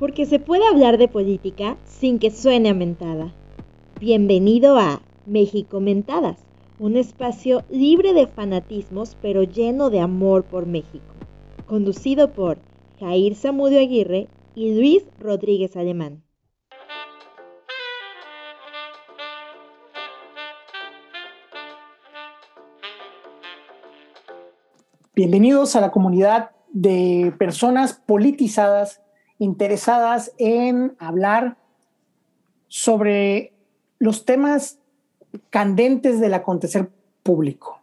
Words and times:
porque 0.00 0.24
se 0.24 0.38
puede 0.38 0.66
hablar 0.66 0.96
de 0.96 1.08
política 1.08 1.76
sin 1.84 2.18
que 2.18 2.30
suene 2.30 2.70
a 2.70 2.74
mentada. 2.74 3.34
Bienvenido 4.00 4.78
a 4.78 5.02
México 5.26 5.78
Mentadas, 5.78 6.38
un 6.78 6.96
espacio 6.96 7.64
libre 7.68 8.14
de 8.14 8.26
fanatismos 8.26 9.18
pero 9.20 9.42
lleno 9.42 9.90
de 9.90 10.00
amor 10.00 10.44
por 10.44 10.64
México, 10.64 11.04
conducido 11.66 12.32
por 12.32 12.56
Jair 12.98 13.34
Zamudio 13.34 13.78
Aguirre 13.78 14.28
y 14.54 14.74
Luis 14.74 15.04
Rodríguez 15.20 15.76
Alemán. 15.76 16.22
Bienvenidos 25.14 25.76
a 25.76 25.82
la 25.82 25.90
comunidad 25.90 26.52
de 26.72 27.34
personas 27.38 28.00
politizadas 28.06 29.02
interesadas 29.40 30.32
en 30.36 30.94
hablar 30.98 31.56
sobre 32.68 33.54
los 33.98 34.24
temas 34.24 34.78
candentes 35.48 36.20
del 36.20 36.34
acontecer 36.34 36.90
público. 37.22 37.80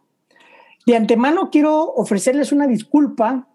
De 0.86 0.96
antemano 0.96 1.50
quiero 1.50 1.92
ofrecerles 1.94 2.52
una 2.52 2.66
disculpa 2.66 3.48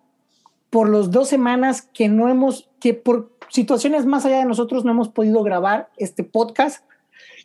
por 0.70 0.90
las 0.90 1.12
dos 1.12 1.30
semanas 1.30 1.82
que 1.82 2.10
no 2.10 2.28
hemos, 2.28 2.70
que 2.80 2.94
por 2.94 3.32
situaciones 3.50 4.06
más 4.06 4.26
allá 4.26 4.40
de 4.40 4.46
nosotros 4.46 4.84
no 4.84 4.92
hemos 4.92 5.08
podido 5.08 5.42
grabar 5.42 5.90
este 5.98 6.24
podcast, 6.24 6.86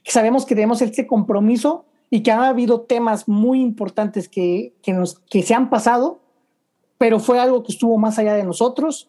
sabemos 0.05 0.45
que 0.45 0.57
tenemos 0.57 0.83
este 0.83 1.07
compromiso 1.07 1.85
y 2.11 2.23
que 2.23 2.33
ha 2.33 2.49
habido 2.49 2.81
temas 2.81 3.29
muy 3.29 3.61
importantes 3.61 4.29
que, 4.29 4.75
que 4.83 5.43
se 5.43 5.55
han 5.55 5.71
pasado, 5.71 6.21
pero 6.97 7.21
fue 7.21 7.39
algo 7.39 7.63
que 7.63 7.73
estuvo 7.73 7.97
más 7.97 8.19
allá 8.19 8.35
de 8.35 8.45
nosotros 8.45 9.09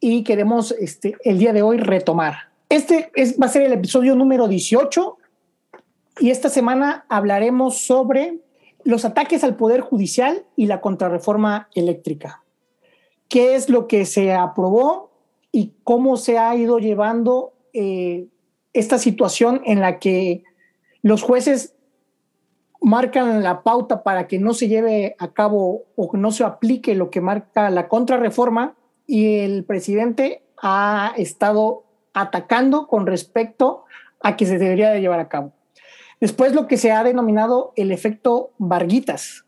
y 0.00 0.24
queremos 0.24 0.72
este, 0.72 1.16
el 1.24 1.38
día 1.38 1.52
de 1.52 1.62
hoy 1.62 1.78
retomar. 1.78 2.50
Este 2.68 3.10
es, 3.14 3.40
va 3.40 3.46
a 3.46 3.50
ser 3.50 3.62
el 3.62 3.72
episodio 3.72 4.14
número 4.14 4.48
18 4.48 5.16
y 6.20 6.30
esta 6.30 6.48
semana 6.48 7.06
hablaremos 7.08 7.78
sobre 7.78 8.40
los 8.84 9.04
ataques 9.04 9.44
al 9.44 9.56
Poder 9.56 9.80
Judicial 9.80 10.44
y 10.56 10.66
la 10.66 10.80
contrarreforma 10.80 11.68
eléctrica. 11.74 12.42
¿Qué 13.28 13.54
es 13.54 13.68
lo 13.68 13.86
que 13.86 14.06
se 14.06 14.32
aprobó 14.32 15.10
y 15.52 15.74
cómo 15.84 16.16
se 16.16 16.38
ha 16.38 16.54
ido 16.54 16.78
llevando 16.78 17.52
eh, 17.72 18.26
esta 18.72 18.98
situación 18.98 19.62
en 19.64 19.80
la 19.80 19.98
que 19.98 20.44
los 21.02 21.22
jueces 21.22 21.74
marcan 22.80 23.42
la 23.42 23.62
pauta 23.62 24.02
para 24.02 24.26
que 24.28 24.38
no 24.38 24.54
se 24.54 24.68
lleve 24.68 25.16
a 25.18 25.32
cabo 25.32 25.84
o 25.96 26.16
no 26.16 26.30
se 26.30 26.44
aplique 26.44 26.94
lo 26.94 27.10
que 27.10 27.20
marca 27.20 27.70
la 27.70 27.88
contrarreforma 27.88 28.77
y 29.08 29.38
el 29.38 29.64
presidente 29.64 30.42
ha 30.62 31.14
estado 31.16 31.84
atacando 32.12 32.86
con 32.86 33.06
respecto 33.06 33.84
a 34.20 34.36
que 34.36 34.46
se 34.46 34.58
debería 34.58 34.90
de 34.90 35.00
llevar 35.00 35.18
a 35.18 35.28
cabo. 35.28 35.52
Después 36.20 36.54
lo 36.54 36.68
que 36.68 36.76
se 36.76 36.92
ha 36.92 37.02
denominado 37.02 37.72
el 37.76 37.90
efecto 37.90 38.50
Varguitas. 38.58 39.46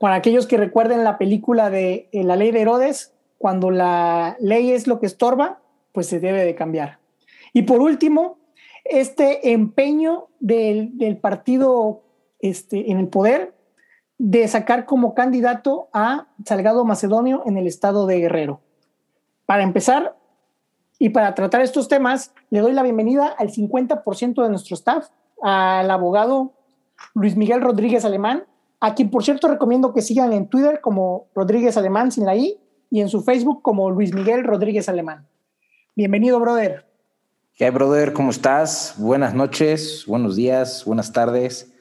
Para 0.00 0.16
aquellos 0.16 0.46
que 0.46 0.56
recuerden 0.56 1.04
la 1.04 1.18
película 1.18 1.70
de 1.70 2.08
eh, 2.12 2.24
La 2.24 2.36
ley 2.36 2.50
de 2.50 2.62
Herodes, 2.62 3.14
cuando 3.38 3.70
la 3.70 4.36
ley 4.40 4.72
es 4.72 4.86
lo 4.86 4.98
que 4.98 5.06
estorba, 5.06 5.60
pues 5.92 6.08
se 6.08 6.18
debe 6.18 6.44
de 6.44 6.56
cambiar. 6.56 6.98
Y 7.52 7.62
por 7.62 7.80
último, 7.80 8.38
este 8.84 9.52
empeño 9.52 10.28
del, 10.40 10.98
del 10.98 11.16
partido 11.16 12.02
este, 12.40 12.90
en 12.90 12.98
el 12.98 13.06
poder 13.06 13.54
de 14.18 14.46
sacar 14.48 14.86
como 14.86 15.14
candidato 15.14 15.88
a 15.92 16.28
Salgado 16.44 16.84
Macedonio 16.84 17.42
en 17.46 17.56
el 17.56 17.66
estado 17.66 18.06
de 18.06 18.20
Guerrero. 18.20 18.60
Para 19.46 19.62
empezar 19.62 20.16
y 20.98 21.10
para 21.10 21.34
tratar 21.34 21.60
estos 21.60 21.88
temas, 21.88 22.32
le 22.50 22.60
doy 22.60 22.72
la 22.72 22.82
bienvenida 22.82 23.26
al 23.26 23.50
50% 23.50 24.42
de 24.42 24.48
nuestro 24.48 24.74
staff, 24.74 25.08
al 25.42 25.90
abogado 25.90 26.52
Luis 27.14 27.36
Miguel 27.36 27.60
Rodríguez 27.60 28.04
Alemán, 28.04 28.44
a 28.80 28.94
quien 28.94 29.10
por 29.10 29.24
cierto 29.24 29.48
recomiendo 29.48 29.92
que 29.92 30.02
sigan 30.02 30.32
en 30.32 30.48
Twitter 30.48 30.80
como 30.80 31.26
Rodríguez 31.34 31.76
Alemán 31.76 32.12
sin 32.12 32.24
la 32.24 32.36
I 32.36 32.58
y 32.90 33.00
en 33.00 33.08
su 33.08 33.22
Facebook 33.22 33.62
como 33.62 33.90
Luis 33.90 34.14
Miguel 34.14 34.44
Rodríguez 34.44 34.88
Alemán. 34.88 35.26
Bienvenido, 35.96 36.38
brother. 36.38 36.86
¿Qué 37.56 37.70
brother? 37.70 38.12
¿Cómo 38.12 38.30
estás? 38.30 38.94
Buenas 38.98 39.34
noches, 39.34 40.04
buenos 40.06 40.36
días, 40.36 40.84
buenas 40.84 41.12
tardes, 41.12 41.73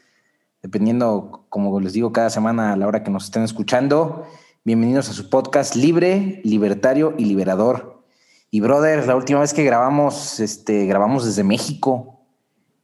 dependiendo, 0.63 1.45
como 1.49 1.77
les 1.81 1.91
digo, 1.91 2.13
cada 2.13 2.29
semana 2.29 2.71
a 2.71 2.77
la 2.77 2.87
hora 2.87 3.03
que 3.03 3.11
nos 3.11 3.25
estén 3.25 3.43
escuchando. 3.43 4.25
Bienvenidos 4.63 5.09
a 5.09 5.13
su 5.13 5.29
podcast 5.29 5.75
libre, 5.75 6.39
libertario 6.45 7.13
y 7.17 7.25
liberador. 7.25 8.01
Y 8.49 8.61
brother, 8.61 9.05
la 9.05 9.17
última 9.17 9.41
vez 9.41 9.53
que 9.53 9.65
grabamos, 9.65 10.39
este, 10.39 10.85
grabamos 10.85 11.25
desde 11.25 11.43
México 11.43 12.21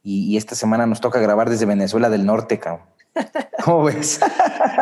y, 0.02 0.36
esta 0.36 0.54
semana 0.54 0.86
nos 0.86 1.00
toca 1.00 1.20
grabar 1.20 1.48
desde 1.48 1.64
Venezuela 1.64 2.10
del 2.10 2.26
Norte, 2.26 2.58
cabrón. 2.58 2.86
¿Cómo 3.64 3.84
ves? 3.84 4.20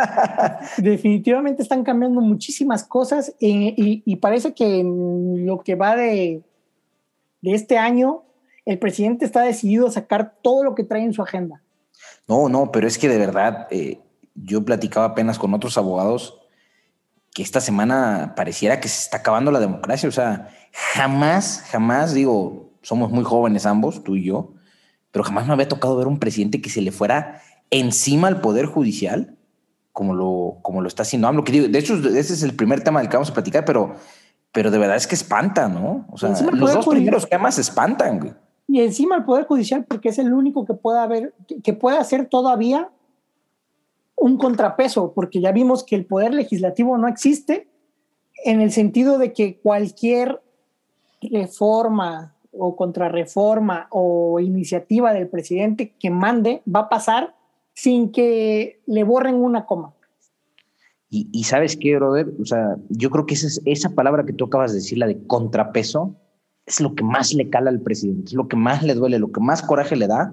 Definitivamente 0.78 1.62
están 1.62 1.84
cambiando 1.84 2.20
muchísimas 2.20 2.82
cosas 2.82 3.32
y, 3.38 4.16
parece 4.16 4.54
que 4.54 4.80
en 4.80 5.46
lo 5.46 5.60
que 5.60 5.76
va 5.76 5.94
de, 5.94 6.42
de 7.42 7.54
este 7.54 7.78
año, 7.78 8.24
el 8.66 8.80
presidente 8.80 9.24
está 9.24 9.42
decidido 9.42 9.86
a 9.86 9.92
sacar 9.92 10.34
todo 10.42 10.64
lo 10.64 10.74
que 10.74 10.82
trae 10.82 11.04
en 11.04 11.12
su 11.12 11.22
agenda. 11.22 11.62
No, 12.26 12.48
no, 12.48 12.70
pero 12.72 12.86
es 12.86 12.98
que 12.98 13.08
de 13.08 13.18
verdad, 13.18 13.66
eh, 13.70 14.00
yo 14.34 14.64
platicaba 14.64 15.06
apenas 15.06 15.38
con 15.38 15.54
otros 15.54 15.78
abogados 15.78 16.40
que 17.34 17.42
esta 17.42 17.60
semana 17.60 18.34
pareciera 18.36 18.80
que 18.80 18.88
se 18.88 19.02
está 19.02 19.18
acabando 19.18 19.50
la 19.50 19.60
democracia. 19.60 20.08
O 20.08 20.12
sea, 20.12 20.48
jamás, 20.94 21.64
jamás, 21.70 22.12
digo, 22.12 22.72
somos 22.82 23.10
muy 23.10 23.24
jóvenes 23.24 23.66
ambos, 23.66 24.02
tú 24.02 24.16
y 24.16 24.24
yo, 24.24 24.54
pero 25.10 25.24
jamás 25.24 25.46
me 25.46 25.52
había 25.52 25.68
tocado 25.68 25.96
ver 25.96 26.06
un 26.06 26.18
presidente 26.18 26.60
que 26.60 26.70
se 26.70 26.80
le 26.80 26.92
fuera 26.92 27.42
encima 27.70 28.28
al 28.28 28.40
Poder 28.40 28.66
Judicial, 28.66 29.36
como 29.92 30.14
lo, 30.14 30.58
como 30.62 30.80
lo 30.80 30.88
está 30.88 31.02
haciendo 31.02 31.28
AMLO. 31.28 31.44
Que 31.44 31.52
digo, 31.52 31.68
de 31.68 31.78
hecho, 31.78 31.94
ese 31.94 32.34
es 32.34 32.42
el 32.42 32.54
primer 32.54 32.82
tema 32.82 33.00
del 33.00 33.08
que 33.08 33.16
vamos 33.16 33.30
a 33.30 33.34
platicar, 33.34 33.64
pero, 33.64 33.96
pero 34.52 34.70
de 34.70 34.78
verdad 34.78 34.96
es 34.96 35.06
que 35.06 35.14
espanta, 35.14 35.68
¿no? 35.68 36.06
O 36.10 36.18
sea, 36.18 36.30
los 36.52 36.74
dos 36.74 36.86
primeros 36.86 37.28
temas 37.28 37.58
espantan, 37.58 38.20
güey. 38.20 38.32
Y 38.68 38.82
encima 38.82 39.16
el 39.16 39.24
Poder 39.24 39.46
Judicial, 39.46 39.86
porque 39.86 40.10
es 40.10 40.18
el 40.18 40.32
único 40.32 40.66
que 40.66 40.74
puede 40.74 40.98
haber, 40.98 41.34
que 41.64 41.76
hacer 41.98 42.28
todavía 42.28 42.90
un 44.14 44.36
contrapeso, 44.36 45.12
porque 45.14 45.40
ya 45.40 45.52
vimos 45.52 45.82
que 45.84 45.96
el 45.96 46.04
poder 46.04 46.34
legislativo 46.34 46.98
no 46.98 47.08
existe 47.08 47.68
en 48.44 48.60
el 48.60 48.70
sentido 48.70 49.16
de 49.16 49.32
que 49.32 49.58
cualquier 49.58 50.42
reforma 51.22 52.34
o 52.52 52.76
contrarreforma 52.76 53.88
o 53.90 54.38
iniciativa 54.40 55.14
del 55.14 55.28
presidente 55.28 55.94
que 55.98 56.10
mande 56.10 56.62
va 56.66 56.80
a 56.80 56.88
pasar 56.88 57.34
sin 57.74 58.10
que 58.10 58.80
le 58.86 59.04
borren 59.04 59.36
una 59.36 59.64
coma. 59.64 59.94
Y, 61.10 61.44
sabes 61.44 61.74
qué, 61.74 61.96
brother, 61.96 62.34
o 62.38 62.44
sea, 62.44 62.76
yo 62.90 63.08
creo 63.08 63.24
que 63.24 63.32
esa, 63.32 63.62
esa 63.64 63.88
palabra 63.94 64.26
que 64.26 64.34
tú 64.34 64.44
acabas 64.44 64.72
de 64.72 64.78
decir, 64.78 64.98
la 64.98 65.06
de 65.06 65.26
contrapeso, 65.26 66.14
es 66.68 66.80
lo 66.80 66.94
que 66.94 67.04
más 67.04 67.32
le 67.32 67.50
cala 67.50 67.70
al 67.70 67.80
presidente, 67.80 68.26
es 68.26 68.32
lo 68.34 68.48
que 68.48 68.56
más 68.56 68.82
le 68.82 68.94
duele, 68.94 69.18
lo 69.18 69.32
que 69.32 69.40
más 69.40 69.62
coraje 69.62 69.96
le 69.96 70.06
da, 70.06 70.32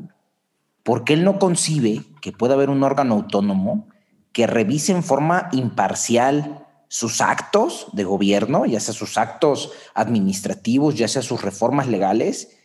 porque 0.83 1.13
él 1.13 1.23
no 1.23 1.39
concibe 1.39 2.03
que 2.21 2.31
pueda 2.31 2.53
haber 2.53 2.69
un 2.69 2.83
órgano 2.83 3.15
autónomo 3.15 3.87
que 4.31 4.47
revise 4.47 4.91
en 4.91 5.01
forma 5.01 5.49
imparcial 5.53 6.65
sus 6.89 7.21
actos 7.21 7.87
de 7.93 8.03
gobierno, 8.03 8.65
ya 8.65 8.79
sea 8.79 8.93
sus 8.93 9.17
actos 9.17 9.71
administrativos, 9.93 10.95
ya 10.95 11.07
sea 11.07 11.21
sus 11.21 11.41
reformas 11.41 11.87
legales, 11.87 12.57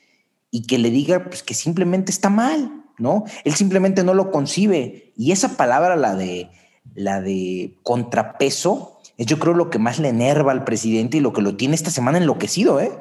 y 0.50 0.66
que 0.66 0.78
le 0.78 0.91
diga 0.91 1.25
pues, 1.25 1.42
que 1.42 1.54
simplemente 1.54 2.10
está 2.10 2.28
mal, 2.28 2.84
¿no? 2.98 3.25
Él 3.44 3.54
simplemente 3.54 4.04
no 4.04 4.14
lo 4.14 4.31
concibe. 4.31 5.12
Y 5.16 5.32
esa 5.32 5.56
palabra, 5.56 5.97
la 5.97 6.14
de, 6.16 6.50
la 6.94 7.20
de 7.20 7.78
contrapeso, 7.82 9.00
es 9.16 9.26
yo 9.26 9.38
creo 9.38 9.54
lo 9.54 9.70
que 9.70 9.78
más 9.78 9.98
le 9.98 10.08
enerva 10.08 10.52
al 10.52 10.64
presidente 10.64 11.16
y 11.16 11.20
lo 11.20 11.32
que 11.32 11.42
lo 11.42 11.56
tiene 11.56 11.75
esta 11.75 11.91
semana 11.91 12.19
enloquecido, 12.19 12.81
¿eh? 12.81 12.92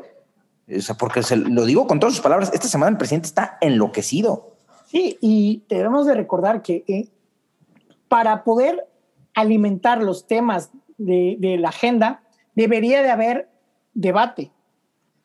O 0.76 0.82
sea, 0.82 0.96
porque 0.96 1.24
se, 1.24 1.36
lo 1.36 1.66
digo 1.66 1.88
con 1.88 2.00
todas 2.00 2.14
sus 2.14 2.24
palabras, 2.24 2.52
esta 2.54 2.68
semana 2.68 2.92
el 2.92 2.98
presidente 2.98 3.28
está 3.28 3.58
enloquecido. 3.62 4.56
Sí, 4.88 5.18
y 5.22 5.64
debemos 5.70 6.06
de 6.06 6.16
recordar 6.16 6.62
que 6.62 6.84
eh, 6.88 7.10
para 8.08 8.44
poder 8.44 8.88
alimentar 9.36 10.02
los 10.04 10.28
temas 10.28 10.72
de, 10.98 11.58
la 11.60 11.70
agenda, 11.70 12.24
debería 12.56 13.02
de 13.02 13.10
haber 13.10 13.50
debate, 13.94 14.52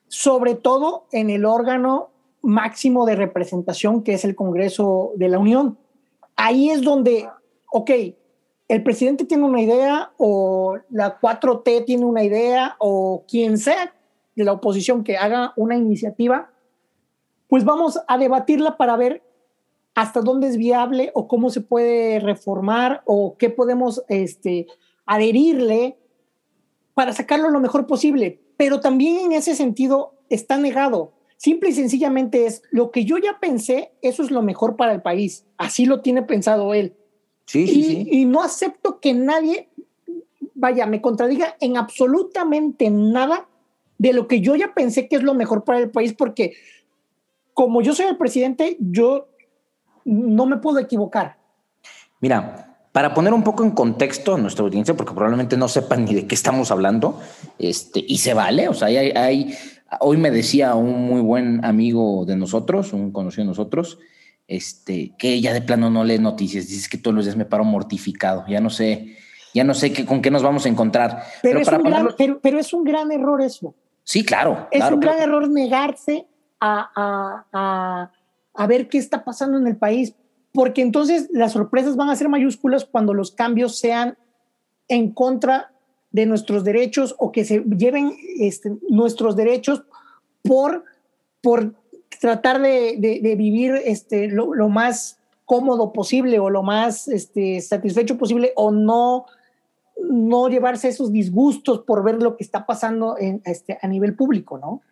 sobre 0.08 0.54
todo 0.54 1.06
en 1.12 1.30
el 1.30 1.44
órgano 1.44 2.10
máximo 2.42 3.06
de 3.06 3.16
representación 3.16 4.02
que 4.02 4.14
es 4.14 4.24
el 4.24 4.36
Congreso 4.36 5.12
de 5.16 5.28
la 5.28 5.38
Unión. 5.38 5.78
Ahí 6.36 6.70
es 6.70 6.82
donde, 6.82 7.28
ok, 7.72 7.90
el 8.68 8.82
presidente 8.82 9.24
tiene 9.24 9.44
una 9.44 9.60
idea 9.60 10.12
o 10.16 10.78
la 10.90 11.20
4T 11.20 11.84
tiene 11.84 12.04
una 12.04 12.22
idea 12.22 12.76
o 12.78 13.24
quien 13.28 13.58
sea 13.58 13.92
de 14.36 14.44
la 14.44 14.52
oposición 14.52 15.04
que 15.04 15.16
haga 15.16 15.52
una 15.56 15.76
iniciativa, 15.76 16.50
pues 17.48 17.64
vamos 17.64 18.00
a 18.08 18.18
debatirla 18.18 18.76
para 18.76 18.96
ver 18.96 19.22
hasta 19.94 20.20
dónde 20.20 20.48
es 20.48 20.56
viable 20.56 21.12
o 21.14 21.28
cómo 21.28 21.50
se 21.50 21.60
puede 21.60 22.18
reformar 22.18 23.02
o 23.06 23.36
qué 23.38 23.48
podemos 23.48 24.02
este, 24.08 24.66
adherirle 25.06 25.96
para 26.94 27.12
sacarlo 27.12 27.50
lo 27.50 27.60
mejor 27.60 27.86
posible. 27.86 28.40
pero 28.56 28.78
también 28.78 29.18
en 29.18 29.32
ese 29.32 29.56
sentido 29.56 30.14
está 30.28 30.56
negado. 30.56 31.12
Simple 31.36 31.70
y 31.70 31.72
sencillamente 31.72 32.46
es 32.46 32.62
lo 32.70 32.92
que 32.92 33.04
yo 33.04 33.18
ya 33.18 33.40
pensé, 33.40 33.92
eso 34.00 34.22
es 34.22 34.30
lo 34.30 34.42
mejor 34.42 34.76
para 34.76 34.92
el 34.92 35.02
país. 35.02 35.44
Así 35.58 35.86
lo 35.86 36.00
tiene 36.00 36.22
pensado 36.22 36.72
él. 36.72 36.94
Sí, 37.46 37.66
sí, 37.66 37.82
sí. 37.82 38.08
Y 38.10 38.24
no 38.24 38.42
acepto 38.42 39.00
que 39.00 39.12
nadie, 39.12 39.68
vaya, 40.54 40.86
me 40.86 41.02
contradiga 41.02 41.56
en 41.60 41.76
absolutamente 41.76 42.88
nada 42.90 43.48
de 44.04 44.12
lo 44.12 44.28
que 44.28 44.42
yo 44.42 44.54
ya 44.54 44.74
pensé 44.74 45.08
que 45.08 45.16
es 45.16 45.22
lo 45.22 45.32
mejor 45.32 45.64
para 45.64 45.78
el 45.78 45.90
país, 45.90 46.12
porque 46.12 46.52
como 47.54 47.80
yo 47.80 47.94
soy 47.94 48.04
el 48.04 48.18
presidente, 48.18 48.76
yo 48.78 49.28
no 50.04 50.44
me 50.44 50.58
puedo 50.58 50.78
equivocar. 50.78 51.38
Mira, 52.20 52.76
para 52.92 53.14
poner 53.14 53.32
un 53.32 53.42
poco 53.42 53.64
en 53.64 53.70
contexto 53.70 54.34
a 54.34 54.38
nuestra 54.38 54.62
audiencia, 54.62 54.94
porque 54.94 55.14
probablemente 55.14 55.56
no 55.56 55.68
sepan 55.68 56.04
ni 56.04 56.14
de 56.14 56.26
qué 56.26 56.34
estamos 56.34 56.70
hablando, 56.70 57.18
este, 57.58 58.04
y 58.06 58.18
se 58.18 58.34
vale, 58.34 58.68
o 58.68 58.74
sea, 58.74 58.88
hay, 58.88 59.10
hay, 59.12 59.54
hoy 60.00 60.18
me 60.18 60.30
decía 60.30 60.74
un 60.74 61.06
muy 61.06 61.22
buen 61.22 61.64
amigo 61.64 62.26
de 62.26 62.36
nosotros, 62.36 62.92
un 62.92 63.10
conocido 63.10 63.44
de 63.44 63.48
nosotros, 63.48 63.98
este, 64.46 65.14
que 65.16 65.40
ya 65.40 65.54
de 65.54 65.62
plano 65.62 65.88
no 65.88 66.04
lee 66.04 66.18
noticias, 66.18 66.68
dice 66.68 66.90
que 66.90 66.98
todos 66.98 67.14
los 67.14 67.24
días 67.24 67.38
me 67.38 67.46
paro 67.46 67.64
mortificado, 67.64 68.44
ya 68.48 68.60
no 68.60 68.68
sé, 68.68 69.16
ya 69.54 69.64
no 69.64 69.72
sé 69.72 69.94
qué, 69.94 70.04
con 70.04 70.20
qué 70.20 70.30
nos 70.30 70.42
vamos 70.42 70.66
a 70.66 70.68
encontrar. 70.68 71.22
Pero, 71.42 71.60
es, 71.60 71.68
un 71.68 71.82
gran, 71.84 72.08
pero, 72.42 72.58
es 72.58 72.74
un 72.74 72.84
gran 72.84 73.10
error 73.12 73.40
eso. 73.40 73.74
Sí, 74.04 74.24
claro. 74.24 74.68
Es 74.70 74.84
un 74.90 75.00
gran 75.00 75.20
error 75.20 75.48
negarse 75.48 76.26
a, 76.60 76.90
a, 76.94 77.46
a, 77.52 78.12
a 78.54 78.66
ver 78.66 78.88
qué 78.88 78.98
está 78.98 79.24
pasando 79.24 79.58
en 79.58 79.66
el 79.66 79.76
país, 79.76 80.14
porque 80.52 80.82
entonces 80.82 81.28
las 81.32 81.52
sorpresas 81.52 81.96
van 81.96 82.10
a 82.10 82.16
ser 82.16 82.28
mayúsculas 82.28 82.84
cuando 82.84 83.12
los 83.12 83.32
cambios 83.32 83.78
sean 83.78 84.16
en 84.88 85.10
contra 85.12 85.72
de 86.14 86.26
nuestros 86.26 86.62
derechos 86.62 87.16
o 87.18 87.32
que 87.32 87.44
se 87.44 87.64
lleven 87.76 88.16
este, 88.38 88.72
nuestros 88.88 89.34
derechos 89.34 89.82
por, 90.42 90.84
por 91.42 91.74
tratar 92.20 92.62
de, 92.62 93.34
vivir 93.36 93.74
este, 93.84 94.28
lo, 94.28 94.68
más 94.68 95.18
cómodo 95.44 95.92
posible 95.92 96.38
o 96.38 96.50
lo 96.50 96.62
más 96.62 97.08
este, 97.08 97.60
satisfecho 97.60 98.16
posible 98.16 98.52
o 98.54 98.70
no, 98.70 99.26
no 99.96 100.48
llevarse 100.48 100.88
esos 100.88 101.12
disgustos 101.12 101.80
por 101.80 102.02
ver 102.04 102.22
lo 102.22 102.36
que 102.36 102.44
está 102.44 102.66
pasando 102.66 103.16
en, 103.18 103.42
este, 103.44 103.78
a 103.80 103.88
nivel 103.88 104.14
público, 104.14 104.58
¿no? 104.58 104.82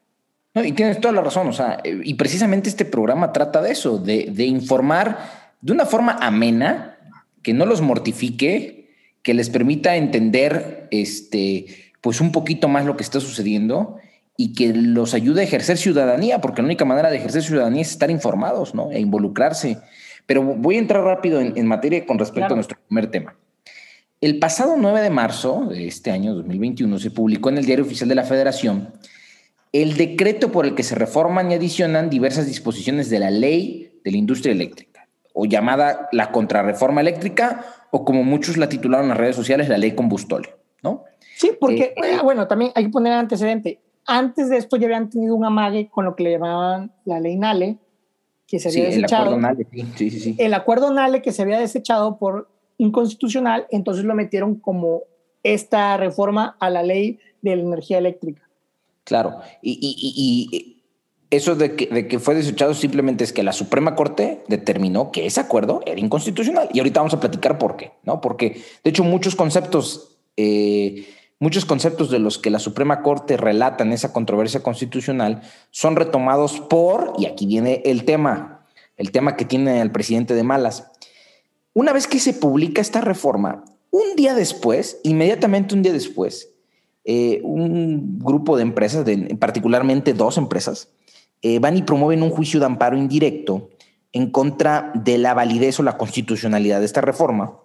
No, 0.55 0.65
y 0.65 0.73
tienes 0.73 1.01
toda 1.01 1.15
la 1.15 1.23
razón, 1.23 1.49
o 1.49 1.53
sea, 1.53 1.81
y 1.83 2.13
precisamente 2.15 2.69
este 2.69 2.85
programa 2.85 3.33
trata 3.33 3.63
de 3.63 3.73
eso, 3.73 3.99
de, 3.99 4.31
de 4.31 4.45
informar 4.45 5.19
de 5.63 5.73
una 5.73 5.87
forma 5.87 6.19
amena, 6.21 6.99
que 7.43 7.55
no 7.55 7.65
los 7.65 7.81
mortifique, 7.81 8.91
que 9.23 9.35
les 9.35 9.49
permita 9.49 9.97
entender 9.97 10.89
este, 10.91 11.67
pues 12.01 12.21
un 12.21 12.33
poquito 12.33 12.69
más 12.69 12.85
lo 12.85 12.97
que 12.97 13.05
está 13.05 13.21
sucediendo 13.21 13.97
y 14.37 14.55
que 14.55 14.73
los 14.75 15.15
ayude 15.15 15.43
a 15.43 15.45
ejercer 15.45 15.79
ciudadanía, 15.79 16.41
porque 16.41 16.63
la 16.63 16.67
única 16.67 16.85
manera 16.85 17.11
de 17.11 17.17
ejercer 17.17 17.43
ciudadanía 17.43 17.83
es 17.83 17.91
estar 17.91 18.11
informados 18.11 18.75
¿no? 18.75 18.91
e 18.91 19.01
involucrarse. 19.01 19.79
Pero 20.27 20.43
voy 20.43 20.77
a 20.77 20.79
entrar 20.79 21.05
rápido 21.05 21.41
en, 21.41 21.67
materia 21.67 22.05
con 22.07 22.19
respecto 22.19 22.53
a 22.53 22.57
nuestro 22.57 22.79
primer 22.89 23.09
tema. 23.11 23.37
El 24.23 24.39
pasado 24.39 24.77
9 24.79 25.01
de 25.01 25.11
marzo 25.11 25.67
de 25.69 25.89
este 25.89 26.13
año 26.13 26.33
2021 26.33 26.97
se 27.01 27.11
publicó 27.11 27.49
en 27.49 27.59
el 27.59 27.67
Diario 27.67 27.85
Oficial 27.85 28.09
de 28.09 28.15
la 28.15 28.23
Federación 28.23 28.91
el 29.73 29.97
decreto 29.97 30.53
por 30.53 30.65
el 30.65 30.77
que 30.77 30.85
se 30.85 30.95
reforman 30.95 31.51
y 31.51 31.55
adicionan 31.55 32.09
diversas 32.09 32.47
disposiciones 32.47 33.11
de 33.11 33.19
la 33.19 33.33
ley 33.33 33.99
de 34.05 34.13
la 34.13 34.17
industria 34.17 34.53
eléctrica, 34.53 35.09
o 35.35 35.45
llamada 35.45 36.09
la 36.13 36.31
contrarreforma 36.31 37.01
eléctrica 37.01 37.65
o 37.91 38.05
como 38.05 38.23
muchos 38.23 38.59
la 38.59 38.69
titularon 38.69 39.07
en 39.07 39.09
las 39.09 39.19
redes 39.19 39.35
sociales, 39.35 39.69
la 39.69 39.77
ley 39.77 39.97
combustole, 39.97 40.55
¿no? 40.85 41.03
Sí, 41.35 41.51
porque, 41.61 41.93
eh, 41.97 42.19
bueno, 42.23 42.47
también 42.47 42.71
hay 42.77 42.85
que 42.85 42.91
poner 42.91 43.15
antecedente. 43.15 43.81
Antes 44.07 44.51
de 44.51 44.59
esto 44.59 44.77
ya 44.77 44.87
habían 44.87 45.11
tenido 45.11 45.35
un 45.35 45.45
amague 45.45 45.89
con 45.91 46.05
lo 46.05 46.15
que 46.15 46.23
le 46.23 46.31
llamaban 46.31 46.93
la 47.07 47.19
ley 47.19 47.35
Nale, 47.35 47.79
que 48.47 48.61
se 48.61 48.69
había 48.69 48.85
desechado. 48.85 49.35
El 49.35 49.35
acuerdo 49.35 49.41
Nale, 49.41 49.67
sí, 49.97 50.11
sí, 50.11 50.21
sí. 50.21 50.37
El 50.39 50.55
acuerdo 50.55 50.93
Nale 50.93 51.23
que 51.23 51.33
se 51.33 51.43
había 51.43 51.59
desechado 51.59 52.19
por 52.19 52.53
inconstitucional, 52.79 53.67
entonces 53.71 54.05
lo 54.05 54.15
metieron 54.15 54.57
como 54.57 55.03
esta 55.43 55.97
reforma 55.97 56.57
a 56.61 56.71
la 56.71 56.83
ley 56.83 57.19
de 57.43 57.57
la 57.57 57.63
energía 57.63 57.99
eléctrica. 57.99 58.49
Claro, 59.05 59.41
y, 59.61 59.79
y, 59.83 60.83
eso 61.33 61.55
de 61.55 61.75
que, 61.75 62.19
fue 62.19 62.35
desechado 62.35 62.75
simplemente 62.75 63.25
es 63.25 63.33
que 63.33 63.43
la 63.43 63.55
Suprema 63.55 63.95
Corte 63.95 64.45
determinó 64.49 65.11
que 65.11 65.25
ese 65.25 65.41
acuerdo 65.41 65.81
era 65.87 65.99
inconstitucional. 65.99 66.69
Y 66.75 66.79
ahorita 66.79 67.01
vamos 67.01 67.15
a 67.15 67.21
platicar 67.21 67.57
por 67.57 67.77
qué, 67.77 67.93
¿no? 68.05 68.21
Porque, 68.21 68.63
de 68.85 68.91
hecho, 68.91 69.03
muchos 69.03 69.35
conceptos, 69.35 70.19
eh, 70.37 71.09
muchos 71.41 71.65
conceptos 71.65 72.11
de 72.11 72.19
los 72.19 72.37
que 72.37 72.51
la 72.51 72.59
Suprema 72.59 73.01
Corte 73.01 73.39
relata 73.39 73.83
en 73.83 73.95
esa 73.95 74.13
controversia 74.13 74.63
constitucional 74.63 75.41
son 75.71 75.97
retomados 75.97 76.61
por, 76.61 77.15
y 77.17 77.25
aquí 77.25 77.47
viene 77.47 77.81
el 77.87 78.05
tema, 78.05 78.67
el 78.99 79.11
tema 79.11 79.35
que 79.35 79.47
tiene 79.47 79.81
el 79.81 79.91
presidente 79.91 80.35
de 80.35 80.43
malas. 80.43 80.92
Una 81.75 81.93
vez 81.93 82.07
que 82.07 82.19
se 82.19 82.35
publica 82.35 82.81
esta 82.81 83.01
reforma, 83.01 83.65
un 83.91 84.17
día 84.17 84.35
después, 84.35 85.01
inmediatamente 85.05 85.75
un 85.75 85.83
día 85.83 85.93
después, 85.93 86.51
eh, 87.05 87.41
un 87.45 88.19
grupo 88.19 88.57
de 88.57 88.63
empresas, 88.63 89.07
particularmente 89.39 90.15
dos 90.15 90.39
empresas, 90.39 90.89
eh, 91.41 91.59
van 91.59 91.77
y 91.77 91.83
promueven 91.83 92.23
un 92.23 92.31
juicio 92.31 92.61
de 92.61 92.67
amparo 92.67 92.97
indirecto 92.97 93.71
en 94.13 94.31
contra 94.31 94.93
de 94.95 95.19
la 95.19 95.35
validez 95.35 95.81
o 95.81 95.83
la 95.83 95.97
constitucionalidad 95.97 96.81
de 96.81 96.87
esta 96.87 97.01
reforma. 97.01 97.59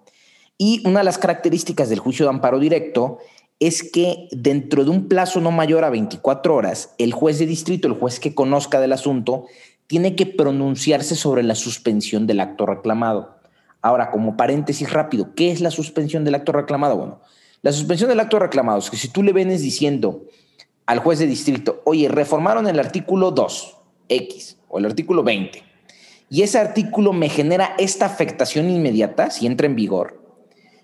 Y 0.57 0.81
una 0.87 0.99
de 0.99 1.05
las 1.05 1.17
características 1.17 1.89
del 1.89 1.99
juicio 1.99 2.25
de 2.25 2.29
amparo 2.29 2.59
directo 2.59 3.19
es 3.59 3.83
que 3.83 4.27
dentro 4.31 4.83
de 4.83 4.91
un 4.91 5.07
plazo 5.07 5.41
no 5.41 5.51
mayor 5.51 5.83
a 5.83 5.89
24 5.89 6.55
horas, 6.55 6.93
el 6.97 7.11
juez 7.11 7.39
de 7.39 7.45
distrito, 7.45 7.87
el 7.87 7.95
juez 7.95 8.19
que 8.19 8.33
conozca 8.33 8.79
del 8.79 8.93
asunto, 8.93 9.45
tiene 9.87 10.15
que 10.15 10.25
pronunciarse 10.25 11.15
sobre 11.15 11.43
la 11.43 11.55
suspensión 11.55 12.27
del 12.27 12.39
acto 12.39 12.65
reclamado. 12.65 13.36
Ahora, 13.81 14.11
como 14.11 14.37
paréntesis 14.37 14.91
rápido, 14.91 15.33
¿qué 15.35 15.51
es 15.51 15.61
la 15.61 15.71
suspensión 15.71 16.23
del 16.23 16.35
acto 16.35 16.51
reclamado? 16.51 16.97
Bueno, 16.97 17.21
la 17.61 17.71
suspensión 17.71 18.09
del 18.09 18.19
acto 18.19 18.39
reclamado 18.39 18.79
es 18.79 18.89
que 18.89 18.97
si 18.97 19.09
tú 19.09 19.23
le 19.23 19.33
vienes 19.33 19.61
diciendo 19.61 20.23
al 20.85 20.99
juez 20.99 21.19
de 21.19 21.27
distrito, 21.27 21.81
oye, 21.85 22.07
reformaron 22.07 22.67
el 22.67 22.79
artículo 22.79 23.31
2, 23.31 23.77
X, 24.09 24.57
o 24.67 24.79
el 24.79 24.85
artículo 24.85 25.23
20, 25.23 25.63
y 26.29 26.41
ese 26.41 26.59
artículo 26.59 27.13
me 27.13 27.29
genera 27.29 27.75
esta 27.77 28.05
afectación 28.05 28.69
inmediata, 28.69 29.29
si 29.29 29.45
entra 29.45 29.67
en 29.67 29.75
vigor, 29.75 30.21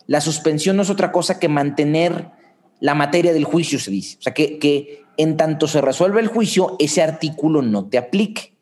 la 0.08 0.22
suspensión 0.22 0.76
no 0.76 0.84
es 0.84 0.90
otra 0.90 1.12
cosa 1.12 1.40
que 1.40 1.48
mantener 1.48 2.32
la 2.80 2.96
materia 2.96 3.34
del 3.34 3.46
juicio, 3.46 3.80
se 3.80 3.92
dice. 3.92 4.18
O 4.20 4.22
sea, 4.22 4.34
que, 4.34 4.60
que 4.60 5.04
en 5.18 5.38
tanto 5.38 5.68
se 5.68 5.82
resuelve 5.82 6.20
el 6.20 6.28
juicio, 6.28 6.76
ese 6.80 7.02
artículo 7.02 7.62
no 7.62 7.88
te 7.88 7.98
aplique, 7.98 8.56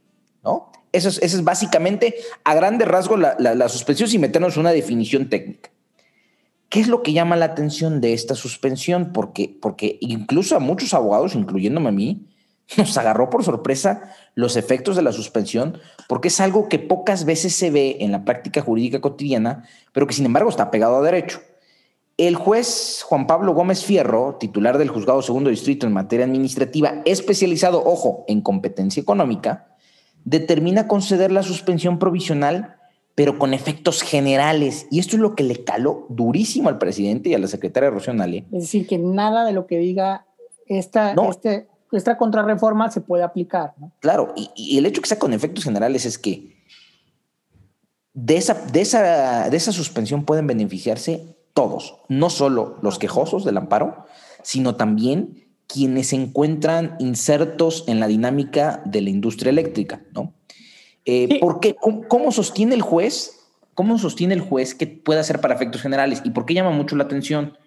¿no? 0.43 0.70
Eso 0.91 1.09
es, 1.09 1.43
básicamente, 1.43 2.15
a 2.43 2.53
grande 2.53 2.85
rasgo, 2.85 3.17
la, 3.17 3.35
la, 3.39 3.55
la 3.55 3.69
suspensión 3.69 4.09
sin 4.09 4.21
meternos 4.21 4.57
una 4.57 4.71
definición 4.71 5.29
técnica. 5.29 5.71
¿Qué 6.69 6.79
es 6.79 6.87
lo 6.87 7.03
que 7.03 7.13
llama 7.13 7.35
la 7.35 7.45
atención 7.45 7.99
de 7.99 8.13
esta 8.13 8.35
suspensión? 8.35 9.11
Porque, 9.11 9.57
porque 9.61 9.97
incluso 9.99 10.55
a 10.55 10.59
muchos 10.59 10.93
abogados, 10.93 11.35
incluyéndome 11.35 11.89
a 11.89 11.91
mí, 11.91 12.27
nos 12.77 12.97
agarró 12.97 13.29
por 13.29 13.43
sorpresa 13.43 14.13
los 14.35 14.55
efectos 14.55 14.95
de 14.95 15.01
la 15.01 15.11
suspensión, 15.11 15.79
porque 16.07 16.29
es 16.29 16.39
algo 16.39 16.69
que 16.69 16.79
pocas 16.79 17.25
veces 17.25 17.53
se 17.55 17.71
ve 17.71 17.97
en 17.99 18.11
la 18.11 18.23
práctica 18.23 18.61
jurídica 18.61 19.01
cotidiana, 19.01 19.65
pero 19.91 20.07
que 20.07 20.13
sin 20.13 20.25
embargo 20.25 20.49
está 20.49 20.71
pegado 20.71 20.97
a 20.97 21.01
derecho. 21.01 21.41
El 22.17 22.35
juez 22.35 23.03
Juan 23.03 23.27
Pablo 23.27 23.53
Gómez 23.53 23.83
Fierro, 23.83 24.37
titular 24.39 24.77
del 24.77 24.89
Juzgado 24.89 25.21
Segundo 25.21 25.49
Distrito 25.49 25.87
en 25.87 25.93
materia 25.93 26.25
administrativa, 26.25 27.01
especializado, 27.03 27.83
ojo, 27.83 28.25
en 28.27 28.41
competencia 28.41 29.01
económica, 29.01 29.70
determina 30.25 30.87
conceder 30.87 31.31
la 31.31 31.43
suspensión 31.43 31.99
provisional 31.99 32.77
pero 33.15 33.37
con 33.37 33.53
efectos 33.53 34.01
generales. 34.01 34.87
Y 34.89 34.99
esto 34.99 35.15
es 35.15 35.21
lo 35.21 35.35
que 35.35 35.43
le 35.43 35.63
caló 35.63 36.05
durísimo 36.09 36.69
al 36.69 36.77
presidente 36.77 37.29
y 37.29 37.33
a 37.33 37.39
la 37.39 37.47
secretaria 37.47 37.89
Rocío 37.89 38.13
Nale. 38.13 38.45
Es 38.51 38.63
decir, 38.63 38.87
que 38.87 38.97
nada 38.97 39.45
de 39.45 39.51
lo 39.51 39.67
que 39.67 39.77
diga 39.77 40.25
esta, 40.67 41.13
este, 41.29 41.67
esta 41.91 42.17
contrarreforma 42.17 42.89
se 42.89 43.01
puede 43.01 43.23
aplicar. 43.23 43.73
Claro, 43.99 44.33
y, 44.35 44.77
el 44.77 44.85
hecho 44.85 45.01
que 45.01 45.09
sea 45.09 45.19
con 45.19 45.33
efectos 45.33 45.63
generales 45.63 46.05
es 46.05 46.17
que 46.17 46.55
de 48.13 48.37
esa, 48.37 48.53
de, 48.53 48.81
esa, 48.81 49.49
de 49.49 49.57
esa 49.57 49.71
suspensión 49.71 50.25
pueden 50.25 50.47
beneficiarse 50.47 51.37
todos, 51.53 51.97
no 52.07 52.29
solo 52.29 52.77
los 52.81 52.97
quejosos 52.97 53.43
del 53.43 53.57
amparo, 53.57 54.05
sino 54.41 54.75
también 54.75 55.40
quienes 55.71 56.07
se 56.07 56.15
encuentran 56.15 56.95
insertos 56.99 57.85
en 57.87 57.99
la 57.99 58.07
dinámica 58.07 58.81
de 58.85 59.01
la 59.01 59.09
industria 59.09 59.51
eléctrica, 59.51 60.01
¿no? 60.13 60.33
Eh, 61.05 61.39
¿por 61.39 61.59
qué? 61.59 61.75
¿Cómo, 62.07 62.31
sostiene 62.31 62.75
el 62.75 62.81
juez? 62.81 63.39
¿Cómo 63.73 63.97
sostiene 63.97 64.33
el 64.33 64.41
juez 64.41 64.75
que 64.75 64.87
puede 64.87 65.19
hacer 65.19 65.39
para 65.39 65.55
efectos 65.55 65.81
generales? 65.81 66.21
¿Y 66.23 66.31
por 66.31 66.45
qué 66.45 66.53
llama 66.53 66.71
mucho 66.71 66.95
la 66.95 67.05
atención? 67.05 67.57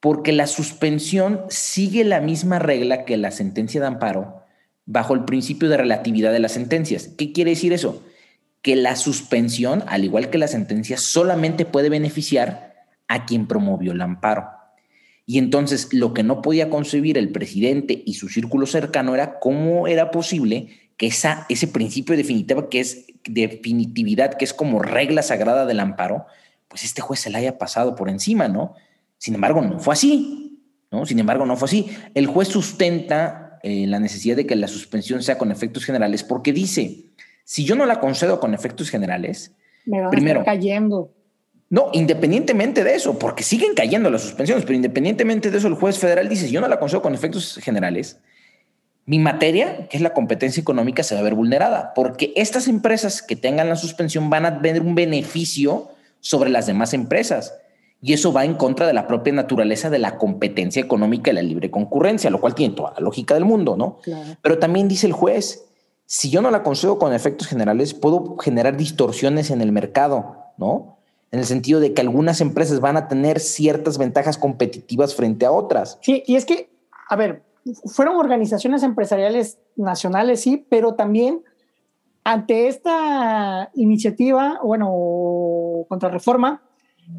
Porque 0.00 0.32
la 0.32 0.46
suspensión 0.46 1.42
sigue 1.48 2.04
la 2.04 2.20
misma 2.20 2.58
regla 2.58 3.04
que 3.04 3.16
la 3.16 3.30
sentencia 3.30 3.80
de 3.80 3.86
amparo 3.88 4.42
bajo 4.86 5.14
el 5.14 5.24
principio 5.24 5.68
de 5.68 5.76
relatividad 5.76 6.32
de 6.32 6.40
las 6.40 6.52
sentencias. 6.52 7.08
¿Qué 7.08 7.32
quiere 7.32 7.50
decir 7.50 7.72
eso? 7.72 8.02
Que 8.62 8.76
la 8.76 8.96
suspensión, 8.96 9.84
al 9.86 10.04
igual 10.04 10.30
que 10.30 10.38
la 10.38 10.48
sentencia, 10.48 10.96
solamente 10.96 11.64
puede 11.64 11.88
beneficiar 11.88 12.86
a 13.08 13.26
quien 13.26 13.46
promovió 13.46 13.92
el 13.92 14.00
amparo. 14.00 14.61
Y 15.26 15.38
entonces 15.38 15.92
lo 15.92 16.14
que 16.14 16.22
no 16.22 16.42
podía 16.42 16.68
concebir 16.68 17.16
el 17.16 17.30
presidente 17.30 18.02
y 18.04 18.14
su 18.14 18.28
círculo 18.28 18.66
cercano 18.66 19.14
era 19.14 19.38
cómo 19.38 19.86
era 19.86 20.10
posible 20.10 20.68
que 20.96 21.06
esa, 21.06 21.46
ese 21.48 21.68
principio 21.68 22.16
definitivo 22.16 22.68
que 22.68 22.80
es 22.80 23.06
definitividad, 23.24 24.34
que 24.34 24.44
es 24.44 24.52
como 24.52 24.80
regla 24.80 25.22
sagrada 25.22 25.64
del 25.64 25.80
amparo, 25.80 26.26
pues 26.68 26.84
este 26.84 27.02
juez 27.02 27.20
se 27.20 27.30
la 27.30 27.38
haya 27.38 27.58
pasado 27.58 27.94
por 27.94 28.08
encima, 28.08 28.48
¿no? 28.48 28.74
Sin 29.18 29.34
embargo, 29.34 29.62
no 29.62 29.78
fue 29.78 29.94
así, 29.94 30.60
¿no? 30.90 31.06
Sin 31.06 31.18
embargo, 31.18 31.46
no 31.46 31.56
fue 31.56 31.66
así. 31.66 31.90
El 32.14 32.26
juez 32.26 32.48
sustenta 32.48 33.60
eh, 33.62 33.86
la 33.86 34.00
necesidad 34.00 34.36
de 34.36 34.46
que 34.46 34.56
la 34.56 34.68
suspensión 34.68 35.22
sea 35.22 35.38
con 35.38 35.52
efectos 35.52 35.84
generales 35.84 36.24
porque 36.24 36.52
dice, 36.52 37.04
si 37.44 37.64
yo 37.64 37.76
no 37.76 37.86
la 37.86 38.00
concedo 38.00 38.40
con 38.40 38.54
efectos 38.54 38.90
generales, 38.90 39.54
Me 39.84 40.00
van 40.00 40.10
primero, 40.10 40.40
a 40.40 40.42
estar 40.42 40.56
cayendo. 40.56 41.12
No, 41.72 41.88
independientemente 41.94 42.84
de 42.84 42.94
eso, 42.94 43.18
porque 43.18 43.42
siguen 43.42 43.72
cayendo 43.74 44.10
las 44.10 44.20
suspensiones, 44.20 44.66
pero 44.66 44.76
independientemente 44.76 45.50
de 45.50 45.56
eso, 45.56 45.68
el 45.68 45.74
juez 45.74 45.98
federal 45.98 46.28
dice, 46.28 46.50
yo 46.50 46.60
no 46.60 46.68
la 46.68 46.78
concedo 46.78 47.00
con 47.00 47.14
efectos 47.14 47.58
generales, 47.62 48.18
mi 49.06 49.18
materia, 49.18 49.88
que 49.88 49.96
es 49.96 50.02
la 50.02 50.12
competencia 50.12 50.60
económica, 50.60 51.02
se 51.02 51.14
va 51.14 51.22
a 51.22 51.24
ver 51.24 51.34
vulnerada, 51.34 51.94
porque 51.94 52.34
estas 52.36 52.68
empresas 52.68 53.22
que 53.22 53.36
tengan 53.36 53.70
la 53.70 53.76
suspensión 53.76 54.28
van 54.28 54.44
a 54.44 54.60
tener 54.60 54.82
un 54.82 54.94
beneficio 54.94 55.88
sobre 56.20 56.50
las 56.50 56.66
demás 56.66 56.92
empresas. 56.92 57.54
Y 58.02 58.12
eso 58.12 58.34
va 58.34 58.44
en 58.44 58.52
contra 58.52 58.86
de 58.86 58.92
la 58.92 59.06
propia 59.06 59.32
naturaleza 59.32 59.88
de 59.88 59.98
la 59.98 60.18
competencia 60.18 60.82
económica 60.82 61.30
y 61.30 61.34
la 61.34 61.42
libre 61.42 61.70
concurrencia, 61.70 62.28
lo 62.28 62.42
cual 62.42 62.54
tiene 62.54 62.74
toda 62.74 62.92
la 62.92 63.00
lógica 63.00 63.32
del 63.32 63.46
mundo, 63.46 63.78
¿no? 63.78 63.98
Pero 64.42 64.58
también 64.58 64.88
dice 64.88 65.06
el 65.06 65.14
juez, 65.14 65.64
si 66.04 66.28
yo 66.28 66.42
no 66.42 66.50
la 66.50 66.62
concedo 66.62 66.98
con 66.98 67.14
efectos 67.14 67.48
generales, 67.48 67.94
puedo 67.94 68.36
generar 68.36 68.76
distorsiones 68.76 69.50
en 69.50 69.62
el 69.62 69.72
mercado, 69.72 70.52
¿no? 70.58 70.98
En 71.32 71.40
el 71.40 71.46
sentido 71.46 71.80
de 71.80 71.94
que 71.94 72.02
algunas 72.02 72.40
empresas 72.40 72.80
van 72.80 72.96
a 72.96 73.08
tener 73.08 73.40
ciertas 73.40 73.98
ventajas 73.98 74.38
competitivas 74.38 75.14
frente 75.14 75.46
a 75.46 75.52
otras. 75.52 75.98
Sí, 76.02 76.22
y 76.26 76.36
es 76.36 76.44
que, 76.44 76.70
a 77.08 77.16
ver, 77.16 77.42
fueron 77.86 78.16
organizaciones 78.16 78.82
empresariales 78.82 79.58
nacionales, 79.76 80.40
sí, 80.40 80.64
pero 80.68 80.94
también 80.94 81.42
ante 82.24 82.68
esta 82.68 83.70
iniciativa, 83.74 84.60
bueno, 84.62 85.86
contra 85.88 86.08
reforma, 86.08 86.62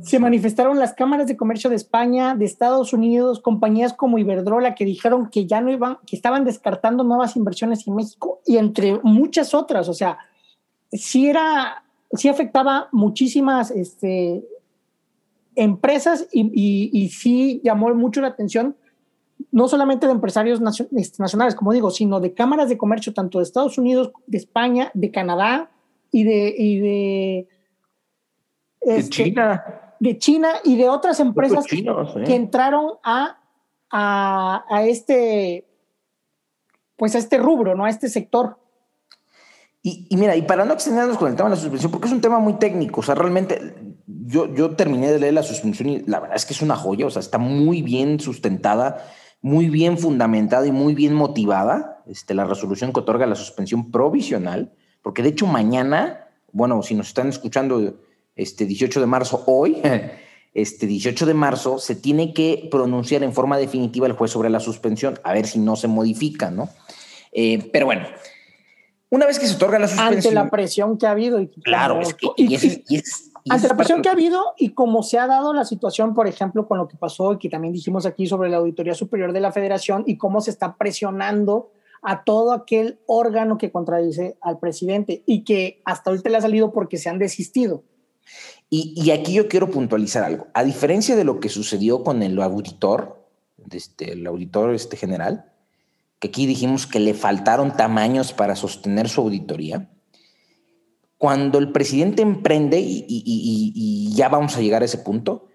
se 0.01 0.17
manifestaron 0.17 0.79
las 0.79 0.93
cámaras 0.93 1.27
de 1.27 1.36
comercio 1.36 1.70
de 1.70 1.75
España, 1.75 2.36
de 2.36 2.46
Estados 2.46 2.93
Unidos, 2.93 3.41
compañías 3.41 3.93
como 3.93 4.17
Iberdrola 4.17 4.75
que 4.75 4.86
dijeron 4.86 5.29
que 5.29 5.46
ya 5.46 5.62
no 5.62 5.72
iban, 5.72 5.98
que 6.05 6.15
estaban 6.15 6.46
descartando 6.46 7.03
nuevas 7.03 7.36
inversiones 7.36 7.86
en 7.88 7.96
México 7.96 8.41
y 8.46 8.58
entre 8.58 9.00
muchas 9.03 9.53
otras. 9.53 9.89
O 9.89 9.93
sea, 9.93 10.17
sí 10.91 11.27
era, 11.27 11.83
sí 12.13 12.29
afectaba 12.29 12.89
muchísimas 12.91 13.72
este, 13.72 14.43
empresas 15.55 16.27
y, 16.32 16.41
y, 16.53 16.89
y 16.93 17.10
sí 17.10 17.62
llamó 17.63 17.93
mucho 17.93 18.22
la 18.22 18.27
atención 18.27 18.75
no 19.51 19.67
solamente 19.67 20.05
de 20.05 20.13
empresarios 20.13 20.62
este, 20.96 21.22
nacionales, 21.22 21.55
como 21.55 21.74
digo, 21.74 21.91
sino 21.91 22.20
de 22.20 22.34
cámaras 22.34 22.70
de 22.70 22.77
comercio 22.77 23.13
tanto 23.13 23.38
de 23.38 23.43
Estados 23.43 23.77
Unidos, 23.77 24.12
de 24.25 24.38
España, 24.38 24.91
de 24.93 25.12
Canadá 25.12 25.72
y 26.12 26.24
de... 26.24 26.55
Y 26.58 26.79
de, 26.79 27.48
este, 28.82 29.10
China. 29.10 29.63
De 30.00 30.17
China 30.17 30.50
y 30.63 30.75
de 30.75 30.89
otras 30.89 31.20
empresas 31.20 31.65
que 31.67 32.36
entraron 32.36 32.93
a, 33.03 33.39
a, 33.89 34.65
a, 34.70 34.84
este, 34.86 35.65
pues 36.98 37.15
a 37.15 37.20
este 37.20 37.38
rubro, 37.38 37.75
¿no? 37.75 37.86
A 37.86 37.89
este 37.89 38.10
sector. 38.10 38.58
Y, 39.86 40.16
mira, 40.16 40.36
y 40.38 40.44
para 40.44 40.63
no 40.63 40.74
extendernos 40.74 41.18
con 41.18 41.30
el 41.30 41.36
tema 41.36 41.50
de 41.50 41.56
la 41.56 41.62
suspensión, 41.62 41.92
porque 41.92 42.08
es 42.08 42.13
un 42.13 42.22
tema 42.22 42.40
muy 42.40 42.54
técnico, 42.54 43.02
o 43.02 43.04
sea, 43.04 43.16
realmente 43.16 43.75
yo, 44.08 44.54
yo 44.56 44.78
terminé 44.78 45.12
de 45.12 45.20
leer 45.20 45.34
la 45.34 45.44
suspensión 45.44 45.90
y 45.90 46.00
la 46.08 46.22
verdad 46.22 46.38
es 46.38 46.46
que 46.46 46.54
es 46.54 46.62
una 46.62 46.78
joya, 46.78 47.06
o 47.06 47.10
sea, 47.10 47.20
está 47.20 47.38
muy 47.38 47.82
bien 47.82 48.22
sustentada 48.22 49.04
muy 49.44 49.70
bien 49.70 49.98
fundamentada 49.98 50.66
y 50.66 50.72
muy 50.72 50.96
bien 50.96 51.13
motivada 51.13 52.02
este, 52.08 52.34
la 52.34 52.46
resolución 52.46 52.94
que 52.94 53.02
otorga 53.02 53.28
la 53.28 53.36
suspensión 53.36 53.92
provisional, 53.92 54.72
porque 55.02 55.22
de 55.22 55.30
hecho 55.30 55.46
mañana, 55.46 56.30
bueno, 56.54 56.82
si 56.82 56.96
nos 56.96 57.10
están 57.10 57.28
escuchando 57.28 58.00
este 58.38 58.66
18 58.66 59.02
de 59.02 59.06
marzo 59.06 59.44
hoy, 59.46 59.82
este 60.54 60.88
18 60.88 61.25
de 61.25 61.34
marzo 61.34 61.78
se 61.78 61.96
tiene 61.96 62.34
que 62.34 62.70
pronunciar 62.72 63.22
en 63.22 63.34
forma 63.34 63.58
definitiva 63.58 64.08
el 64.08 64.13
juez 64.13 64.32
sobre 64.32 64.50
la 64.50 64.62
suspensión, 64.62 65.20
a 65.25 65.34
ver 65.34 65.46
si 65.46 65.60
no 65.60 65.75
se 65.75 65.90
modifica, 65.90 66.50
¿no? 66.50 66.70
Eh, 67.34 67.70
pero 67.74 67.86
bueno, 67.86 68.08
una 69.13 69.27
vez 69.27 69.38
que 69.38 69.46
se 69.46 69.55
otorga 69.55 69.77
la 69.77 69.88
suspensión... 69.88 70.17
Ante 70.17 70.32
la 70.32 70.50
presión 70.50 70.98
que 70.98 71.05
ha 71.05 71.12
habido. 71.12 71.39
Y, 71.39 71.48
claro, 71.48 72.01
es 72.01 72.15
que, 72.15 72.27
y 72.36 72.55
es, 72.55 73.32
ante 73.48 73.67
la 73.67 73.77
presión 73.77 74.01
que 74.01 74.10
ha 74.10 74.13
habido 74.13 74.53
y 74.58 74.70
como 74.70 75.03
se 75.03 75.20
ha 75.20 75.27
dado 75.27 75.53
la 75.53 75.65
situación, 75.65 76.15
por 76.15 76.27
ejemplo, 76.27 76.67
con 76.67 76.79
lo 76.79 76.88
que 76.88 76.98
pasó 76.98 77.34
y 77.34 77.38
que 77.38 77.48
también 77.48 77.75
dijimos 77.75 78.08
aquí 78.08 78.25
sobre 78.25 78.50
la 78.50 78.58
Auditoría 78.58 78.96
Superior 78.96 79.32
de 79.32 79.39
la 79.39 79.51
Federación 79.51 80.03
y 80.08 80.17
cómo 80.17 80.41
se 80.41 80.50
está 80.50 80.77
presionando 80.77 81.70
a 82.01 82.24
todo 82.24 82.53
aquel 82.53 82.98
órgano 83.05 83.60
que 83.60 83.72
contradice 83.72 84.36
al 84.41 84.58
presidente 84.58 85.22
y 85.27 85.43
que 85.43 85.84
hasta 85.86 86.10
ahorita 86.10 86.32
le 86.32 86.38
ha 86.38 86.41
salido 86.41 86.72
porque 86.72 86.98
se 86.98 87.10
han 87.10 87.20
desistido. 87.20 87.84
Y, 88.72 88.93
y 88.96 89.12
aquí 89.12 89.34
yo 89.34 89.48
quiero 89.48 89.70
puntualizar 89.70 90.24
algo. 90.24 90.48
A 90.55 90.63
diferencia 90.63 91.15
de 91.15 91.24
lo 91.24 91.39
que 91.39 91.50
sucedió 91.50 92.03
con 92.03 92.24
el 92.24 92.41
auditor, 92.41 93.24
este, 93.70 94.13
el 94.13 94.25
auditor 94.25 94.74
este 94.74 94.98
general, 94.98 95.53
que 96.24 96.30
aquí 96.30 96.46
dijimos 96.46 96.88
que 96.88 97.01
le 97.01 97.13
faltaron 97.13 97.75
tamaños 97.75 98.32
para 98.32 98.56
sostener 98.56 99.10
su 99.10 99.20
auditoría, 99.20 99.89
cuando 101.18 101.60
el 101.60 101.74
presidente 101.74 102.22
emprende, 102.22 102.80
y, 102.80 104.10
ya 104.15 104.30
vamos 104.30 104.56
a 104.56 104.62
llegar 104.62 104.84
a 104.84 104.86
ese 104.86 105.00
punto, 105.00 105.50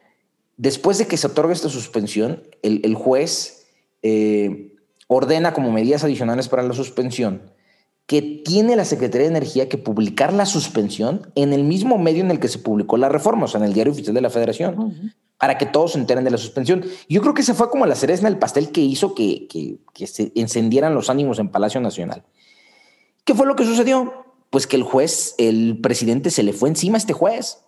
después 0.58 0.98
de 0.98 1.06
que 1.06 1.16
se 1.16 1.28
otorga 1.28 1.54
esta 1.54 1.70
suspensión, 1.70 2.42
el, 2.60 2.94
juez 2.94 3.66
eh, 4.02 4.76
ordena 5.06 5.54
como 5.54 5.72
medidas 5.72 6.04
adicionales 6.04 6.50
para 6.50 6.62
la 6.62 6.74
suspensión 6.74 7.50
que 8.04 8.20
tiene 8.20 8.76
la 8.76 8.84
Secretaría 8.84 9.28
de 9.28 9.36
Energía 9.36 9.70
que 9.70 9.78
publicar 9.78 10.34
la 10.34 10.44
suspensión 10.44 11.32
en 11.34 11.54
el 11.54 11.64
mismo 11.64 11.96
medio 11.96 12.22
en 12.22 12.30
el 12.30 12.40
que 12.40 12.48
se 12.48 12.58
publicó 12.58 12.98
la 12.98 13.08
reforma, 13.08 13.46
o 13.46 13.48
sea, 13.48 13.60
en 13.60 13.68
el 13.68 13.72
Diario 13.72 13.94
Oficial 13.94 14.14
de 14.14 14.20
la 14.20 14.28
Federación, 14.28 15.14
para 15.38 15.56
que 15.56 15.66
todos 15.66 15.92
se 15.92 15.98
enteren 15.98 16.24
de 16.24 16.30
la 16.30 16.38
suspensión. 16.38 16.84
Yo 17.08 17.20
creo 17.20 17.34
que 17.34 17.42
esa 17.42 17.54
fue 17.54 17.70
como 17.70 17.86
la 17.86 17.94
cereza 17.94 18.26
en 18.26 18.32
el 18.32 18.38
pastel 18.38 18.70
que 18.70 18.80
hizo 18.80 19.14
que, 19.14 19.48
que 19.94 20.06
se 20.06 20.32
encendieran 20.34 20.94
los 20.94 21.10
ánimos 21.10 21.38
en 21.38 21.48
Palacio 21.48 21.80
Nacional. 21.80 22.24
¿Qué 23.24 23.34
fue 23.34 23.46
lo 23.46 23.56
que 23.56 23.64
sucedió? 23.64 24.24
pues 24.50 24.66
que 24.66 24.76
el 24.76 24.82
juez, 24.82 25.34
el 25.38 25.80
presidente 25.80 26.30
se 26.30 26.42
le 26.42 26.52
fue 26.52 26.68
encima 26.68 26.96
a 26.96 26.98
este 26.98 27.12
juez. 27.12 27.64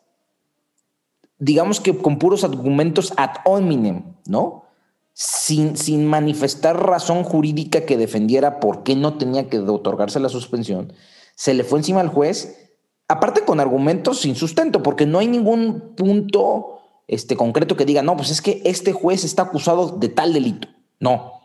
Digamos 1.39 1.81
que 1.81 1.97
con 1.97 2.19
puros 2.19 2.45
argumentos 2.45 3.13
ad 3.17 3.37
hominem, 3.45 4.15
¿no? 4.27 4.65
Sin, 5.13 5.77
sin 5.77 6.07
manifestar 6.07 6.87
razón 6.87 7.25
jurídica 7.25 7.85
que 7.85 7.97
defendiera 7.97 8.61
por 8.61 8.83
qué 8.83 8.97
no 8.97 9.19
tenía 9.19 9.49
que 9.49 9.59
otorgarse 9.59 10.21
la 10.21 10.29
suspensión, 10.29 10.93
se 11.35 11.55
le 11.55 11.65
fue 11.65 11.79
encima 11.79 12.01
al 12.01 12.09
juez, 12.09 12.71
aparte 13.09 13.45
con 13.45 13.61
argumentos 13.61 14.21
sin 14.21 14.35
sustento, 14.35 14.83
porque 14.83 15.07
no 15.07 15.19
hay 15.19 15.27
ningún 15.27 15.95
punto 15.97 16.80
este, 17.11 17.35
concreto 17.35 17.77
que 17.77 17.85
diga, 17.85 18.03
no, 18.03 18.17
pues 18.17 18.31
es 18.31 18.41
que 18.41 18.63
este 18.65 18.93
juez 18.93 19.25
está 19.25 19.43
acusado 19.43 19.99
de 19.99 20.09
tal 20.09 20.33
delito. 20.33 20.69
No, 21.01 21.41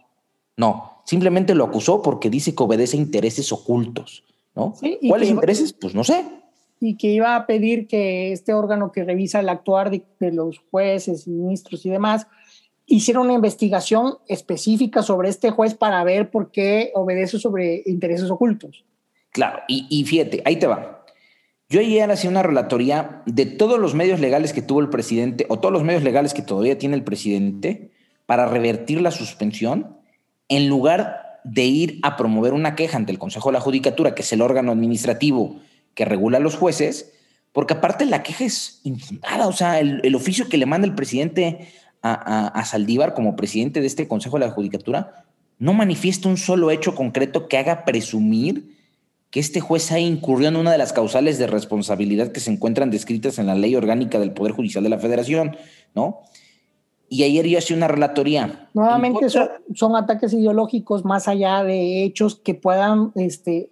no, 0.58 1.02
simplemente 1.06 1.56
lo 1.56 1.64
acusó 1.64 2.04
porque 2.04 2.30
dice 2.30 2.54
que 2.54 2.62
obedece 2.62 2.98
a 2.98 3.00
intereses 3.00 3.52
ocultos. 3.52 4.24
¿no? 4.56 4.76
¿Cuáles 5.10 5.30
intereses? 5.30 5.74
Pues 5.74 5.96
no 5.96 6.04
sé. 6.04 6.24
Y 6.80 6.98
que 6.98 7.08
iba 7.08 7.36
a 7.36 7.48
pedir 7.48 7.88
que 7.88 8.32
este 8.32 8.54
órgano 8.54 8.92
que 8.92 9.04
revisa 9.04 9.40
el 9.40 9.50
actuar 9.50 9.90
de, 9.90 10.32
los 10.32 10.60
jueces, 10.70 11.28
ministros 11.28 11.84
y 11.84 11.90
demás, 11.90 12.28
hiciera 12.86 13.20
una 13.20 13.34
investigación 13.34 14.20
específica 14.28 15.02
sobre 15.02 15.30
este 15.30 15.50
juez 15.50 15.74
para 15.74 16.04
ver 16.04 16.30
por 16.30 16.52
qué 16.52 16.92
obedece 16.94 17.40
sobre 17.40 17.82
intereses 17.88 18.30
ocultos. 18.30 18.86
Claro, 19.32 19.62
y, 19.68 19.88
y 19.90 20.04
fíjate, 20.04 20.44
ahí 20.46 20.58
te 20.58 20.68
va. 20.68 21.05
Yo 21.68 21.80
ayer 21.80 22.10
hacía 22.12 22.30
una 22.30 22.44
relatoría 22.44 23.24
de 23.26 23.46
todos 23.46 23.80
los 23.80 23.96
medios 23.96 24.20
legales 24.20 24.54
que 24.54 24.62
tuvo 24.62 24.82
el 24.82 24.90
presidente, 24.90 25.46
o 25.50 25.60
todos 25.60 25.74
los 25.74 25.84
medios 25.84 26.04
legales 26.04 26.34
que 26.34 26.44
todavía 26.44 26.78
tiene 26.78 26.96
el 26.96 27.04
presidente, 27.04 27.92
para 28.26 28.48
revertir 28.48 29.02
la 29.02 29.12
suspensión, 29.12 29.98
en 30.48 30.68
lugar 30.68 31.40
de 31.44 31.64
ir 31.64 32.00
a 32.04 32.18
promover 32.18 32.54
una 32.54 32.76
queja 32.76 32.98
ante 32.98 33.12
el 33.12 33.20
Consejo 33.20 33.50
de 33.50 33.54
la 33.54 33.62
Judicatura, 33.62 34.16
que 34.16 34.22
es 34.22 34.34
el 34.34 34.42
órgano 34.42 34.72
administrativo 34.72 35.60
que 35.94 36.06
regula 36.06 36.38
a 36.38 36.42
los 36.42 36.56
jueces, 36.56 37.14
porque 37.52 37.76
aparte 37.76 38.06
la 38.06 38.22
queja 38.22 38.46
es 38.46 38.82
infundada, 38.84 39.48
o 39.48 39.54
sea, 39.54 39.80
el, 39.80 40.14
oficio 40.16 40.50
que 40.50 40.58
le 40.58 40.66
manda 40.66 40.88
el 40.88 40.94
presidente 40.94 41.70
a, 42.02 42.64
Saldívar 42.66 43.14
como 43.14 43.36
presidente 43.36 43.82
de 43.82 43.88
este 43.88 44.08
Consejo 44.08 44.38
de 44.38 44.46
la 44.46 44.52
Judicatura 44.52 45.26
no 45.58 45.74
manifiesta 45.74 46.28
un 46.28 46.38
solo 46.38 46.70
hecho 46.70 46.94
concreto 46.94 47.48
que 47.48 47.58
haga 47.58 47.86
presumir 47.86 48.76
que 49.36 49.42
este 49.42 49.60
juez 49.60 49.92
ha 49.92 50.00
incurrido 50.00 50.48
en 50.48 50.56
una 50.56 50.72
de 50.72 50.78
las 50.78 50.94
causales 50.94 51.38
de 51.38 51.46
responsabilidad 51.46 52.32
que 52.32 52.40
se 52.40 52.50
encuentran 52.50 52.90
descritas 52.90 53.38
en 53.38 53.48
la 53.48 53.56
ley 53.56 53.76
orgánica 53.76 54.18
del 54.18 54.32
Poder 54.32 54.54
Judicial 54.54 54.82
de 54.82 54.90
la 54.90 54.98
Federación, 54.98 55.58
¿no? 55.94 56.22
Y 57.10 57.24
ayer 57.24 57.46
yo 57.46 57.58
hacía 57.58 57.76
una 57.76 57.90
relatoría. 57.90 58.70
Nuevamente 58.74 59.28
son, 59.30 59.96
ataques 59.98 60.32
ideológicos 60.32 61.04
más 61.04 61.28
allá 61.28 61.66
de 61.66 62.06
hechos 62.06 62.36
que 62.36 62.54
puedan 62.54 63.12
este, 63.16 63.72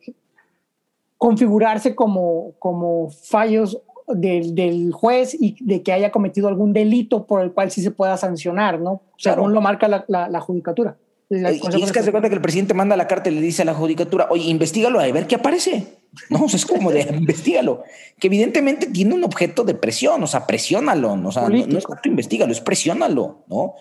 configurarse 1.17 1.96
como, 1.96 2.55
como 2.60 3.10
fallos 3.10 3.79
del, 4.10 4.91
juez 4.91 5.34
y 5.34 5.55
de 5.63 5.82
que 5.82 5.93
haya 5.93 6.12
cometido 6.12 6.50
algún 6.50 6.74
delito 6.74 7.25
por 7.25 7.41
el 7.41 7.53
cual 7.53 7.72
sí 7.72 7.82
se 7.82 7.91
pueda 7.91 8.17
sancionar, 8.17 8.82
¿no? 8.82 9.03
Según 9.17 9.53
lo 9.53 9.62
marca 9.62 9.88
la, 9.88 10.03
la, 10.10 10.41
judicatura. 10.41 10.98
Y 11.37 11.83
es 11.83 11.91
que 11.91 12.03
se 12.03 12.11
cuenta 12.11 12.29
que 12.29 12.35
el 12.35 12.41
presidente 12.41 12.73
manda 12.73 12.95
la 12.95 13.07
carta 13.07 13.29
y 13.29 13.35
le 13.35 13.41
dice 13.41 13.63
a 13.63 13.65
la 13.65 13.73
judicatura, 13.73 14.27
oye, 14.29 14.49
investigalo 14.49 14.99
a 14.99 15.11
ver 15.11 15.27
qué 15.27 15.35
aparece. 15.35 15.97
No, 16.29 16.45
es 16.45 16.65
como 16.65 16.91
de 16.91 17.01
investigalo. 17.17 17.83
Que 18.19 18.27
evidentemente 18.27 18.87
tiene 18.87 19.15
un 19.15 19.23
objeto 19.23 19.63
de 19.63 19.73
presión, 19.73 20.21
o 20.21 20.27
sea, 20.27 20.45
presiónalo. 20.45 21.13
O 21.13 21.31
sea, 21.31 21.49
no, 21.49 21.57
es 21.57 21.85
tanto 21.85 22.07
investigalo, 22.09 22.51
es 22.51 22.61
presiónalo, 22.61 23.43
¿no? 23.47 23.75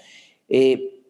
Eh, 0.48 1.02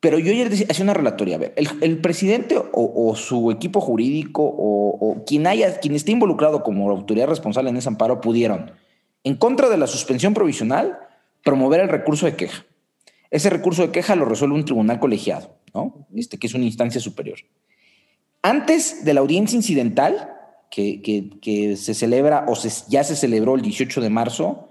pero 0.00 0.18
yo 0.18 0.32
ayer 0.32 0.50
hacía 0.68 0.82
una 0.82 0.94
relatoria. 0.94 1.36
A 1.36 1.38
ver, 1.38 1.54
el, 1.56 1.98
presidente 1.98 2.60
o, 2.72 3.14
su 3.14 3.52
equipo 3.52 3.80
jurídico 3.80 4.42
o, 4.42 5.22
quien, 5.24 5.46
haya, 5.46 5.78
quien 5.78 5.94
esté 5.94 6.10
involucrado 6.10 6.64
como 6.64 6.90
autoridad 6.90 7.28
responsable 7.28 7.70
en 7.70 7.76
ese 7.76 7.88
amparo 7.88 8.20
pudieron, 8.20 8.72
en 9.22 9.36
contra 9.36 9.68
de 9.68 9.76
la 9.76 9.86
suspensión 9.86 10.34
provisional, 10.34 10.98
promover 11.44 11.80
el 11.80 11.88
recurso 11.88 12.26
de 12.26 12.34
queja. 12.34 12.64
Ese 13.32 13.48
recurso 13.48 13.80
de 13.80 13.90
queja 13.90 14.14
lo 14.14 14.26
resuelve 14.26 14.54
un 14.54 14.64
tribunal 14.66 15.00
colegiado, 15.00 15.56
¿no? 15.74 16.06
Este, 16.14 16.38
que 16.38 16.46
es 16.46 16.54
una 16.54 16.66
instancia 16.66 17.00
superior. 17.00 17.38
Antes 18.42 19.06
de 19.06 19.14
la 19.14 19.20
audiencia 19.20 19.56
incidental, 19.56 20.28
que, 20.70 21.74
se 21.76 21.94
celebra 21.94 22.44
o 22.46 22.54
ya 22.88 23.04
se 23.04 23.16
celebró 23.16 23.54
el 23.54 23.62
18 23.62 24.02
de 24.02 24.10
marzo, 24.10 24.68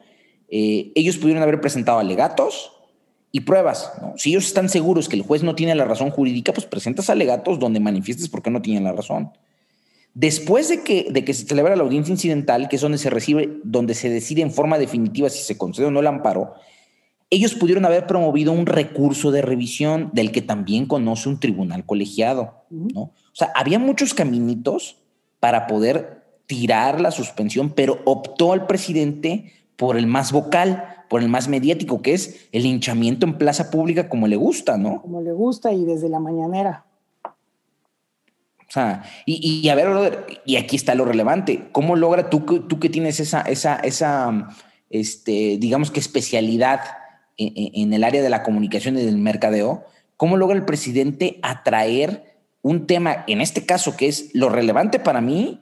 eh, 0.47 0.91
ellos 0.93 1.17
pudieron 1.17 1.41
haber 1.41 1.59
presentado 1.59 1.97
alegatos 1.97 2.71
y 3.31 3.41
pruebas. 3.41 3.91
Si 4.17 4.29
ellos 4.29 4.45
están 4.45 4.69
seguros 4.69 5.09
que 5.09 5.15
el 5.15 5.23
juez 5.23 5.41
no 5.41 5.55
tiene 5.55 5.73
la 5.73 5.85
razón 5.85 6.11
jurídica, 6.11 6.53
pues 6.53 6.67
presentas 6.67 7.09
alegatos 7.09 7.57
donde 7.57 7.79
manifiestes 7.79 8.29
por 8.29 8.43
qué 8.43 8.51
no 8.51 8.61
tienen 8.61 8.83
la 8.83 8.91
razón. 8.91 9.31
Después 10.13 10.69
de 10.69 10.83
que, 10.83 11.07
de 11.09 11.25
que 11.25 11.33
se 11.33 11.47
celebra 11.47 11.75
la 11.75 11.83
audiencia 11.83 12.11
incidental, 12.11 12.69
que 12.69 12.75
es 12.75 12.81
donde 12.81 12.99
se 12.99 13.09
recibe, 13.09 13.57
donde 13.63 13.95
se 13.95 14.09
decide 14.09 14.43
en 14.43 14.51
forma 14.51 14.77
definitiva 14.77 15.29
si 15.29 15.41
se 15.41 15.57
concede 15.57 15.87
o 15.87 15.91
no 15.91 16.01
el 16.01 16.07
amparo, 16.07 16.53
ellos 17.31 17.55
pudieron 17.55 17.85
haber 17.85 18.05
promovido 18.05 18.51
un 18.51 18.65
recurso 18.65 19.31
de 19.31 19.41
revisión 19.41 20.09
del 20.13 20.31
que 20.31 20.41
también 20.41 20.85
conoce 20.85 21.29
un 21.29 21.39
tribunal 21.39 21.85
colegiado. 21.85 22.65
¿no? 22.69 23.01
O 23.01 23.13
sea, 23.33 23.51
había 23.55 23.79
muchos 23.79 24.13
caminitos 24.13 24.97
para 25.39 25.65
poder 25.65 26.23
tirar 26.45 26.99
la 26.99 27.09
suspensión, 27.09 27.71
pero 27.71 28.01
optó 28.03 28.53
el 28.53 28.65
presidente 28.65 29.53
por 29.77 29.97
el 29.97 30.07
más 30.07 30.33
vocal, 30.33 31.05
por 31.09 31.21
el 31.21 31.29
más 31.29 31.47
mediático, 31.47 32.01
que 32.01 32.13
es 32.13 32.49
el 32.51 32.65
hinchamiento 32.65 33.25
en 33.25 33.37
plaza 33.37 33.71
pública 33.71 34.09
como 34.09 34.27
le 34.27 34.35
gusta, 34.35 34.77
¿no? 34.77 35.01
Como 35.01 35.21
le 35.21 35.31
gusta 35.31 35.71
y 35.71 35.85
desde 35.85 36.09
la 36.09 36.19
mañanera. 36.19 36.85
O 37.23 38.73
sea, 38.73 39.03
y, 39.25 39.67
a 39.69 39.75
ver, 39.75 40.25
y 40.45 40.57
aquí 40.57 40.75
está 40.75 40.95
lo 40.95 41.03
relevante. 41.05 41.69
¿Cómo 41.71 41.95
logra 41.95 42.29
tú, 42.29 42.41
tú 42.41 42.79
que 42.79 42.89
tienes 42.89 43.19
esa, 43.19 43.41
esa, 43.41 43.75
esa, 43.77 44.49
este, 44.89 45.57
digamos 45.57 45.91
que 45.91 45.99
especialidad 45.99 46.79
en, 47.41 47.93
el 47.93 48.03
área 48.03 48.21
de 48.21 48.29
la 48.29 48.43
comunicación 48.43 48.97
y 48.97 49.03
del 49.03 49.17
mercadeo, 49.17 49.85
cómo 50.17 50.37
logra 50.37 50.55
el 50.55 50.65
presidente 50.65 51.39
atraer 51.41 52.23
un 52.61 52.85
tema, 52.85 53.23
en 53.27 53.41
este 53.41 53.65
caso, 53.65 53.97
que 53.97 54.07
es 54.07 54.29
lo 54.33 54.49
relevante 54.49 54.99
para 54.99 55.21
mí, 55.21 55.59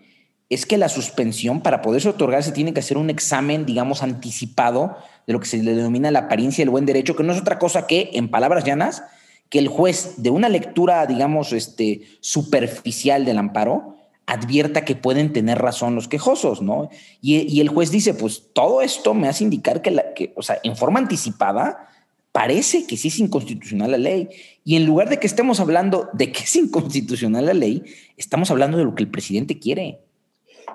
es 0.50 0.66
que 0.66 0.78
la 0.78 0.90
suspensión, 0.90 1.62
para 1.62 1.82
poderse 1.82 2.10
otorgar, 2.10 2.44
se 2.44 2.52
tiene 2.52 2.74
que 2.74 2.80
hacer 2.80 2.98
un 2.98 3.10
examen, 3.10 3.66
digamos, 3.66 4.02
anticipado 4.02 4.98
de 5.28 5.34
lo 5.34 5.40
que 5.40 5.46
se 5.46 5.62
le 5.62 5.76
denomina 5.76 6.12
la 6.12 6.20
apariencia 6.20 6.64
del 6.64 6.72
buen 6.72 6.86
derecho, 6.86 7.16
que 7.16 7.24
no 7.24 7.34
es 7.34 7.40
otra 7.40 7.60
cosa 7.60 7.86
que, 7.86 8.10
en 8.14 8.30
palabras 8.30 8.64
llanas, 8.64 9.04
que 9.50 9.60
el 9.60 9.68
juez 9.68 10.16
de 10.18 10.32
una 10.32 10.50
lectura, 10.50 11.06
digamos, 11.06 11.54
este, 11.54 12.02
superficial 12.20 13.26
del 13.26 13.38
amparo, 13.38 13.99
advierta 14.30 14.86
que 14.86 14.96
pueden 14.96 15.34
tener 15.34 15.58
razón 15.58 15.96
los 15.96 16.08
quejosos, 16.08 16.62
¿no? 16.62 16.90
Y, 17.22 17.60
el 17.60 17.70
juez 17.70 17.90
dice, 17.90 18.14
pues 18.14 18.54
todo 18.54 18.82
esto 18.82 19.14
me 19.14 19.28
hace 19.28 19.44
indicar 19.44 19.82
que, 19.82 19.92
la, 19.92 20.14
que, 20.14 20.34
o 20.36 20.44
sea, 20.44 20.60
en 20.64 20.76
forma 20.76 21.00
anticipada, 21.00 21.90
parece 22.32 22.86
que 22.86 22.96
sí 22.96 23.08
es 23.08 23.20
inconstitucional 23.20 23.92
la 23.92 23.98
ley. 23.98 24.30
Y 24.64 24.76
en 24.76 24.86
lugar 24.86 25.10
de 25.10 25.18
que 25.18 25.26
estemos 25.26 25.60
hablando 25.60 26.10
de 26.14 26.32
que 26.32 26.44
es 26.44 26.56
inconstitucional 26.56 27.48
la 27.48 27.56
ley, 27.56 27.84
estamos 28.18 28.52
hablando 28.52 28.78
de 28.78 28.84
lo 28.84 28.94
que 28.94 29.04
el 29.04 29.10
presidente 29.10 29.58
quiere. 29.58 30.00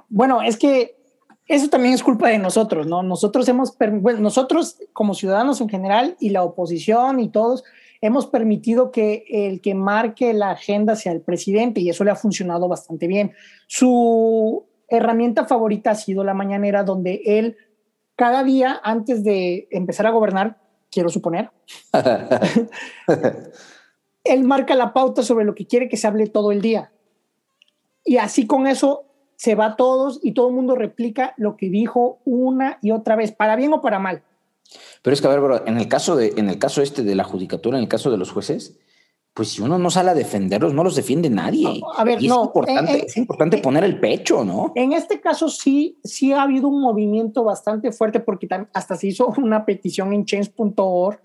Bueno, 0.09 0.43
es 0.43 0.57
que 0.57 0.97
eso 1.47 1.69
también 1.69 1.95
es 1.95 2.03
culpa 2.03 2.29
de 2.29 2.39
nosotros, 2.39 2.89
¿no? 2.89 3.05
Nosotros 3.05 3.49
hemos, 3.49 3.77
nosotros 4.19 4.79
como 4.93 5.15
ciudadanos 5.15 5.61
en 5.61 5.69
general 5.69 6.17
y 6.19 6.31
la 6.31 6.43
oposición 6.43 7.21
y 7.21 7.29
todos, 7.29 7.63
hemos 8.07 8.27
permitido 8.27 8.91
que 8.91 9.25
el 9.31 9.63
que 9.63 9.75
marque 9.75 10.35
la 10.35 10.51
agenda 10.51 10.95
sea 10.95 11.13
el 11.13 11.23
presidente 11.23 11.81
y 11.81 11.89
eso 11.89 12.05
le 12.05 12.11
ha 12.11 12.17
funcionado 12.17 12.69
bastante 12.69 13.07
bien. 13.07 13.33
Su 13.67 14.67
herramienta 14.89 15.47
favorita 15.47 15.93
ha 15.93 15.95
sido 15.95 16.23
la 16.23 16.35
mañanera, 16.35 16.85
donde 16.85 17.23
él 17.25 17.57
cada 18.15 18.45
día 18.45 18.79
antes 18.85 19.25
de 19.25 19.69
empezar 19.71 20.07
a 20.07 20.11
gobernar, 20.11 20.59
quiero 20.91 21.09
suponer, 21.09 21.51
él 24.25 24.45
marca 24.45 24.75
la 24.75 24.93
pauta 24.93 25.23
sobre 25.23 25.47
lo 25.47 25.55
que 25.55 25.67
quiere 25.67 25.89
que 25.89 25.97
se 25.97 26.07
hable 26.07 26.27
todo 26.27 26.53
el 26.53 26.61
día. 26.61 26.93
Y 28.05 28.19
así 28.19 28.47
con 28.47 28.67
eso 28.67 29.07
se 29.37 29.55
va 29.55 29.65
a 29.65 29.77
todos 29.77 30.21
y 30.23 30.33
todo 30.33 30.49
el 30.49 30.55
mundo 30.55 30.75
replica 30.75 31.33
lo 31.39 31.57
que 31.57 31.71
dijo 31.71 32.19
una 32.27 32.79
y 32.83 32.91
otra 32.91 33.17
vez, 33.17 33.33
para 33.33 33.57
bien 33.57 33.73
o 33.73 33.81
para 33.81 33.99
mal. 33.99 34.23
Pero 35.05 35.13
es 35.13 35.21
que, 35.21 35.29
a 35.29 35.37
ver, 35.37 35.63
en 35.67 35.77
el 35.77 35.87
caso, 35.87 36.17
de, 36.17 36.33
en 36.39 36.49
el 36.49 36.59
caso 36.59 36.81
este 36.81 37.03
de 37.03 37.15
la 37.15 37.25
judicatura, 37.25 37.77
en 37.77 37.83
el 37.83 37.91
caso 37.91 38.11
de 38.11 38.17
los 38.17 38.33
jueces, 38.33 38.79
pues 39.35 39.51
si 39.51 39.61
uno 39.61 39.79
no 39.79 39.91
sale 39.91 40.11
a 40.11 40.15
defenderlos, 40.15 40.73
no 40.73 40.83
los 40.83 40.97
defiende 40.97 41.29
nadie. 41.29 41.83
a 41.95 42.05
ver, 42.05 42.23
no, 42.23 42.41
es 42.41 42.47
importante, 42.47 42.93
eh, 42.93 42.97
eh, 43.01 43.05
es 43.07 43.17
importante 43.19 43.59
eh, 43.59 43.61
poner 43.61 43.85
el 43.85 44.01
pecho, 44.01 44.47
¿no? 44.47 44.73
En 44.75 44.95
este 44.95 45.21
caso 45.21 45.51
sí, 45.51 45.99
sí 46.03 46.33
ha 46.33 46.43
habido 46.43 46.69
un 46.69 46.81
movimiento 46.81 47.45
bastante 47.45 47.93
fuerte 47.93 48.19
porque 48.19 48.49
hasta 48.73 48.97
se 48.97 49.09
hizo 49.09 49.35
una 49.37 49.67
petición 49.67 50.15
en 50.15 50.25
change.org 50.25 51.21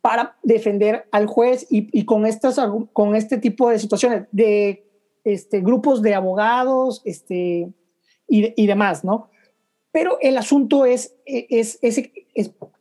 para 0.00 0.36
defender 0.44 1.08
al 1.10 1.26
juez 1.26 1.66
y, 1.70 1.88
y, 1.98 2.04
con, 2.04 2.24
estas, 2.24 2.60
con 2.92 3.16
este 3.16 3.38
tipo 3.38 3.68
de 3.68 3.80
situaciones 3.80 4.28
de 4.30 4.86
este, 5.24 5.60
grupos 5.60 6.02
de 6.02 6.14
abogados 6.14 7.02
este, 7.04 7.72
y, 8.28 8.66
demás, 8.66 9.04
¿no? 9.04 9.29
Pero 9.92 10.18
el 10.20 10.36
asunto 10.38 10.84
es, 10.84 11.14
es, 11.26 11.78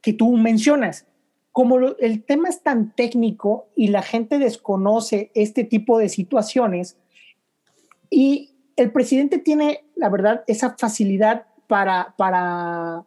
que 0.01 0.13
tú 0.13 0.37
mencionas, 0.37 1.07
como 1.51 1.79
el 1.79 2.23
tema 2.23 2.49
es 2.49 2.61
tan 2.61 2.93
técnico 2.95 3.67
y 3.75 3.87
la 3.87 4.01
gente 4.01 4.37
desconoce 4.37 5.31
este 5.33 5.63
tipo 5.63 5.97
de 5.97 6.09
situaciones, 6.09 6.97
y 8.11 8.51
el 8.75 8.91
presidente 8.91 9.39
tiene, 9.39 9.85
la 9.95 10.09
verdad, 10.09 10.43
esa 10.47 10.75
facilidad 10.77 11.45
para, 11.67 13.05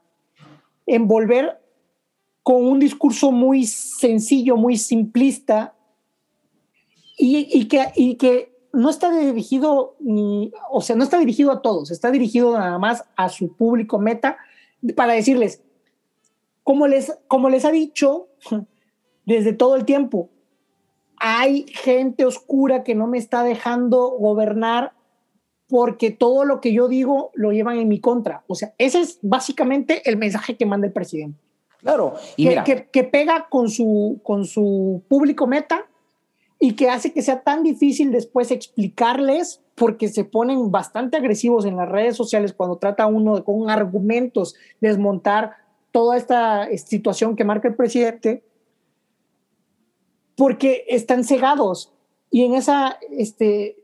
envolver 0.86 1.60
con 2.42 2.64
un 2.64 2.80
discurso 2.80 3.30
muy 3.30 3.66
sencillo, 3.66 4.56
muy 4.56 4.76
simplista, 4.76 5.74
y 7.16 7.66
que 7.66 8.51
no 8.72 8.90
está 8.90 9.11
dirigido 9.11 9.96
ni, 10.00 10.52
o 10.70 10.80
sea, 10.80 10.96
no 10.96 11.04
está 11.04 11.18
dirigido 11.18 11.52
a 11.52 11.62
todos, 11.62 11.90
está 11.90 12.11
dirigido 12.11 12.58
nada 12.58 12.78
más 12.78 13.04
a 13.16 13.28
su 13.28 13.54
público 13.54 13.98
meta 13.98 14.38
para 14.96 15.12
decirles, 15.12 15.62
como 16.64 16.87
les, 16.87 17.18
como 17.28 17.48
les 17.48 17.64
ha 17.64 17.70
dicho 17.70 18.28
desde 19.26 19.52
todo 19.52 19.76
el 19.76 19.85
tiempo, 19.85 20.30
hay 21.16 21.66
gente 21.68 22.24
oscura 22.24 22.82
que 22.82 22.94
no 22.94 23.06
me 23.06 23.18
está 23.18 23.44
dejando 23.44 24.08
gobernar 24.11 24.92
porque 25.68 26.11
todo 26.11 26.44
lo 26.44 26.61
que 26.61 26.72
yo 26.72 26.88
digo 26.88 27.30
lo 27.35 27.52
llevan 27.52 27.78
en 27.78 27.88
mi 27.88 28.00
contra. 28.00 28.44
O 28.46 28.54
sea, 28.54 28.74
ese 28.76 29.00
es 29.00 29.18
básicamente 29.22 30.08
el 30.08 30.16
mensaje 30.16 30.56
que 30.56 30.66
manda 30.66 30.87
el 30.87 30.92
presidente. 30.92 31.38
Claro, 31.78 32.14
y 32.37 32.48
que, 32.62 32.88
que, 32.92 33.04
pega 33.04 33.48
con 33.48 33.68
su, 33.68 34.20
con 34.22 34.44
su 34.44 35.02
público 35.08 35.46
meta 35.46 35.87
y 36.64 36.75
que 36.75 36.88
hace 36.88 37.12
que 37.12 37.22
sea 37.22 37.42
tan 37.42 37.64
difícil 37.64 38.12
después 38.12 38.53
explicarles 38.53 39.61
porque 39.75 40.07
se 40.07 40.22
ponen 40.22 40.70
bastante 40.70 41.16
agresivos 41.16 41.64
en 41.64 41.77
las 41.77 41.88
redes 41.88 42.16
sociales 42.16 42.53
cuando 42.53 42.77
trata 42.77 43.09
uno 43.09 43.35
de, 43.35 43.42
con 43.42 43.68
argumentos 43.68 44.55
desmontar 44.81 45.57
toda 45.90 46.16
esta 46.16 46.68
situación 46.77 47.35
que 47.35 47.42
marca 47.42 47.66
el 47.66 47.75
presidente 47.75 48.44
porque 50.37 50.85
están 50.87 51.25
cegados. 51.25 51.92
Y 52.31 52.44
en 52.44 52.55
esa 52.55 52.96
este 53.11 53.77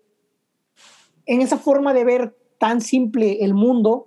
en 1.27 1.43
esa 1.43 1.59
forma 1.59 1.93
de 1.93 2.05
ver 2.05 2.37
tan 2.59 2.81
simple 2.81 3.45
el 3.45 3.55
mundo 3.55 4.07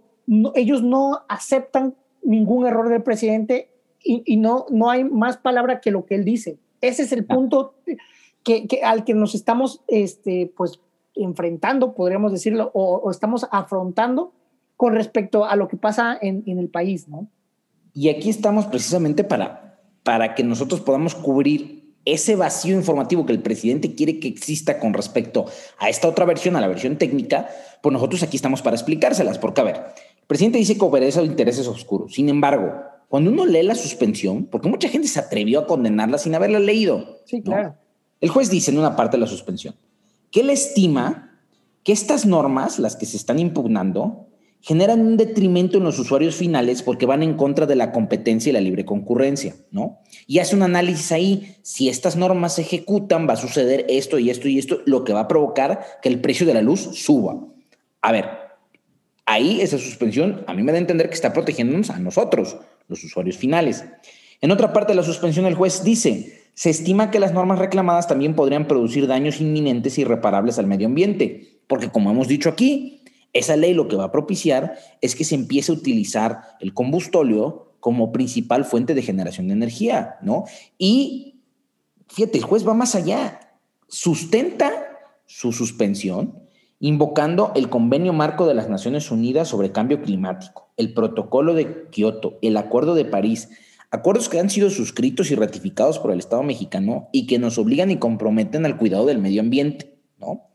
ellos 0.55 0.81
no 0.81 1.25
aceptan 1.27 1.93
ningún 2.23 2.65
error 2.65 2.87
del 2.87 3.03
presidente 3.03 3.69
y, 4.01 4.23
y, 4.25 4.37
no 4.37 4.65
no 4.69 4.89
hay 4.89 5.03
más 5.03 5.35
palabra 5.35 5.81
que 5.81 5.91
lo 5.91 6.05
que 6.05 6.15
él 6.15 6.23
dice. 6.23 6.57
Ese 6.79 7.03
es 7.03 7.11
el 7.11 7.25
punto 7.25 7.75
que, 8.43 8.81
al 8.83 9.03
que 9.03 9.13
nos 9.13 9.35
estamos 9.35 9.81
este, 9.87 10.51
pues, 10.55 10.79
enfrentando, 11.15 11.93
podríamos 11.93 12.31
decirlo, 12.31 12.71
o, 12.73 13.09
estamos 13.11 13.47
afrontando 13.51 14.33
con 14.77 14.95
respecto 14.95 15.45
a 15.45 15.55
lo 15.55 15.67
que 15.67 15.77
pasa 15.77 16.17
en, 16.21 16.43
en, 16.47 16.57
el 16.57 16.69
país, 16.69 17.07
¿no? 17.07 17.27
Y 17.93 18.09
aquí 18.09 18.29
estamos 18.29 18.65
precisamente 18.65 19.23
para, 19.23 19.79
para 20.03 20.33
que 20.33 20.43
nosotros 20.43 20.81
podamos 20.81 21.13
cubrir 21.13 21.81
ese 22.05 22.35
vacío 22.35 22.75
informativo 22.75 23.25
que 23.25 23.33
el 23.33 23.41
presidente 23.41 23.93
quiere 23.93 24.19
que 24.19 24.27
exista 24.27 24.79
con 24.79 24.93
respecto 24.93 25.45
a 25.77 25.89
esta 25.89 26.07
otra 26.07 26.25
versión, 26.25 26.55
a 26.55 26.61
la 26.61 26.67
versión 26.67 26.97
técnica, 26.97 27.49
pues 27.81 27.93
nosotros 27.93 28.23
aquí 28.23 28.37
estamos 28.37 28.61
para 28.61 28.75
explicárselas, 28.75 29.37
porque 29.37 29.61
a 29.61 29.65
ver, 29.65 29.81
presidente 30.31 30.57
dice 30.57 30.77
que 30.77 30.85
obedece 30.85 31.19
a 31.19 31.23
intereses 31.23 31.67
oscuros. 31.67 32.13
Sin 32.13 32.29
embargo, 32.29 32.71
cuando 33.09 33.29
uno 33.29 33.45
lee 33.45 33.63
la 33.63 33.75
suspensión, 33.75 34.45
porque 34.45 34.69
mucha 34.69 34.87
gente 34.87 35.09
se 35.09 35.19
atrevió 35.19 35.59
a 35.59 35.67
condenarla 35.67 36.17
sin 36.17 36.33
haberla 36.33 36.59
leído. 36.59 37.19
Sí, 37.25 37.41
claro. 37.41 37.75
El 38.21 38.29
juez 38.29 38.49
dice 38.49 38.71
en 38.71 38.77
una 38.77 38.95
parte 38.95 39.17
de 39.17 39.21
la 39.21 39.27
suspensión 39.27 39.75
que 40.31 40.41
él 40.41 40.49
estima 40.49 41.39
que 41.83 41.91
estas 41.91 42.25
normas, 42.25 42.79
las 42.79 42.95
que 42.95 43.05
se 43.05 43.17
están 43.17 43.39
impugnando, 43.39 44.27
generan 44.61 45.01
un 45.01 45.17
detrimento 45.17 45.79
en 45.79 45.83
los 45.83 45.97
usuarios 45.97 46.35
finales 46.35 46.83
porque 46.83 47.07
van 47.07 47.23
en 47.23 47.35
contra 47.35 47.65
de 47.65 47.75
la 47.75 47.91
competencia 47.91 48.51
y 48.51 48.53
la 48.53 48.61
libre 48.61 48.85
concurrencia, 48.85 49.55
¿no? 49.71 49.99
Y 50.27 50.37
hace 50.37 50.55
un 50.55 50.61
análisis 50.61 51.11
ahí, 51.11 51.55
si 51.63 51.89
estas 51.89 52.15
normas 52.15 52.55
se 52.55 52.61
ejecutan, 52.61 53.27
va 53.27 53.33
a 53.33 53.37
suceder 53.37 53.85
esto 53.89 54.19
y 54.19 54.29
esto 54.29 54.47
y 54.47 54.59
esto, 54.59 54.81
lo 54.85 55.03
que 55.03 55.13
va 55.13 55.21
a 55.21 55.27
provocar 55.27 55.83
que 56.01 56.09
el 56.09 56.21
precio 56.21 56.45
de 56.45 56.53
la 56.53 56.61
luz 56.61 56.81
suba. 56.93 57.39
A 58.01 58.11
ver, 58.11 58.29
ahí 59.25 59.61
esa 59.61 59.79
suspensión 59.79 60.43
a 60.45 60.53
mí 60.53 60.61
me 60.61 60.71
da 60.71 60.77
a 60.77 60.81
entender 60.81 61.09
que 61.09 61.15
está 61.15 61.33
protegiéndonos 61.33 61.89
a 61.89 61.97
nosotros, 61.97 62.57
los 62.87 63.03
usuarios 63.03 63.37
finales. 63.37 63.83
En 64.41 64.51
otra 64.51 64.73
parte 64.73 64.91
de 64.91 64.97
la 64.97 65.03
suspensión, 65.03 65.47
el 65.47 65.55
juez 65.55 65.83
dice, 65.83 66.40
se 66.53 66.69
estima 66.69 67.11
que 67.11 67.19
las 67.19 67.33
normas 67.33 67.59
reclamadas 67.59 68.07
también 68.07 68.35
podrían 68.35 68.67
producir 68.67 69.07
daños 69.07 69.41
inminentes 69.41 69.97
e 69.97 70.01
irreparables 70.01 70.59
al 70.59 70.67
medio 70.67 70.87
ambiente, 70.87 71.61
porque 71.67 71.89
como 71.89 72.11
hemos 72.11 72.27
dicho 72.27 72.49
aquí, 72.49 73.03
esa 73.33 73.55
ley 73.55 73.73
lo 73.73 73.87
que 73.87 73.95
va 73.95 74.05
a 74.05 74.11
propiciar 74.11 74.77
es 74.99 75.15
que 75.15 75.23
se 75.23 75.35
empiece 75.35 75.71
a 75.71 75.75
utilizar 75.75 76.41
el 76.59 76.73
combustóleo 76.73 77.75
como 77.79 78.11
principal 78.11 78.65
fuente 78.65 78.93
de 78.93 79.01
generación 79.01 79.47
de 79.47 79.53
energía, 79.53 80.17
¿no? 80.21 80.45
Y 80.77 81.41
fíjate, 82.07 82.37
el 82.37 82.43
juez 82.43 82.67
va 82.67 82.73
más 82.73 82.95
allá, 82.95 83.39
sustenta 83.87 84.71
su 85.25 85.51
suspensión 85.51 86.41
invocando 86.81 87.51
el 87.55 87.69
Convenio 87.69 88.11
Marco 88.11 88.47
de 88.47 88.55
las 88.55 88.67
Naciones 88.67 89.11
Unidas 89.11 89.47
sobre 89.47 89.71
Cambio 89.71 90.01
Climático, 90.01 90.71
el 90.77 90.93
Protocolo 90.93 91.53
de 91.53 91.87
Kioto, 91.91 92.39
el 92.41 92.57
Acuerdo 92.57 92.95
de 92.95 93.05
París, 93.05 93.49
acuerdos 93.91 94.29
que 94.29 94.39
han 94.39 94.49
sido 94.49 94.69
suscritos 94.69 95.29
y 95.31 95.35
ratificados 95.35 95.99
por 95.99 96.11
el 96.11 96.19
Estado 96.19 96.43
mexicano 96.43 97.09
y 97.11 97.27
que 97.27 97.39
nos 97.39 97.57
obligan 97.57 97.91
y 97.91 97.97
comprometen 97.97 98.65
al 98.65 98.77
cuidado 98.77 99.05
del 99.05 99.19
medio 99.19 99.41
ambiente, 99.41 99.97
¿no? 100.17 100.49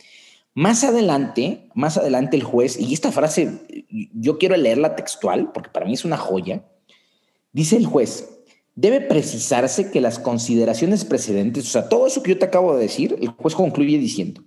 Más 0.54 0.84
adelante, 0.84 1.68
más 1.74 1.98
adelante 1.98 2.36
el 2.36 2.42
juez, 2.42 2.80
y 2.80 2.94
esta 2.94 3.12
frase 3.12 3.60
yo 4.14 4.38
quiero 4.38 4.56
leerla 4.56 4.96
textual 4.96 5.52
porque 5.52 5.68
para 5.70 5.84
mí 5.84 5.92
es 5.92 6.06
una 6.06 6.16
joya, 6.16 6.64
dice 7.52 7.76
el 7.76 7.84
juez, 7.84 8.28
debe 8.74 9.02
precisarse 9.02 9.90
que 9.90 10.00
las 10.00 10.18
consideraciones 10.18 11.04
precedentes, 11.04 11.66
o 11.66 11.70
sea, 11.70 11.88
todo 11.90 12.06
eso 12.06 12.22
que 12.22 12.30
yo 12.30 12.38
te 12.38 12.46
acabo 12.46 12.74
de 12.74 12.80
decir, 12.80 13.16
el 13.20 13.28
juez 13.28 13.54
concluye 13.54 13.98
diciendo, 13.98 14.42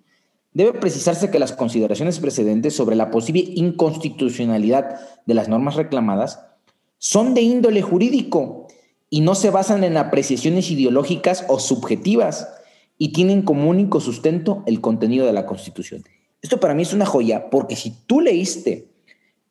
Debe 0.51 0.73
precisarse 0.73 1.29
que 1.29 1.39
las 1.39 1.51
consideraciones 1.51 2.19
precedentes 2.19 2.75
sobre 2.75 2.95
la 2.95 3.11
posible 3.11 3.43
inconstitucionalidad 3.55 4.99
de 5.25 5.33
las 5.35 5.47
normas 5.47 5.75
reclamadas 5.75 6.39
son 6.97 7.33
de 7.33 7.41
índole 7.41 7.81
jurídico 7.81 8.58
y 9.09 9.21
no 9.21 9.35
se 9.35 9.49
basan 9.49 9.83
en 9.83 9.97
apreciaciones 9.97 10.69
ideológicas 10.71 11.45
o 11.47 11.59
subjetivas 11.59 12.47
y 12.97 13.11
tienen 13.11 13.41
como 13.41 13.69
único 13.69 13.99
sustento 13.99 14.63
el 14.65 14.81
contenido 14.81 15.25
de 15.25 15.33
la 15.33 15.45
Constitución. 15.45 16.03
Esto 16.41 16.59
para 16.59 16.73
mí 16.73 16.83
es 16.83 16.93
una 16.93 17.05
joya 17.05 17.49
porque 17.49 17.75
si 17.75 17.91
tú 18.05 18.21
leíste 18.21 18.87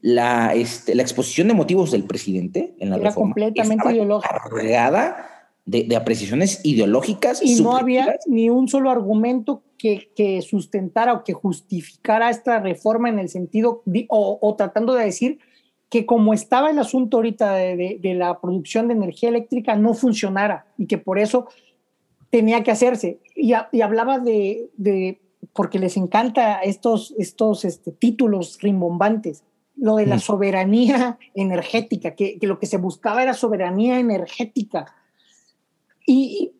la, 0.00 0.54
este, 0.54 0.94
la 0.94 1.02
exposición 1.02 1.48
de 1.48 1.54
motivos 1.54 1.90
del 1.90 2.04
presidente 2.04 2.74
en 2.78 2.90
la 2.90 2.96
Era 2.96 3.14
completamente 3.14 3.92
ideológica. 3.92 4.40
Cargada 4.42 5.38
de, 5.68 5.96
apreciaciones 5.96 6.60
ideológicas. 6.64 7.40
Y 7.42 7.60
no 7.60 7.76
había 7.76 8.16
ni 8.26 8.48
un 8.48 8.68
solo 8.68 8.90
argumento 8.90 9.62
que, 9.76 10.10
que, 10.16 10.40
sustentara 10.40 11.12
o 11.12 11.24
que 11.24 11.34
justificara 11.34 12.30
esta 12.30 12.58
reforma 12.58 13.08
en 13.10 13.18
el 13.18 13.28
sentido, 13.28 13.82
o, 14.08 14.54
tratando 14.56 14.94
de 14.94 15.04
decir 15.04 15.38
que 15.88 16.04
como 16.04 16.34
estaba 16.34 16.70
el 16.70 16.78
asunto 16.78 17.18
ahorita 17.18 17.54
de, 17.54 17.98
de, 18.00 18.14
la 18.14 18.40
producción 18.40 18.88
de 18.88 18.94
energía 18.94 19.30
eléctrica 19.30 19.74
no 19.76 19.94
funcionara 19.94 20.66
y 20.76 20.86
que 20.86 20.98
por 20.98 21.18
eso 21.18 21.48
tenía 22.30 22.62
que 22.62 22.70
hacerse. 22.70 23.20
Y, 23.34 23.54
y 23.72 23.80
hablaba 23.80 24.18
de, 24.18 24.68
de, 24.76 25.20
porque 25.54 25.78
les 25.78 25.96
encanta 25.96 26.60
estos, 26.60 27.14
estos 27.18 27.64
este, 27.64 27.92
títulos 27.92 28.58
rimbombantes, 28.60 29.44
lo 29.76 29.96
de 29.96 30.06
la 30.06 30.16
mm. 30.16 30.20
soberanía 30.20 31.18
energética, 31.34 32.14
que, 32.14 32.38
que, 32.38 32.46
lo 32.46 32.58
que 32.58 32.66
se 32.66 32.76
buscaba 32.76 33.22
era 33.22 33.32
soberanía 33.32 33.98
energética 33.98 34.94
y 36.06 36.52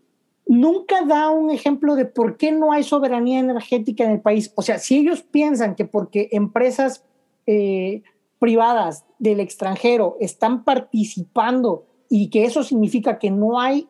nunca 0.46 1.04
da 1.06 1.30
un 1.30 1.50
ejemplo 1.50 1.94
de 1.94 2.04
por 2.04 2.36
qué 2.36 2.52
no 2.52 2.72
hay 2.72 2.82
soberanía 2.82 3.38
energética 3.38 4.04
en 4.04 4.12
el 4.12 4.20
país. 4.20 4.52
O 4.54 4.62
sea, 4.62 4.78
si 4.78 4.98
ellos 4.98 5.22
piensan 5.22 5.74
que 5.74 5.84
porque 5.84 6.28
empresas 6.32 7.04
eh, 7.46 8.02
privadas 8.38 9.04
del 9.18 9.40
extranjero 9.40 10.16
están 10.20 10.64
participando 10.64 11.86
y 12.08 12.30
que 12.30 12.44
eso 12.44 12.62
significa 12.62 13.18
que 13.18 13.30
no 13.30 13.60
hay 13.60 13.88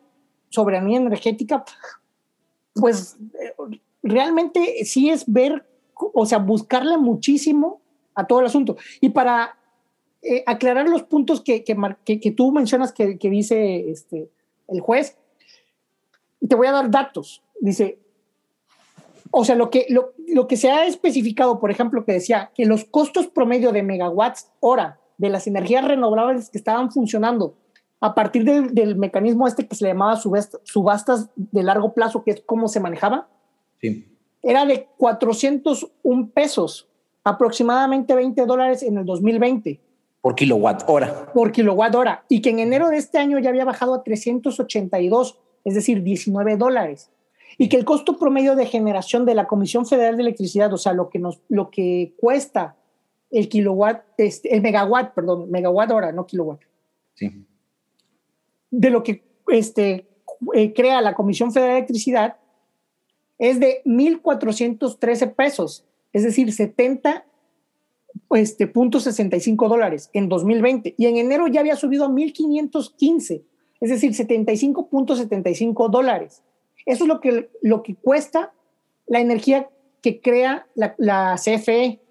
soberanía 0.49 0.97
energética, 0.97 1.63
pues 2.73 3.17
eh, 3.39 3.53
realmente 4.03 4.83
sí 4.85 5.09
es 5.09 5.31
ver, 5.31 5.65
o 5.95 6.25
sea, 6.25 6.39
buscarle 6.39 6.97
muchísimo 6.97 7.81
a 8.15 8.25
todo 8.25 8.39
el 8.39 8.47
asunto. 8.47 8.77
Y 8.99 9.09
para 9.09 9.57
eh, 10.21 10.43
aclarar 10.45 10.89
los 10.89 11.03
puntos 11.03 11.41
que, 11.41 11.63
que, 11.63 12.19
que 12.19 12.31
tú 12.31 12.51
mencionas 12.51 12.91
que, 12.91 13.17
dice 13.17 13.89
este, 13.89 14.29
el 14.67 14.81
juez, 14.81 15.17
te 16.47 16.55
voy 16.55 16.67
a 16.67 16.71
dar 16.71 16.89
datos. 16.89 17.43
Dice, 17.61 17.99
o 19.31 19.45
sea, 19.45 19.55
lo 19.55 19.69
que, 19.69 19.85
lo, 19.89 20.13
lo, 20.27 20.47
que 20.47 20.57
se 20.57 20.71
ha 20.71 20.85
especificado, 20.85 21.59
por 21.59 21.71
ejemplo, 21.71 22.03
que 22.03 22.13
decía 22.13 22.51
que 22.55 22.65
los 22.65 22.85
costos 22.85 23.27
promedio 23.27 23.71
de 23.71 23.83
megawatts 23.83 24.51
hora 24.59 24.98
de 25.19 25.29
las 25.29 25.45
energías 25.45 25.85
renovables 25.85 26.49
que 26.49 26.57
estaban 26.57 26.91
funcionando 26.91 27.55
a 28.01 28.15
partir 28.15 28.43
del 28.43 28.95
mecanismo 28.95 29.47
este 29.47 29.67
que 29.67 29.75
se 29.75 29.83
le 29.83 29.91
llamaba 29.91 30.15
subastas 30.15 31.29
de 31.35 31.61
largo 31.63 31.93
plazo, 31.93 32.23
que 32.23 32.31
es 32.31 32.41
cómo 32.43 32.67
se 32.67 32.79
manejaba, 32.79 33.27
sí. 33.79 34.07
era 34.41 34.65
de 34.65 34.87
401 34.97 36.29
pesos, 36.33 36.87
aproximadamente 37.23 38.15
20 38.15 38.45
dólares 38.47 38.81
en 38.81 38.97
el 38.97 39.05
2020. 39.05 39.79
Por 40.21 40.33
kilowatt 40.33 40.83
hora. 40.87 41.31
Por 41.33 41.51
kilowatt 41.51 41.93
hora. 41.93 42.25
Y 42.29 42.41
que 42.41 42.49
en 42.49 42.59
enero 42.59 42.89
de 42.89 42.97
este 42.97 43.19
año 43.19 43.37
ya 43.37 43.49
había 43.49 43.65
bajado 43.65 43.93
a 43.93 44.03
382 44.03 45.37
es 45.63 45.75
decir, 45.75 46.03
19 46.03 46.57
dólares. 46.57 47.11
Y 47.57 47.69
que 47.69 47.77
el 47.77 47.85
costo 47.85 48.17
promedio 48.17 48.55
de 48.55 48.65
generación 48.65 49.25
de 49.25 49.35
la 49.35 49.47
Comisión 49.47 49.85
Federal 49.85 50.15
de 50.15 50.23
Electricidad, 50.23 50.73
o 50.73 50.77
sea, 50.77 50.93
lo 50.93 51.09
que, 51.09 51.19
nos, 51.19 51.41
lo 51.49 51.69
que 51.69 52.13
cuesta 52.17 52.75
el 53.31 53.49
kilowatt, 53.49 54.03
este, 54.17 54.53
el 54.53 54.61
megawatt, 54.61 55.13
perdón, 55.13 55.49
megawatt 55.51 55.91
hora, 55.91 56.11
no 56.11 56.25
kilowatt. 56.25 56.61
Sí. 57.13 57.45
De 58.71 58.89
lo 58.89 59.03
que 59.03 59.23
este, 59.47 60.07
eh, 60.53 60.73
crea 60.73 61.01
la 61.01 61.15
Comisión 61.15 61.51
Federal 61.51 61.73
de 61.73 61.77
Electricidad 61.79 62.37
es 63.37 63.59
de 63.59 63.81
1.413 63.85 65.35
pesos, 65.35 65.85
es 66.13 66.23
decir, 66.23 66.51
70 66.51 67.25
este, 68.31 68.67
punto 68.67 68.99
65 68.99 69.69
dólares 69.69 70.09
en 70.13 70.29
2020 70.29 70.95
y 70.97 71.05
en 71.05 71.17
enero 71.17 71.47
ya 71.47 71.61
había 71.61 71.75
subido 71.75 72.05
a 72.05 72.09
1.515 72.09 73.43
es 73.79 73.89
decir, 73.89 74.11
75.75 74.11 75.89
dólares. 75.89 76.43
Eso 76.85 77.03
es 77.03 77.07
lo 77.07 77.19
que, 77.19 77.49
lo 77.61 77.83
que 77.83 77.95
cuesta 77.95 78.53
la 79.07 79.19
energía 79.19 79.69
que 80.01 80.21
crea 80.21 80.67
la, 80.75 81.35
CFE. 81.35 82.01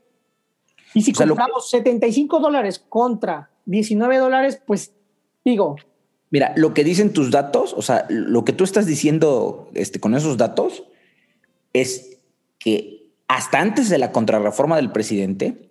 Y 0.94 1.02
si 1.02 1.12
compramos 1.12 1.70
75 1.70 2.40
dólares 2.40 2.84
contra 2.88 3.50
19 3.66 4.18
dólares, 4.18 4.60
pues 4.66 4.92
digo. 5.44 5.76
Mira, 6.30 6.52
lo 6.56 6.74
que 6.74 6.84
dicen 6.84 7.12
tus 7.12 7.30
datos, 7.30 7.74
o 7.74 7.82
sea, 7.82 8.06
lo 8.08 8.44
que 8.44 8.52
tú 8.52 8.64
estás 8.64 8.86
diciendo 8.86 9.70
este, 9.74 10.00
con 10.00 10.14
esos 10.14 10.36
datos 10.36 10.84
es 11.72 12.18
que 12.58 13.12
hasta 13.28 13.60
antes 13.60 13.88
de 13.88 13.98
la 13.98 14.12
contrarreforma 14.12 14.76
del 14.76 14.90
presidente, 14.90 15.70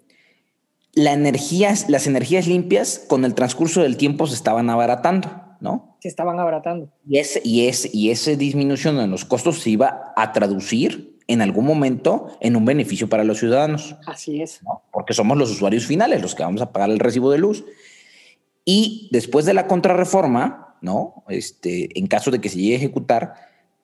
la 0.93 1.15
las 1.15 2.07
energías 2.07 2.47
limpias 2.47 3.05
con 3.07 3.25
el 3.25 3.35
transcurso 3.35 3.81
del 3.81 3.97
tiempo 3.97 4.25
se 4.27 4.35
estaban 4.35 4.69
abaratando. 4.69 5.29
¿no? 5.59 5.97
Se 6.01 6.07
estaban 6.07 6.39
abaratando. 6.39 6.91
Y, 7.07 7.17
ese, 7.17 7.41
y, 7.43 7.67
ese, 7.67 7.89
y 7.93 8.11
esa 8.11 8.31
disminución 8.31 8.99
en 8.99 9.11
los 9.11 9.25
costos 9.25 9.59
se 9.59 9.71
iba 9.71 10.13
a 10.15 10.31
traducir 10.31 11.16
en 11.27 11.41
algún 11.41 11.65
momento 11.65 12.37
en 12.39 12.55
un 12.55 12.65
beneficio 12.65 13.09
para 13.09 13.23
los 13.23 13.39
ciudadanos. 13.39 13.95
Así 14.05 14.41
es. 14.41 14.61
Porque 14.91 15.13
somos 15.13 15.37
los 15.37 15.51
usuarios 15.51 15.85
finales 15.85 16.21
los 16.21 16.35
que 16.35 16.43
vamos 16.43 16.61
a 16.61 16.71
pagar 16.71 16.89
el 16.89 16.99
recibo 16.99 17.31
de 17.31 17.37
luz. 17.37 17.65
Y 18.65 19.09
después 19.11 19.45
de 19.45 19.53
la 19.53 19.67
contrarreforma, 19.67 20.75
¿no? 20.81 21.23
Este, 21.29 21.97
en 21.97 22.07
caso 22.07 22.31
de 22.31 22.39
que 22.39 22.49
se 22.49 22.57
llegue 22.57 22.75
a 22.75 22.77
ejecutar, 22.77 23.33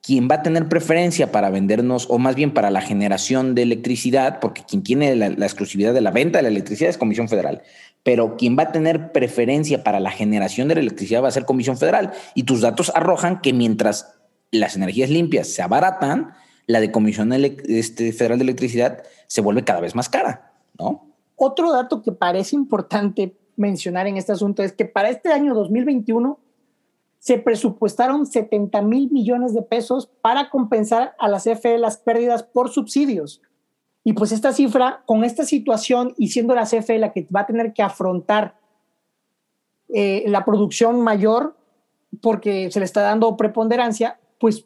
quien 0.01 0.27
va 0.29 0.35
a 0.35 0.43
tener 0.43 0.67
preferencia 0.67 1.31
para 1.31 1.49
vendernos, 1.49 2.07
o 2.09 2.19
más 2.19 2.35
bien 2.35 2.53
para 2.53 2.69
la 2.69 2.81
generación 2.81 3.55
de 3.55 3.61
electricidad, 3.61 4.39
porque 4.41 4.63
quien 4.67 4.83
tiene 4.83 5.15
la, 5.15 5.29
la, 5.29 5.45
exclusividad 5.45 5.93
de 5.93 6.01
la 6.01 6.11
venta 6.11 6.39
de 6.39 6.43
la 6.43 6.49
electricidad 6.49 6.89
es 6.89 6.97
Comisión 6.97 7.29
Federal, 7.29 7.61
pero 8.03 8.35
quien 8.35 8.57
va 8.57 8.63
a 8.63 8.71
tener 8.73 9.13
preferencia 9.13 9.81
para 9.81 10.01
la 10.01 10.11
generación 10.11 10.67
de 10.67 10.75
la 10.75 10.81
electricidad 10.81 11.23
va 11.23 11.29
a 11.29 11.31
ser 11.31 11.45
Comisión 11.45 11.77
Federal. 11.77 12.11
Y 12.35 12.43
tus 12.43 12.59
datos 12.59 12.91
arrojan 12.93 13.39
que 13.39 13.53
mientras 13.53 14.13
las 14.51 14.75
energías 14.75 15.09
limpias 15.09 15.47
se 15.47 15.61
abaratan, 15.61 16.33
la 16.67 16.79
de 16.79 16.91
Comisión 16.91 17.31
este, 17.33 18.13
Federal 18.13 18.37
de 18.37 18.43
Electricidad 18.43 19.03
se 19.27 19.41
vuelve 19.41 19.63
cada 19.63 19.81
vez 19.81 19.95
más 19.95 20.09
cara, 20.09 20.53
¿no? 20.79 21.07
Otro 21.35 21.71
dato 21.71 22.01
que 22.01 22.11
parece 22.11 22.55
importante 22.55 23.35
mencionar 23.55 24.07
en 24.07 24.17
este 24.17 24.31
asunto 24.31 24.63
es 24.63 24.71
que 24.71 24.85
para 24.85 25.09
este 25.09 25.31
año 25.31 25.53
2021 25.53 26.39
se 27.19 27.37
presupuestaron 27.37 28.25
70 28.25 28.81
mil 28.81 29.09
millones 29.11 29.53
de 29.53 29.61
pesos 29.61 30.09
para 30.21 30.49
compensar 30.49 31.15
a 31.19 31.27
la 31.27 31.39
CFE 31.39 31.77
las 31.77 31.97
pérdidas 31.97 32.43
por 32.43 32.69
subsidios. 32.69 33.41
Y 34.03 34.13
pues 34.13 34.31
esta 34.33 34.51
cifra, 34.51 35.03
con 35.05 35.23
esta 35.23 35.45
situación 35.45 36.13
y 36.17 36.29
siendo 36.29 36.53
la 36.53 36.65
CFE 36.65 36.99
la 36.99 37.13
que 37.13 37.25
va 37.33 37.41
a 37.41 37.45
tener 37.45 37.73
que 37.73 37.81
afrontar 37.81 38.59
eh, 39.87 40.25
la 40.27 40.43
producción 40.43 41.01
mayor 41.01 41.55
porque 42.21 42.69
se 42.71 42.79
le 42.79 42.85
está 42.85 43.01
dando 43.01 43.37
preponderancia, 43.37 44.19
pues 44.39 44.65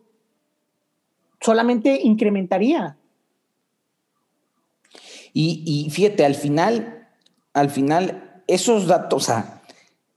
solamente 1.39 1.99
incrementaría. 2.03 2.97
Y, 5.33 5.63
y 5.65 5.89
fíjate, 5.89 6.25
al 6.25 6.35
final, 6.35 7.07
al 7.53 7.69
final, 7.69 8.41
esos 8.47 8.87
datos, 8.87 9.23
o 9.23 9.25
sea, 9.25 9.57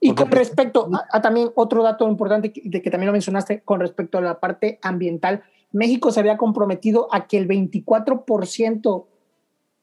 y 0.01 0.15
con 0.15 0.31
respecto 0.31 0.91
a, 1.13 1.21
también 1.21 1.51
otro 1.55 1.83
dato 1.83 2.09
importante 2.09 2.53
de 2.65 2.83
que 2.83 2.91
también 2.91 3.09
lo 3.09 3.13
mencionaste 3.13 3.61
con 3.61 3.81
respecto 3.81 4.17
a 4.17 4.23
la 4.23 4.41
parte 4.41 4.79
ambiental, 4.83 5.43
México 5.73 6.11
se 6.11 6.21
había 6.21 6.39
comprometido 6.39 7.13
a 7.13 7.27
que 7.27 7.37
el 7.37 7.47
24% 7.47 9.07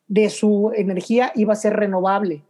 de 0.07 0.29
su 0.31 0.71
energía 0.75 1.31
iba 1.35 1.53
a 1.53 1.55
ser 1.55 1.73
renovable. 1.73 2.43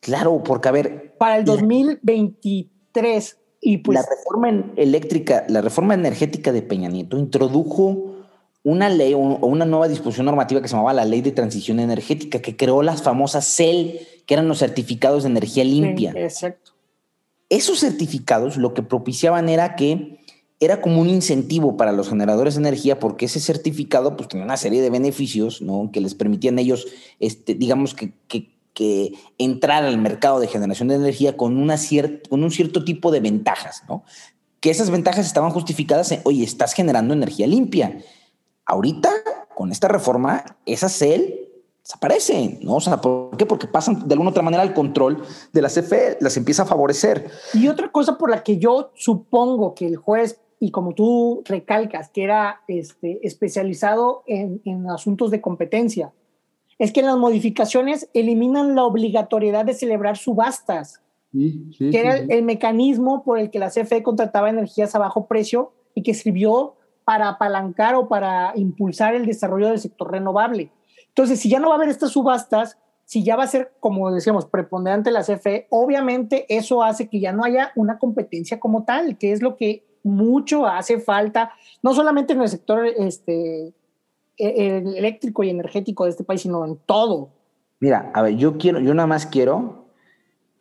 Claro, 0.00 0.42
porque 0.42 0.68
a 0.68 0.72
ver. 0.72 1.14
Para 1.16 1.38
el 1.38 1.44
2023 1.44 3.38
y 3.60 3.78
pues. 3.78 3.96
La 3.96 4.06
reforma 4.08 4.72
eléctrica, 4.76 5.44
la 5.48 5.60
reforma 5.60 5.94
energética 5.94 6.52
de 6.52 6.62
Peña 6.62 6.88
Nieto 6.88 7.18
introdujo 7.18 8.16
una 8.64 8.88
ley 8.88 9.14
o 9.14 9.18
una 9.18 9.64
nueva 9.64 9.88
disposición 9.88 10.26
normativa 10.26 10.60
que 10.60 10.68
se 10.68 10.72
llamaba 10.72 10.92
la 10.92 11.04
Ley 11.04 11.22
de 11.22 11.32
Transición 11.32 11.80
Energética, 11.80 12.40
que 12.40 12.56
creó 12.56 12.82
las 12.82 13.02
famosas 13.02 13.46
CEL, 13.46 14.00
que 14.26 14.34
eran 14.34 14.48
los 14.48 14.58
certificados 14.58 15.22
de 15.22 15.30
energía 15.30 15.64
limpia. 15.64 16.12
exacto. 16.14 16.72
Esos 17.48 17.80
certificados 17.80 18.58
lo 18.58 18.74
que 18.74 18.82
propiciaban 18.82 19.48
era 19.48 19.74
que 19.74 20.18
era 20.60 20.80
como 20.80 21.00
un 21.00 21.08
incentivo 21.08 21.76
para 21.76 21.92
los 21.92 22.08
generadores 22.08 22.54
de 22.54 22.60
energía 22.60 22.98
porque 22.98 23.26
ese 23.26 23.40
certificado 23.40 24.16
pues 24.16 24.28
tenía 24.28 24.44
una 24.44 24.56
serie 24.56 24.82
de 24.82 24.90
beneficios, 24.90 25.62
¿no? 25.62 25.90
Que 25.92 26.00
les 26.00 26.14
permitían 26.14 26.58
ellos, 26.58 26.86
este, 27.20 27.54
digamos 27.54 27.94
que, 27.94 28.12
que, 28.26 28.57
que 28.78 29.12
entrar 29.38 29.82
al 29.82 29.98
mercado 29.98 30.38
de 30.38 30.46
generación 30.46 30.86
de 30.86 30.94
energía 30.94 31.36
con, 31.36 31.56
una 31.56 31.74
con 32.28 32.44
un 32.44 32.50
cierto 32.52 32.84
tipo 32.84 33.10
de 33.10 33.18
ventajas, 33.18 33.82
¿no? 33.88 34.04
Que 34.60 34.70
esas 34.70 34.90
ventajas 34.90 35.26
estaban 35.26 35.50
justificadas 35.50 36.12
en, 36.12 36.20
oye, 36.22 36.44
estás 36.44 36.74
generando 36.74 37.12
energía 37.12 37.48
limpia 37.48 37.98
Ahorita, 38.68 39.10
con 39.54 39.72
esta 39.72 39.88
reforma, 39.88 40.44
esas 40.66 40.92
CEL 40.92 41.48
desaparecen, 41.82 42.58
¿no? 42.60 42.76
O 42.76 42.80
sea, 42.80 43.00
¿por 43.00 43.34
qué? 43.38 43.46
Porque 43.46 43.66
pasan 43.66 44.06
de 44.06 44.12
alguna 44.12 44.28
otra 44.28 44.42
manera 44.42 44.62
al 44.62 44.74
control 44.74 45.22
de 45.54 45.62
la 45.62 45.68
CFE, 45.68 46.18
las 46.20 46.36
empieza 46.36 46.64
a 46.64 46.66
favorecer. 46.66 47.30
Y 47.54 47.68
otra 47.68 47.90
cosa 47.90 48.18
por 48.18 48.30
la 48.30 48.42
que 48.42 48.58
yo 48.58 48.90
supongo 48.94 49.74
que 49.74 49.86
el 49.86 49.96
juez, 49.96 50.38
y 50.60 50.70
como 50.70 50.92
tú 50.92 51.42
recalcas, 51.46 52.10
que 52.10 52.24
era 52.24 52.60
este, 52.68 53.26
especializado 53.26 54.22
en, 54.26 54.90
asuntos 54.90 55.30
de 55.30 55.40
competencia, 55.40 56.12
es 56.78 56.92
que 56.92 57.02
las 57.02 57.16
modificaciones 57.16 58.08
eliminan 58.14 58.74
la 58.74 58.84
obligatoriedad 58.84 59.64
de 59.64 59.74
celebrar 59.74 60.16
subastas, 60.16 61.02
que 61.32 61.90
era 61.92 62.16
el, 62.16 62.30
el, 62.30 62.42
mecanismo 62.42 63.22
por 63.22 63.38
el 63.38 63.50
que 63.50 63.58
la 63.58 63.70
CFE 63.70 64.02
contrataba 64.02 64.48
energías 64.48 64.94
a 64.94 64.98
bajo 64.98 65.26
precio 65.26 65.72
y 65.94 66.02
que 66.02 66.14
sirvió 66.14 66.76
para 67.04 67.28
apalancar 67.28 67.94
o 67.94 68.08
para 68.08 68.52
impulsar 68.54 69.14
el 69.14 69.26
desarrollo 69.26 69.68
del 69.68 69.78
sector 69.78 70.10
renovable. 70.10 70.70
Entonces, 71.08 71.40
si 71.40 71.48
ya 71.48 71.58
no 71.58 71.68
va 71.68 71.74
a 71.74 71.76
haber 71.78 71.88
estas 71.88 72.12
subastas, 72.12 72.78
si 73.04 73.24
ya 73.24 73.36
va 73.36 73.44
a 73.44 73.48
ser, 73.48 73.72
como 73.80 74.12
decíamos, 74.12 74.44
preponderante 74.44 75.10
la 75.10 75.24
CFE, 75.24 75.66
obviamente 75.70 76.44
eso 76.54 76.82
hace 76.82 77.08
que 77.08 77.20
ya 77.20 77.32
no 77.32 77.42
haya 77.42 77.72
una 77.74 77.98
competencia 77.98 78.60
como 78.60 78.84
tal, 78.84 79.16
que 79.16 79.32
es 79.32 79.40
lo 79.40 79.56
que 79.56 79.86
mucho 80.02 80.66
hace 80.66 81.00
falta, 81.00 81.50
no 81.82 81.94
solamente 81.94 82.34
en 82.34 82.42
el 82.42 82.48
sector 82.48 82.86
este, 82.86 83.72
eléctrico 84.38 85.42
y 85.42 85.50
energético 85.50 86.04
de 86.04 86.10
este 86.10 86.24
país, 86.24 86.42
sino 86.42 86.64
en 86.64 86.76
todo. 86.86 87.30
Mira, 87.80 88.10
a 88.14 88.22
ver, 88.22 88.36
yo 88.36 88.58
quiero, 88.58 88.80
yo 88.80 88.94
nada 88.94 89.06
más 89.06 89.26
quiero, 89.26 89.88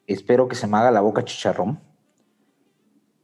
espero 0.05 0.47
que 0.47 0.55
se 0.55 0.67
me 0.67 0.77
haga 0.77 0.91
la 0.91 1.01
boca 1.01 1.23
chicharrón, 1.23 1.79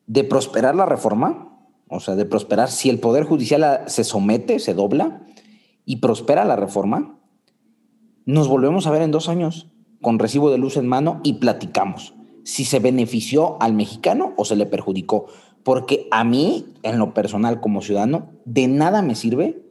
de 0.08 0.24
prosperar 0.24 0.76
la 0.76 0.86
reforma, 0.86 1.58
o 1.88 2.00
sea, 2.00 2.16
de 2.16 2.26
prosperar, 2.26 2.70
si 2.70 2.90
el 2.90 3.00
Poder 3.00 3.24
Judicial 3.24 3.84
se 3.88 4.04
somete, 4.04 4.60
se 4.60 4.74
dobla 4.74 5.22
y 5.86 5.98
prospera 5.98 6.46
la 6.46 6.56
reforma, 6.56 7.20
nos 8.26 8.48
volvemos 8.48 8.88
a 8.88 8.92
ver 8.92 9.02
en 9.02 9.12
dos 9.12 9.30
años 9.30 9.68
con 10.02 10.20
recibo 10.20 10.50
de 10.50 10.58
luz 10.58 10.78
en 10.78 10.88
mano 10.88 11.20
y 11.24 11.34
platicamos 11.34 12.14
si 12.44 12.66
se 12.66 12.80
benefició 12.80 13.62
al 13.62 13.74
mexicano 13.74 14.34
o 14.38 14.46
se 14.46 14.56
le 14.56 14.66
perjudicó. 14.66 15.28
Porque 15.64 16.08
a 16.12 16.24
mí, 16.24 16.74
en 16.84 17.00
lo 17.00 17.14
personal 17.14 17.62
como 17.62 17.82
ciudadano, 17.82 18.32
de 18.46 18.68
nada 18.68 19.02
me 19.02 19.16
sirve 19.16 19.63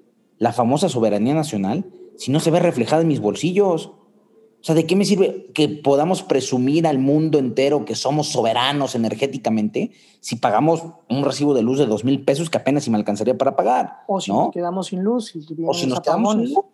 la 0.42 0.52
famosa 0.52 0.88
soberanía 0.88 1.34
nacional 1.34 1.84
si 2.16 2.32
no 2.32 2.40
se 2.40 2.50
ve 2.50 2.58
reflejada 2.58 3.02
en 3.02 3.08
mis 3.08 3.20
bolsillos. 3.20 3.86
O 3.86 4.64
sea, 4.64 4.74
¿de 4.74 4.86
qué 4.86 4.96
me 4.96 5.04
sirve 5.04 5.46
que 5.54 5.68
podamos 5.68 6.24
presumir 6.24 6.88
al 6.88 6.98
mundo 6.98 7.38
entero 7.38 7.84
que 7.84 7.94
somos 7.94 8.26
soberanos 8.32 8.96
energéticamente 8.96 9.92
si 10.18 10.34
pagamos 10.34 10.82
un 11.08 11.24
recibo 11.24 11.54
de 11.54 11.62
luz 11.62 11.78
de 11.78 11.86
dos 11.86 12.02
mil 12.02 12.24
pesos 12.24 12.50
que 12.50 12.58
apenas 12.58 12.82
si 12.82 12.90
me 12.90 12.96
alcanzaría 12.96 13.38
para 13.38 13.54
pagar? 13.54 14.00
O 14.08 14.20
si 14.20 14.32
nos 14.32 14.50
quedamos 14.50 14.88
sin 14.88 15.04
luz. 15.04 15.32
o 15.64 15.74
si 15.74 15.86
nos 15.86 16.00
quedamos 16.00 16.34
sin 16.34 16.54
luz. 16.54 16.64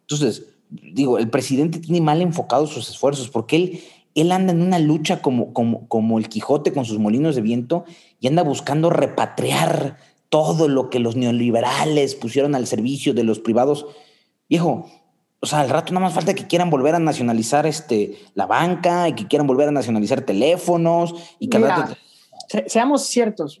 Entonces, 0.00 0.46
digo, 0.92 1.18
el 1.18 1.30
presidente 1.30 1.78
tiene 1.78 2.00
mal 2.00 2.22
enfocados 2.22 2.70
sus 2.70 2.90
esfuerzos 2.90 3.28
porque 3.28 3.54
él, 3.54 3.80
él 4.16 4.32
anda 4.32 4.52
en 4.52 4.62
una 4.62 4.80
lucha 4.80 5.22
como, 5.22 5.52
como, 5.52 5.86
como 5.86 6.18
el 6.18 6.28
Quijote 6.28 6.72
con 6.72 6.84
sus 6.84 6.98
molinos 6.98 7.36
de 7.36 7.42
viento 7.42 7.84
y 8.18 8.26
anda 8.26 8.42
buscando 8.42 8.90
repatriar 8.90 9.96
todo 10.32 10.66
lo 10.66 10.88
que 10.88 10.98
los 10.98 11.14
neoliberales 11.14 12.14
pusieron 12.14 12.54
al 12.54 12.66
servicio 12.66 13.12
de 13.12 13.22
los 13.22 13.38
privados. 13.38 13.84
Viejo, 14.48 14.86
o 15.40 15.46
sea, 15.46 15.60
al 15.60 15.68
rato 15.68 15.92
nada 15.92 16.06
más 16.06 16.14
falta 16.14 16.32
que 16.32 16.46
quieran 16.46 16.70
volver 16.70 16.94
a 16.94 16.98
nacionalizar 16.98 17.66
este, 17.66 18.18
la 18.32 18.46
banca 18.46 19.10
y 19.10 19.12
que 19.14 19.28
quieran 19.28 19.46
volver 19.46 19.68
a 19.68 19.72
nacionalizar 19.72 20.22
teléfonos 20.22 21.36
y 21.38 21.48
que 21.48 21.60
seamos 22.66 23.02
ciertos. 23.04 23.60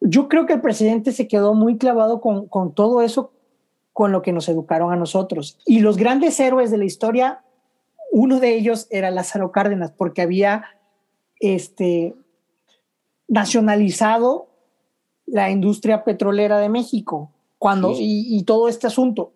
Yo 0.00 0.26
creo 0.26 0.46
que 0.46 0.54
el 0.54 0.62
presidente 0.62 1.12
se 1.12 1.28
quedó 1.28 1.52
muy 1.52 1.76
clavado 1.76 2.22
con, 2.22 2.48
con 2.48 2.74
todo 2.74 3.02
eso, 3.02 3.34
con 3.92 4.10
lo 4.10 4.22
que 4.22 4.32
nos 4.32 4.48
educaron 4.48 4.90
a 4.90 4.96
nosotros. 4.96 5.58
Y 5.66 5.80
los 5.80 5.98
grandes 5.98 6.40
héroes 6.40 6.70
de 6.70 6.78
la 6.78 6.86
historia, 6.86 7.44
uno 8.10 8.40
de 8.40 8.54
ellos 8.54 8.86
era 8.88 9.10
Lázaro 9.10 9.52
Cárdenas, 9.52 9.92
porque 9.92 10.22
había 10.22 10.64
este, 11.40 12.14
nacionalizado 13.30 14.48
la 15.24 15.50
industria 15.50 16.04
petrolera 16.04 16.58
de 16.58 16.68
México 16.68 17.30
cuando, 17.58 17.94
y, 17.96 18.42
todo 18.44 18.68
este 18.68 18.88
asunto 18.88 19.32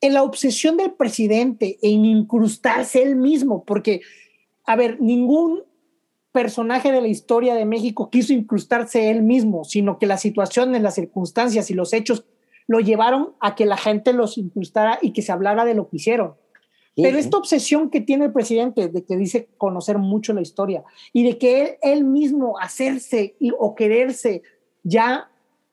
en 0.00 0.12
la 0.12 0.22
obsesión 0.22 0.76
del 0.76 0.92
presidente 0.92 1.78
en 1.80 2.04
incrustarse 2.04 3.02
él 3.02 3.16
mismo, 3.16 3.64
porque, 3.64 4.02
a 4.66 4.76
ver, 4.76 5.00
ningún 5.00 5.62
personaje 6.32 6.92
de 6.92 7.00
la 7.00 7.08
historia 7.08 7.54
de 7.54 7.64
México 7.64 8.10
quiso 8.10 8.32
incrustarse 8.32 9.10
él 9.10 9.22
mismo, 9.22 9.64
sino 9.64 9.98
que 9.98 10.06
las 10.06 10.20
situaciones, 10.20 10.82
las 10.82 10.96
circunstancias 10.96 11.70
y 11.70 11.74
los 11.74 11.92
hechos 11.92 12.24
lo 12.66 12.80
llevaron 12.80 13.34
a 13.40 13.54
que 13.54 13.66
la 13.66 13.76
gente 13.76 14.12
los 14.12 14.36
incrustara 14.36 14.98
y 15.00 15.12
que 15.12 15.22
se 15.22 15.32
hablara 15.32 15.64
de 15.64 15.74
lo 15.74 15.88
que 15.88 15.96
hicieron. 15.96 16.34
Pero 16.96 17.18
esta 17.18 17.38
obsesión 17.38 17.90
que 17.90 18.00
tiene 18.00 18.26
el 18.26 18.32
presidente 18.32 18.88
de 18.88 19.04
que 19.04 19.16
dice 19.16 19.48
conocer 19.58 19.98
mucho 19.98 20.32
la 20.32 20.42
historia 20.42 20.84
y 21.12 21.24
de 21.24 21.38
que 21.38 21.62
él, 21.62 21.68
él 21.82 22.04
mismo 22.04 22.58
hacerse 22.58 23.34
o 23.58 23.74
quererse 23.74 24.42
ya 24.84 25.28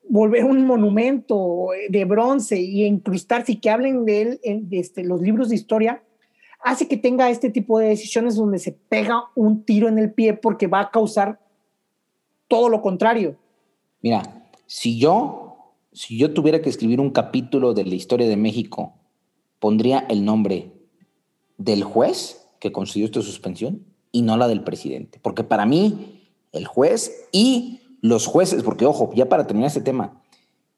volver 0.10 0.46
un 0.46 0.66
monumento 0.66 1.68
de 1.90 2.06
bronce 2.06 2.60
y 2.60 2.86
incrustarse 2.86 3.54
y 3.54 3.56
que 3.58 3.70
hablen 3.70 4.04
de 4.06 4.22
él 4.22 4.40
en 4.44 4.68
este, 4.72 5.04
los 5.04 5.22
libros 5.22 5.50
de 5.50 5.56
historia, 5.56 6.04
hace 6.64 6.88
que 6.88 6.98
tenga 6.98 7.30
este 7.30 7.50
tipo 7.50 7.80
de 7.80 7.90
decisiones 7.90 8.36
donde 8.36 8.60
se 8.60 8.72
pega 8.72 9.24
un 9.36 9.64
tiro 9.64 9.88
en 9.88 9.98
el 9.98 10.12
pie 10.12 10.34
porque 10.34 10.68
va 10.68 10.82
a 10.82 10.92
causar 10.92 11.40
todo 12.48 12.68
lo 12.68 12.82
contrario. 12.82 13.38
Mira, 14.02 14.50
si 14.66 15.00
yo, 15.00 15.74
si 15.94 16.18
yo 16.18 16.34
tuviera 16.34 16.62
que 16.62 16.70
escribir 16.70 17.00
un 17.00 17.12
capítulo 17.12 17.74
de 17.74 17.86
la 17.86 17.96
historia 17.96 18.28
de 18.28 18.38
México, 18.38 18.94
pondría 19.60 20.00
el 20.10 20.26
nombre 20.26 20.72
del 21.64 21.84
juez 21.84 22.48
que 22.60 22.72
concedió 22.72 23.06
esta 23.06 23.22
suspensión 23.22 23.86
y 24.12 24.24
no 24.24 24.38
la 24.38 24.48
del 24.48 24.64
presidente, 24.64 25.20
porque 25.22 25.44
para 25.44 25.66
mí 25.66 26.22
el 26.52 26.66
juez 26.66 27.28
y 27.32 27.82
los 28.02 28.26
jueces, 28.26 28.64
porque 28.64 28.86
ojo, 28.86 29.12
ya 29.14 29.30
para 29.30 29.48
terminar 29.48 29.68
este 29.68 29.82
tema, 29.82 30.22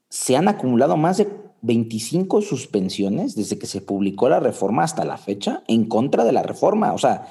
se 0.09 0.35
han 0.35 0.47
acumulado 0.47 0.97
más 0.97 1.17
de 1.17 1.27
25 1.61 2.41
suspensiones 2.41 3.35
desde 3.35 3.57
que 3.57 3.65
se 3.65 3.81
publicó 3.81 4.27
la 4.29 4.39
reforma 4.39 4.83
hasta 4.83 5.05
la 5.05 5.17
fecha 5.17 5.63
en 5.67 5.85
contra 5.85 6.25
de 6.25 6.33
la 6.33 6.43
reforma. 6.43 6.93
O 6.93 6.97
sea, 6.97 7.27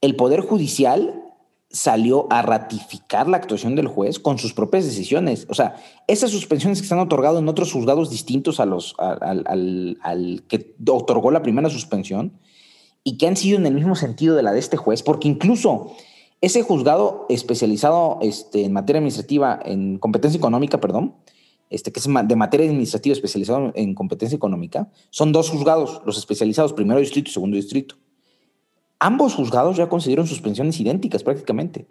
el 0.00 0.16
Poder 0.16 0.40
Judicial 0.40 1.22
salió 1.70 2.26
a 2.30 2.42
ratificar 2.42 3.28
la 3.28 3.36
actuación 3.36 3.76
del 3.76 3.86
juez 3.86 4.18
con 4.18 4.38
sus 4.38 4.52
propias 4.52 4.84
decisiones. 4.84 5.46
O 5.48 5.54
sea, 5.54 5.76
esas 6.08 6.30
suspensiones 6.30 6.82
que 6.82 6.88
se 6.88 6.94
han 6.94 7.00
otorgado 7.00 7.38
en 7.38 7.48
otros 7.48 7.72
juzgados 7.72 8.10
distintos 8.10 8.58
a 8.58 8.66
los, 8.66 8.96
al, 8.98 9.96
al 10.02 10.42
que 10.48 10.74
otorgó 10.88 11.30
la 11.30 11.42
primera 11.42 11.70
suspensión, 11.70 12.32
y 13.08 13.16
que 13.16 13.26
han 13.26 13.36
sido 13.36 13.56
en 13.56 13.64
el 13.64 13.72
mismo 13.72 13.94
sentido 13.94 14.36
de 14.36 14.42
la 14.42 14.52
de 14.52 14.58
este 14.58 14.76
juez, 14.76 15.02
porque 15.02 15.28
incluso 15.28 15.92
ese 16.42 16.60
juzgado 16.60 17.24
especializado 17.30 18.18
este, 18.20 18.66
en 18.66 18.74
materia 18.74 18.98
administrativa, 18.98 19.58
en 19.64 19.96
competencia 19.96 20.36
económica, 20.36 20.78
perdón, 20.78 21.14
este, 21.70 21.90
que 21.90 22.00
es 22.00 22.06
de 22.06 22.36
materia 22.36 22.66
administrativa 22.66 23.14
especializado 23.14 23.72
en 23.74 23.94
competencia 23.94 24.36
económica, 24.36 24.92
son 25.08 25.32
dos 25.32 25.48
juzgados, 25.48 26.02
los 26.04 26.18
especializados, 26.18 26.74
primero 26.74 27.00
distrito 27.00 27.30
y 27.30 27.32
segundo 27.32 27.56
distrito. 27.56 27.94
Ambos 29.00 29.34
juzgados 29.34 29.78
ya 29.78 29.88
concedieron 29.88 30.26
suspensiones 30.26 30.78
idénticas 30.78 31.22
prácticamente, 31.22 31.86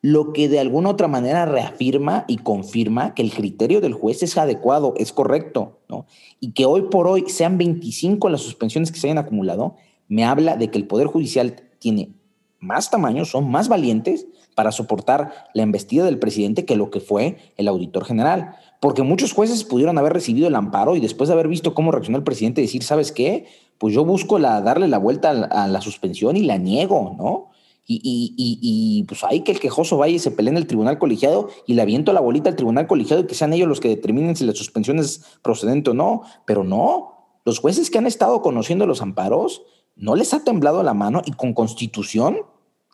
lo 0.00 0.32
que 0.32 0.48
de 0.48 0.60
alguna 0.60 0.88
otra 0.88 1.08
manera 1.08 1.44
reafirma 1.44 2.24
y 2.26 2.38
confirma 2.38 3.12
que 3.12 3.20
el 3.20 3.34
criterio 3.34 3.82
del 3.82 3.92
juez 3.92 4.22
es 4.22 4.38
adecuado, 4.38 4.94
es 4.96 5.12
correcto, 5.12 5.80
¿no? 5.90 6.06
y 6.40 6.52
que 6.52 6.64
hoy 6.64 6.82
por 6.90 7.06
hoy 7.06 7.24
sean 7.28 7.58
25 7.58 8.30
las 8.30 8.40
suspensiones 8.40 8.90
que 8.90 8.98
se 8.98 9.08
hayan 9.08 9.18
acumulado, 9.18 9.76
me 10.08 10.24
habla 10.24 10.56
de 10.56 10.70
que 10.70 10.78
el 10.78 10.86
Poder 10.86 11.06
Judicial 11.06 11.56
tiene 11.78 12.14
más 12.60 12.90
tamaño, 12.90 13.24
son 13.24 13.50
más 13.50 13.68
valientes 13.68 14.26
para 14.54 14.72
soportar 14.72 15.48
la 15.52 15.62
embestida 15.62 16.04
del 16.04 16.18
presidente 16.18 16.64
que 16.64 16.76
lo 16.76 16.90
que 16.90 17.00
fue 17.00 17.38
el 17.56 17.68
auditor 17.68 18.04
general. 18.04 18.56
Porque 18.80 19.02
muchos 19.02 19.32
jueces 19.32 19.64
pudieron 19.64 19.98
haber 19.98 20.12
recibido 20.12 20.48
el 20.48 20.54
amparo 20.54 20.96
y 20.96 21.00
después 21.00 21.28
de 21.28 21.34
haber 21.34 21.48
visto 21.48 21.74
cómo 21.74 21.90
reaccionó 21.90 22.18
el 22.18 22.24
presidente 22.24 22.60
decir, 22.60 22.82
¿sabes 22.82 23.12
qué? 23.12 23.46
Pues 23.78 23.94
yo 23.94 24.04
busco 24.04 24.38
la, 24.38 24.60
darle 24.60 24.88
la 24.88 24.98
vuelta 24.98 25.30
a 25.30 25.66
la, 25.66 25.80
suspensión 25.80 26.36
y 26.36 26.42
la 26.42 26.58
niego, 26.58 27.14
¿no? 27.18 27.50
Y, 27.86 28.00
y, 28.02 28.34
y, 28.38 29.02
pues 29.02 29.24
hay 29.24 29.40
que 29.40 29.52
el 29.52 29.60
quejoso 29.60 29.98
vaya 29.98 30.16
y 30.16 30.18
se 30.18 30.30
pelee 30.30 30.50
en 30.50 30.56
el 30.56 30.66
tribunal 30.66 30.98
colegiado 30.98 31.50
y 31.66 31.74
le 31.74 31.82
aviento 31.82 32.14
la 32.14 32.20
bolita 32.20 32.48
al 32.48 32.56
tribunal 32.56 32.86
colegiado 32.86 33.22
y 33.22 33.26
que 33.26 33.34
sean 33.34 33.52
ellos 33.52 33.68
los 33.68 33.80
que 33.80 33.88
determinen 33.88 34.36
si 34.36 34.46
la 34.46 34.54
suspensión 34.54 34.98
es 34.98 35.22
procedente 35.42 35.90
o 35.90 35.94
no. 35.94 36.22
Pero 36.46 36.64
no, 36.64 37.14
los 37.44 37.58
jueces 37.58 37.90
que 37.90 37.98
han 37.98 38.06
estado 38.06 38.40
conociendo 38.40 38.86
los 38.86 39.02
amparos 39.02 39.62
no 39.96 40.16
les 40.16 40.34
ha 40.34 40.44
temblado 40.44 40.82
la 40.82 40.94
mano 40.94 41.22
y 41.24 41.32
con 41.32 41.54
constitución 41.54 42.38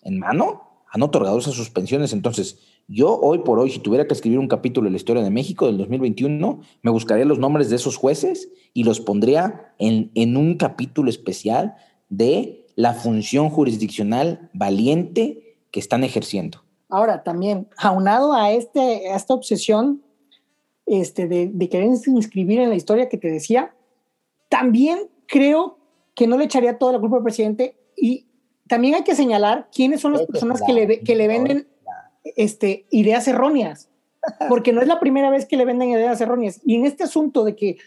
en 0.03 0.19
mano 0.19 0.71
han 0.93 1.03
otorgado 1.03 1.39
esas 1.39 1.55
suspensiones. 1.55 2.13
Entonces, 2.13 2.59
yo 2.89 3.19
hoy 3.21 3.39
por 3.39 3.59
hoy, 3.59 3.71
si 3.71 3.79
tuviera 3.79 4.07
que 4.07 4.15
escribir 4.15 4.39
un 4.39 4.49
capítulo 4.49 4.87
de 4.87 4.91
la 4.91 4.97
historia 4.97 5.23
de 5.23 5.31
México 5.31 5.67
del 5.67 5.79
2021, 5.79 6.61
me 6.83 6.91
buscaría 6.91 7.25
los 7.25 7.39
nombres 7.39 7.71
de 7.71 7.77
esos 7.77 7.97
jueces 7.97 8.51
y 8.75 8.85
los 8.85 9.01
pondría 9.01 9.73
en, 9.79 10.11
en 10.15 10.37
un 10.37 10.57
capítulo 10.57 11.09
especial 11.09 11.77
de 12.09 12.67
la 12.75 12.95
función 12.95 13.51
jurisdiccional 13.51 14.51
valiente 14.53 15.59
que 15.71 15.79
están 15.79 16.03
ejerciendo. 16.03 16.65
Ahora, 16.89 17.23
también, 17.23 17.69
aunado 17.77 18.33
a, 18.33 18.51
este, 18.51 19.15
esta 19.15 19.35
obsesión 19.35 20.03
este, 20.87 21.29
de, 21.29 21.49
de 21.53 21.69
querer 21.69 21.91
inscribir 22.07 22.59
en 22.59 22.69
la 22.69 22.75
historia 22.75 23.09
que 23.09 23.17
te 23.17 23.29
decía, 23.29 23.73
también 24.49 25.09
creo 25.27 25.79
que 26.21 26.27
no 26.27 26.37
le 26.37 26.45
echaría 26.45 26.77
toda 26.77 26.93
la 26.93 27.01
culpa 27.01 27.17
al 27.17 27.23
presidente 27.23 27.79
y 27.97 28.27
también 28.69 28.95
hay 28.95 29.05
que 29.05 29.15
señalar 29.15 29.71
quiénes 29.75 30.03
son 30.03 30.13
las 30.13 30.27
personas 30.27 30.61
que 30.61 30.75
le, 30.75 31.01
que 31.01 31.17
le 31.17 31.27
venden 31.27 31.67
este, 32.37 32.85
ideas 32.91 33.27
erróneas, 33.27 33.89
porque 34.51 34.75
no 34.75 34.83
es 34.83 34.87
la 34.87 35.01
primera 35.01 35.31
vez 35.31 35.47
que 35.47 35.57
le 35.57 35.65
venden 35.65 35.89
ideas 35.89 36.21
erróneas. 36.21 36.61
Y 36.63 36.75
en 36.75 36.85
este 36.85 37.05
asunto 37.05 37.43
de 37.43 37.57
que 37.57 37.79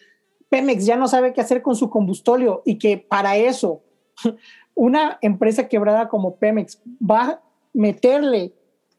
Pemex 0.50 0.84
ya 0.84 0.96
no 0.96 1.08
sabe 1.08 1.32
qué 1.32 1.42
hacer 1.42 1.62
con 1.62 1.76
su 1.76 1.92
combustóleo 1.92 2.64
y 2.66 2.80
que 2.80 2.98
para 2.98 3.38
eso 3.38 3.84
una 4.74 5.20
empresa 5.22 5.68
quebrada 5.68 6.10
como 6.10 6.38
Pemex 6.38 6.82
va 7.00 7.22
a 7.22 7.42
meterle 7.72 8.56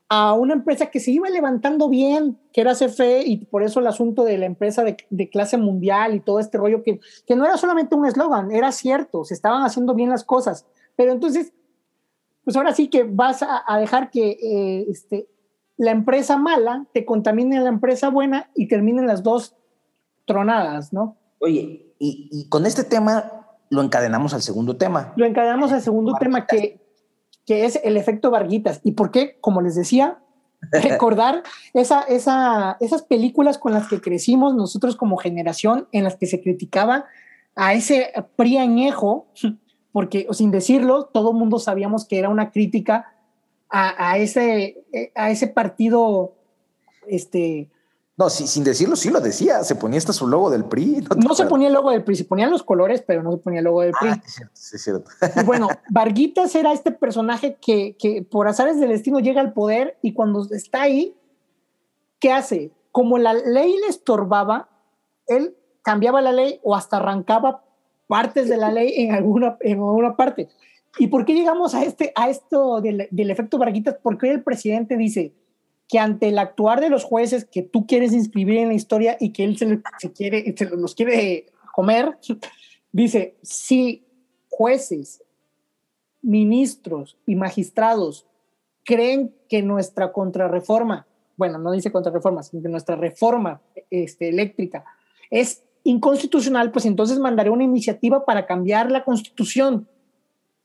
a 0.08 0.34
una 0.34 0.54
empresa 0.54 0.86
que 0.86 1.00
se 1.00 1.10
iba 1.10 1.28
levantando 1.30 1.88
bien, 1.88 2.38
que 2.52 2.60
era 2.60 2.74
CFE, 2.74 3.22
y 3.26 3.44
por 3.46 3.62
eso 3.62 3.80
el 3.80 3.86
asunto 3.86 4.24
de 4.24 4.38
la 4.38 4.46
empresa 4.46 4.84
de, 4.84 4.96
de 5.10 5.28
clase 5.30 5.56
mundial 5.56 6.14
y 6.14 6.20
todo 6.20 6.40
este 6.40 6.58
rollo, 6.58 6.82
que, 6.82 7.00
que 7.26 7.36
no 7.36 7.44
era 7.44 7.56
solamente 7.56 7.94
un 7.94 8.06
eslogan, 8.06 8.52
era 8.52 8.70
cierto, 8.70 9.24
se 9.24 9.34
estaban 9.34 9.62
haciendo 9.62 9.94
bien 9.94 10.10
las 10.10 10.24
cosas. 10.24 10.66
Pero 10.96 11.12
entonces 11.12 11.52
pues 12.44 12.56
ahora 12.56 12.74
sí 12.74 12.88
que 12.88 13.04
vas 13.04 13.42
a, 13.42 13.78
dejar 13.78 14.10
que 14.10 14.30
eh, 14.30 14.86
este, 14.88 15.28
la 15.76 15.90
empresa 15.90 16.36
mala 16.36 16.86
te 16.92 17.04
contamine 17.04 17.60
la 17.60 17.70
empresa 17.70 18.10
buena 18.10 18.50
y 18.54 18.68
terminen 18.68 19.06
las 19.06 19.22
dos 19.22 19.56
tronadas, 20.26 20.92
¿no? 20.92 21.16
Oye, 21.38 21.94
y, 21.98 22.46
con 22.50 22.66
este 22.66 22.84
tema 22.84 23.46
lo 23.70 23.82
encadenamos 23.82 24.34
al 24.34 24.42
segundo 24.42 24.76
tema. 24.76 25.14
Lo 25.16 25.24
encadenamos 25.24 25.72
al 25.72 25.80
segundo 25.80 26.14
tema 26.20 26.46
que, 26.46 26.80
que 27.46 27.64
es 27.64 27.80
el 27.84 27.96
efecto 27.96 28.30
Varguitas. 28.30 28.80
¿Y 28.84 28.92
por 28.92 29.10
qué? 29.10 29.38
Como 29.40 29.60
les 29.60 29.74
decía, 29.74 30.18
recordar 30.72 31.42
esa, 31.72 32.02
esa, 32.02 32.76
esas 32.80 33.02
películas 33.02 33.58
con 33.58 33.72
las 33.72 33.88
que 33.88 34.00
crecimos 34.00 34.54
nosotros 34.54 34.96
como 34.96 35.16
generación, 35.16 35.88
en 35.92 36.04
las 36.04 36.16
que 36.16 36.26
se 36.26 36.40
criticaba 36.40 37.06
a 37.54 37.74
ese 37.74 38.12
PRI 38.36 38.58
añejo 38.58 39.28
porque 39.94 40.26
sin 40.32 40.50
decirlo, 40.50 41.04
todo 41.04 41.30
el 41.30 41.36
mundo 41.36 41.60
sabíamos 41.60 42.04
que 42.04 42.18
era 42.18 42.28
una 42.28 42.50
crítica 42.50 43.14
a, 43.70 44.18
ese, 44.18 44.84
a 45.14 45.30
ese 45.30 45.46
partido. 45.46 46.34
Este, 47.06 47.70
no, 48.16 48.30
sin 48.30 48.62
decirlo, 48.62 48.94
sí 48.94 49.10
lo 49.10 49.20
decía. 49.20 49.64
Se 49.64 49.74
ponía 49.74 49.98
hasta 49.98 50.12
su 50.12 50.28
logo 50.28 50.48
del 50.48 50.64
PRI. 50.64 51.04
No, 51.16 51.34
se 51.34 51.46
ponía 51.46 51.66
el 51.66 51.74
logo 51.74 51.90
del 51.90 52.04
PRI, 52.04 52.14
se 52.14 52.24
ponían 52.24 52.50
los 52.50 52.62
colores, 52.62 53.02
pero 53.04 53.24
no 53.24 53.32
se 53.32 53.38
ponía 53.38 53.58
el 53.58 53.64
logo 53.64 53.82
del 53.82 53.92
PRI. 53.92 54.10
Ah, 54.10 54.22
sí, 54.24 54.42
sí, 54.52 54.78
cierto. 54.78 55.10
Y 55.40 55.44
bueno, 55.44 55.68
Varguitas 55.90 56.54
era 56.54 56.72
este 56.72 56.92
personaje 56.92 57.56
que, 57.60 57.96
que 57.98 58.22
por 58.22 58.46
azares 58.46 58.78
del 58.78 58.90
destino 58.90 59.18
llega 59.18 59.40
al 59.40 59.52
poder 59.52 59.98
y 60.00 60.12
cuando 60.12 60.46
está 60.52 60.82
ahí, 60.82 61.16
¿qué 62.20 62.30
hace? 62.30 62.70
Como 62.92 63.18
la 63.18 63.34
ley 63.34 63.76
le 63.80 63.88
estorbaba, 63.88 64.68
él 65.26 65.56
cambiaba 65.82 66.20
la 66.20 66.30
ley 66.30 66.60
o 66.62 66.76
hasta 66.76 66.98
arrancaba 66.98 67.64
partes 68.06 68.48
de 68.48 68.56
la 68.56 68.70
ley 68.70 68.92
en 68.96 69.12
alguna, 69.12 69.56
en 69.60 69.78
alguna 69.78 70.14
parte. 70.14 70.48
¿Y 71.00 71.08
por 71.08 71.24
qué 71.24 71.34
llegamos 71.34 71.74
a, 71.74 71.82
este, 71.82 72.12
a 72.14 72.30
esto 72.30 72.80
del, 72.80 73.08
del 73.10 73.30
efecto 73.32 73.58
Varguitas? 73.58 73.96
Porque 74.00 74.30
el 74.30 74.44
presidente 74.44 74.96
dice 74.96 75.34
que 75.88 75.98
ante 75.98 76.28
el 76.28 76.38
actuar 76.38 76.80
de 76.80 76.88
los 76.88 77.04
jueces 77.04 77.44
que 77.44 77.62
tú 77.62 77.86
quieres 77.86 78.12
inscribir 78.12 78.58
en 78.58 78.68
la 78.68 78.74
historia 78.74 79.16
y 79.20 79.30
que 79.30 79.44
él 79.44 79.58
se, 79.58 79.80
se 79.98 80.12
quiere, 80.12 80.54
se 80.56 80.64
los 80.66 80.94
quiere 80.94 81.46
comer, 81.74 82.18
dice, 82.92 83.36
si 83.42 84.04
jueces, 84.48 85.22
ministros 86.22 87.18
y 87.26 87.36
magistrados 87.36 88.26
creen 88.84 89.34
que 89.48 89.62
nuestra 89.62 90.12
contrarreforma, 90.12 91.06
bueno, 91.36 91.58
no 91.58 91.72
dice 91.72 91.92
contrarreforma, 91.92 92.42
sino 92.42 92.62
que 92.62 92.68
nuestra 92.68 92.96
reforma 92.96 93.60
este, 93.90 94.28
eléctrica 94.28 94.84
es 95.30 95.62
inconstitucional, 95.84 96.70
pues 96.72 96.86
entonces 96.86 97.18
mandaré 97.18 97.50
una 97.50 97.64
iniciativa 97.64 98.24
para 98.24 98.46
cambiar 98.46 98.90
la 98.90 99.04
constitución. 99.04 99.86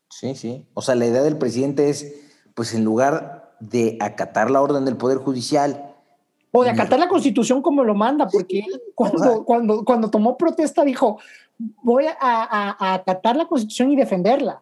Sí, 0.10 0.36
sí. 0.36 0.66
O 0.74 0.82
sea, 0.82 0.96
la 0.96 1.06
idea 1.06 1.24
del 1.24 1.38
presidente 1.38 1.90
es, 1.90 2.16
pues 2.56 2.74
en 2.74 2.84
lugar 2.84 3.39
de 3.60 3.98
acatar 4.00 4.50
la 4.50 4.62
orden 4.62 4.86
del 4.86 4.98
Poder 4.98 5.18
Judicial. 5.18 5.94
O 6.52 6.64
de 6.64 6.72
acatar 6.72 7.00
la 7.00 7.08
constitución 7.08 7.62
como 7.62 7.84
lo 7.84 7.94
manda, 7.94 8.28
porque 8.28 8.60
él 8.60 8.82
cuando, 8.96 9.46
cuando, 9.46 9.86
cuando 9.86 10.10
tomó 10.10 10.36
protesta 10.38 10.84
dijo, 10.84 11.20
voy 11.84 12.06
a, 12.06 12.18
a, 12.20 12.96
acatar 12.96 13.36
la 13.36 13.46
constitución 13.46 13.92
y 13.92 13.96
defenderla. 13.96 14.62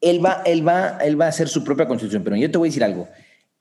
Él 0.00 0.24
va, 0.24 0.42
él, 0.44 0.66
va, 0.66 0.98
él 0.98 1.20
va 1.20 1.26
a 1.26 1.28
hacer 1.28 1.48
su 1.48 1.62
propia 1.62 1.86
constitución, 1.86 2.24
pero 2.24 2.34
yo 2.34 2.50
te 2.50 2.58
voy 2.58 2.68
a 2.68 2.70
decir 2.70 2.82
algo. 2.82 3.06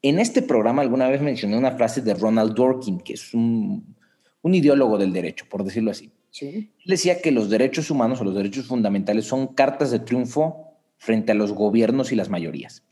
En 0.01 0.19
este 0.19 0.41
programa 0.41 0.81
alguna 0.81 1.07
vez 1.07 1.21
mencioné 1.21 1.55
una 1.55 1.73
frase 1.73 2.01
de 2.01 2.15
Ronald 2.15 2.55
Dworkin, 2.55 2.99
que 3.01 3.13
es 3.13 3.31
un, 3.36 3.95
un 4.41 4.55
ideólogo 4.55 4.97
del 4.97 5.13
derecho, 5.13 5.45
por 5.47 5.63
decirlo 5.63 5.91
así. 5.91 6.12
Sí. 6.31 6.71
decía 6.86 7.21
que 7.21 7.29
los 7.29 7.49
derechos 7.49 7.91
humanos 7.91 8.21
o 8.21 8.23
los 8.23 8.34
derechos 8.34 8.65
fundamentales 8.65 9.25
son 9.25 9.47
cartas 9.47 9.91
de 9.91 9.99
triunfo 9.99 10.77
frente 10.97 11.34
a 11.34 11.36
los 11.36 11.51
gobiernos 11.51 12.13
y 12.13 12.15
las 12.15 12.29
mayorías. 12.29 12.84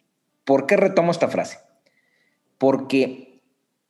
¿Por 0.43 0.65
qué 0.65 0.75
retomo 0.75 1.11
esta 1.11 1.29
frase? 1.29 1.59
Porque 2.59 3.41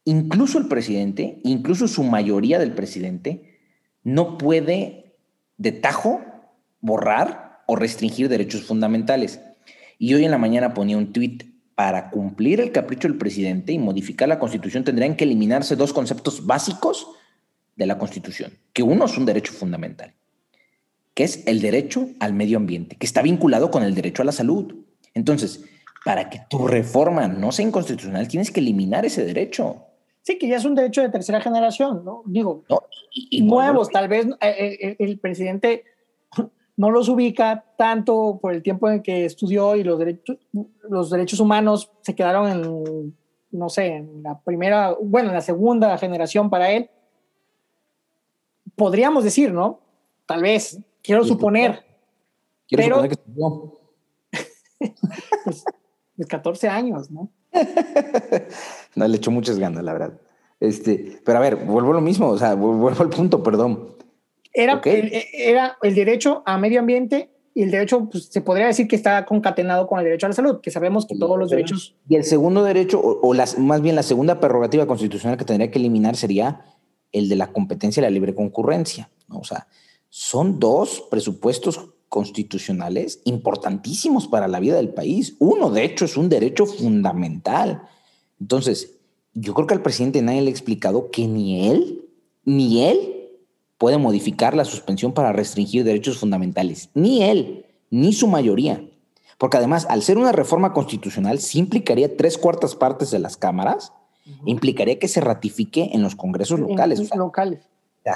incluso 0.06 0.58
el 0.58 0.68
presidente, 0.68 1.42
incluso 1.44 1.90
su 1.90 2.04
mayoría 2.04 2.58
del 2.58 2.74
presidente, 2.74 3.60
no 4.04 4.38
puede 4.38 5.18
de 5.58 5.74
tajo 5.74 6.22
borrar 6.80 7.64
o 7.68 7.76
restringir 7.76 8.30
derechos 8.30 8.64
fundamentales. 8.64 9.42
Y 9.98 10.14
hoy 10.14 10.24
en 10.24 10.32
la 10.32 10.38
mañana 10.38 10.74
ponía 10.74 10.98
un 10.98 11.12
tuit, 11.12 11.44
para 11.80 12.10
cumplir 12.10 12.60
el 12.60 12.74
capricho 12.74 13.08
del 13.08 13.18
presidente 13.18 13.72
y 13.72 13.80
modificar 13.80 14.28
la 14.28 14.38
constitución 14.38 14.84
tendrían 14.84 15.16
que 15.16 15.24
eliminarse 15.24 15.78
dos 15.78 15.94
conceptos 15.94 16.46
básicos 16.46 17.08
de 17.78 17.86
la 17.86 17.98
Constitución, 17.98 18.52
que 18.74 18.84
uno 18.84 19.06
es 19.06 19.18
un 19.18 19.26
derecho 19.26 19.54
fundamental, 19.54 20.14
que 21.14 21.24
es 21.24 21.48
el 21.48 21.62
derecho 21.62 22.10
al 22.20 22.34
medio 22.34 22.58
ambiente, 22.58 22.98
que 22.98 23.06
está 23.06 23.22
vinculado 23.22 23.72
con 23.72 23.84
el 23.84 23.96
derecho 23.96 24.24
a 24.24 24.26
la 24.26 24.34
salud. 24.34 24.76
Entonces, 25.14 25.64
para 26.06 26.30
que 26.30 26.42
tu 26.50 26.68
reforma 26.68 27.28
no 27.28 27.52
sea 27.52 27.66
inconstitucional, 27.66 28.28
tienes 28.28 28.52
que 28.52 28.60
eliminar 28.60 29.06
ese 29.06 29.26
derecho. 29.26 29.86
Sí, 30.22 30.38
que 30.38 30.48
ya 30.48 30.58
es 30.58 30.66
un 30.66 30.76
derecho 30.76 31.02
de 31.02 31.10
tercera 31.10 31.42
generación, 31.42 32.04
¿no? 32.06 32.24
Digo, 32.26 32.64
y, 33.12 33.42
nuevos, 33.42 33.90
tal 33.90 34.08
vez 34.08 34.28
eh, 34.42 34.78
eh, 34.82 34.96
el 35.00 35.20
presidente 35.20 35.84
no 36.78 36.92
los 36.92 37.10
ubica 37.10 37.66
tanto 37.78 38.40
por 38.42 38.54
el 38.54 38.64
tiempo 38.64 38.90
en 38.90 39.02
que 39.02 39.26
estudió 39.26 39.76
y 39.76 39.84
los 39.84 40.00
derechos, 40.00 40.38
los 40.84 41.10
derechos 41.10 41.40
humanos 41.40 41.92
se 42.02 42.16
quedaron 42.16 42.50
en, 42.50 43.18
no 43.52 43.70
sé, 43.70 43.88
en 43.88 44.24
la 44.24 44.40
primera, 44.40 44.96
bueno, 45.02 45.30
en 45.30 45.36
la 45.36 45.42
segunda 45.42 45.98
generación 45.98 46.50
para 46.50 46.72
él, 46.72 46.90
podríamos 48.76 49.24
decir, 49.24 49.52
¿no? 49.52 49.82
Tal 50.26 50.42
vez, 50.42 50.80
quiero 51.02 51.24
suponer. 51.26 51.86
Quiero 52.68 52.84
pero, 52.84 52.96
suponer 52.96 53.18
que 54.80 54.90
pues, 55.44 55.66
de 56.20 56.26
14 56.26 56.68
años, 56.68 57.10
¿no? 57.10 57.32
no, 58.96 59.08
le 59.08 59.18
echó 59.18 59.32
muchas 59.32 59.58
ganas, 59.58 59.84
la 59.84 59.94
verdad. 59.94 60.20
Este, 60.60 61.22
pero 61.24 61.38
a 61.38 61.42
ver, 61.42 61.56
vuelvo 61.56 61.92
a 61.92 61.96
lo 61.96 62.02
mismo, 62.02 62.28
o 62.28 62.38
sea, 62.38 62.56
vuelvo 62.56 63.02
al 63.02 63.10
punto, 63.10 63.42
perdón. 63.42 63.96
Era, 64.52 64.82
era 64.84 65.78
el 65.82 65.96
derecho 65.96 66.44
a 66.46 66.58
medio 66.58 66.82
ambiente 66.82 67.32
y 67.54 67.64
el 67.64 67.72
derecho, 67.72 68.10
pues, 68.12 68.26
se 68.26 68.42
podría 68.42 68.68
decir 68.68 68.90
que 68.90 68.98
está 68.98 69.26
concatenado 69.26 69.88
con 69.88 70.00
el 70.00 70.06
derecho 70.06 70.26
a 70.26 70.30
la 70.30 70.36
salud, 70.36 70.60
que 70.60 70.72
sabemos 70.72 71.06
que 71.06 71.18
todos 71.18 71.40
los 71.40 71.50
derechos... 71.50 71.96
Y 72.10 72.18
el 72.18 72.26
segundo 72.26 72.64
derecho, 72.64 73.00
o, 73.02 73.34
las, 73.34 73.58
más 73.58 73.82
bien 73.82 73.96
la 73.96 74.04
segunda 74.04 74.42
prerrogativa 74.42 74.86
constitucional 74.86 75.38
que 75.38 75.46
tendría 75.46 75.72
que 75.72 75.80
eliminar 75.80 76.18
sería 76.18 76.66
el 77.14 77.30
de 77.30 77.38
la 77.38 77.48
competencia 77.54 78.02
y 78.02 78.04
la 78.04 78.10
libre 78.10 78.36
concurrencia. 78.36 79.10
¿no? 79.30 79.40
O 79.40 79.44
sea, 79.46 79.68
son 80.10 80.60
dos 80.60 81.08
presupuestos 81.10 81.94
constitucionales 82.10 83.22
importantísimos 83.24 84.28
para 84.28 84.48
la 84.48 84.60
vida 84.60 84.76
del 84.76 84.90
país. 84.90 85.36
Uno, 85.40 85.70
de 85.70 85.86
hecho, 85.86 86.06
es 86.06 86.18
un 86.18 86.28
derecho 86.28 86.66
fundamental. 86.66 87.84
Entonces, 88.42 88.98
yo 89.34 89.54
creo 89.54 89.68
que 89.68 89.76
al 89.76 89.84
presidente 89.84 90.22
nadie 90.22 90.42
le 90.42 90.48
ha 90.48 90.52
explicado 90.52 91.12
que 91.12 91.28
ni 91.28 91.70
él, 91.70 92.06
ni 92.44 92.84
él 92.84 93.16
puede 93.78 93.98
modificar 93.98 94.56
la 94.56 94.66
suspensión 94.66 95.14
para 95.14 95.32
restringir 95.32 95.84
derechos 95.84 96.18
fundamentales. 96.18 96.90
Ni 96.96 97.24
él, 97.24 97.66
ni 97.92 98.12
su 98.12 98.28
mayoría. 98.28 98.84
Porque 99.38 99.58
además, 99.58 99.86
al 99.90 100.02
ser 100.02 100.18
una 100.18 100.34
reforma 100.34 100.74
constitucional, 100.74 101.40
sí 101.40 101.60
implicaría 101.60 102.18
tres 102.18 102.38
cuartas 102.38 102.76
partes 102.76 103.12
de 103.12 103.20
las 103.20 103.38
cámaras, 103.38 103.94
implicaría 104.46 105.00
que 105.00 105.08
se 105.08 105.22
ratifique 105.22 105.92
en 105.94 106.02
los 106.02 106.16
congresos 106.16 106.60
locales. 106.60 107.16
locales. 107.16 107.62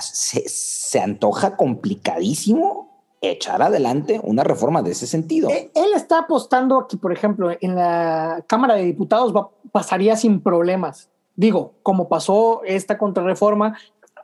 se, 0.02 0.44
se 0.48 1.00
antoja 1.00 1.56
complicadísimo 1.56 2.93
echar 3.32 3.62
adelante 3.62 4.20
una 4.24 4.44
reforma 4.44 4.82
de 4.82 4.92
ese 4.92 5.08
sentido. 5.08 5.50
Eh, 5.50 5.72
él 5.74 5.90
está 5.96 6.20
apostando 6.20 6.78
aquí, 6.78 6.98
por 6.98 7.12
ejemplo, 7.12 7.52
en 7.60 7.76
la 7.76 8.44
Cámara 8.48 8.76
de 8.76 8.84
Diputados 8.84 9.36
va, 9.36 9.50
pasaría 9.72 10.16
sin 10.16 10.42
problemas. 10.42 11.10
Digo, 11.36 11.74
como 11.82 12.10
pasó 12.10 12.62
esta 12.66 12.98
contrarreforma 12.98 13.78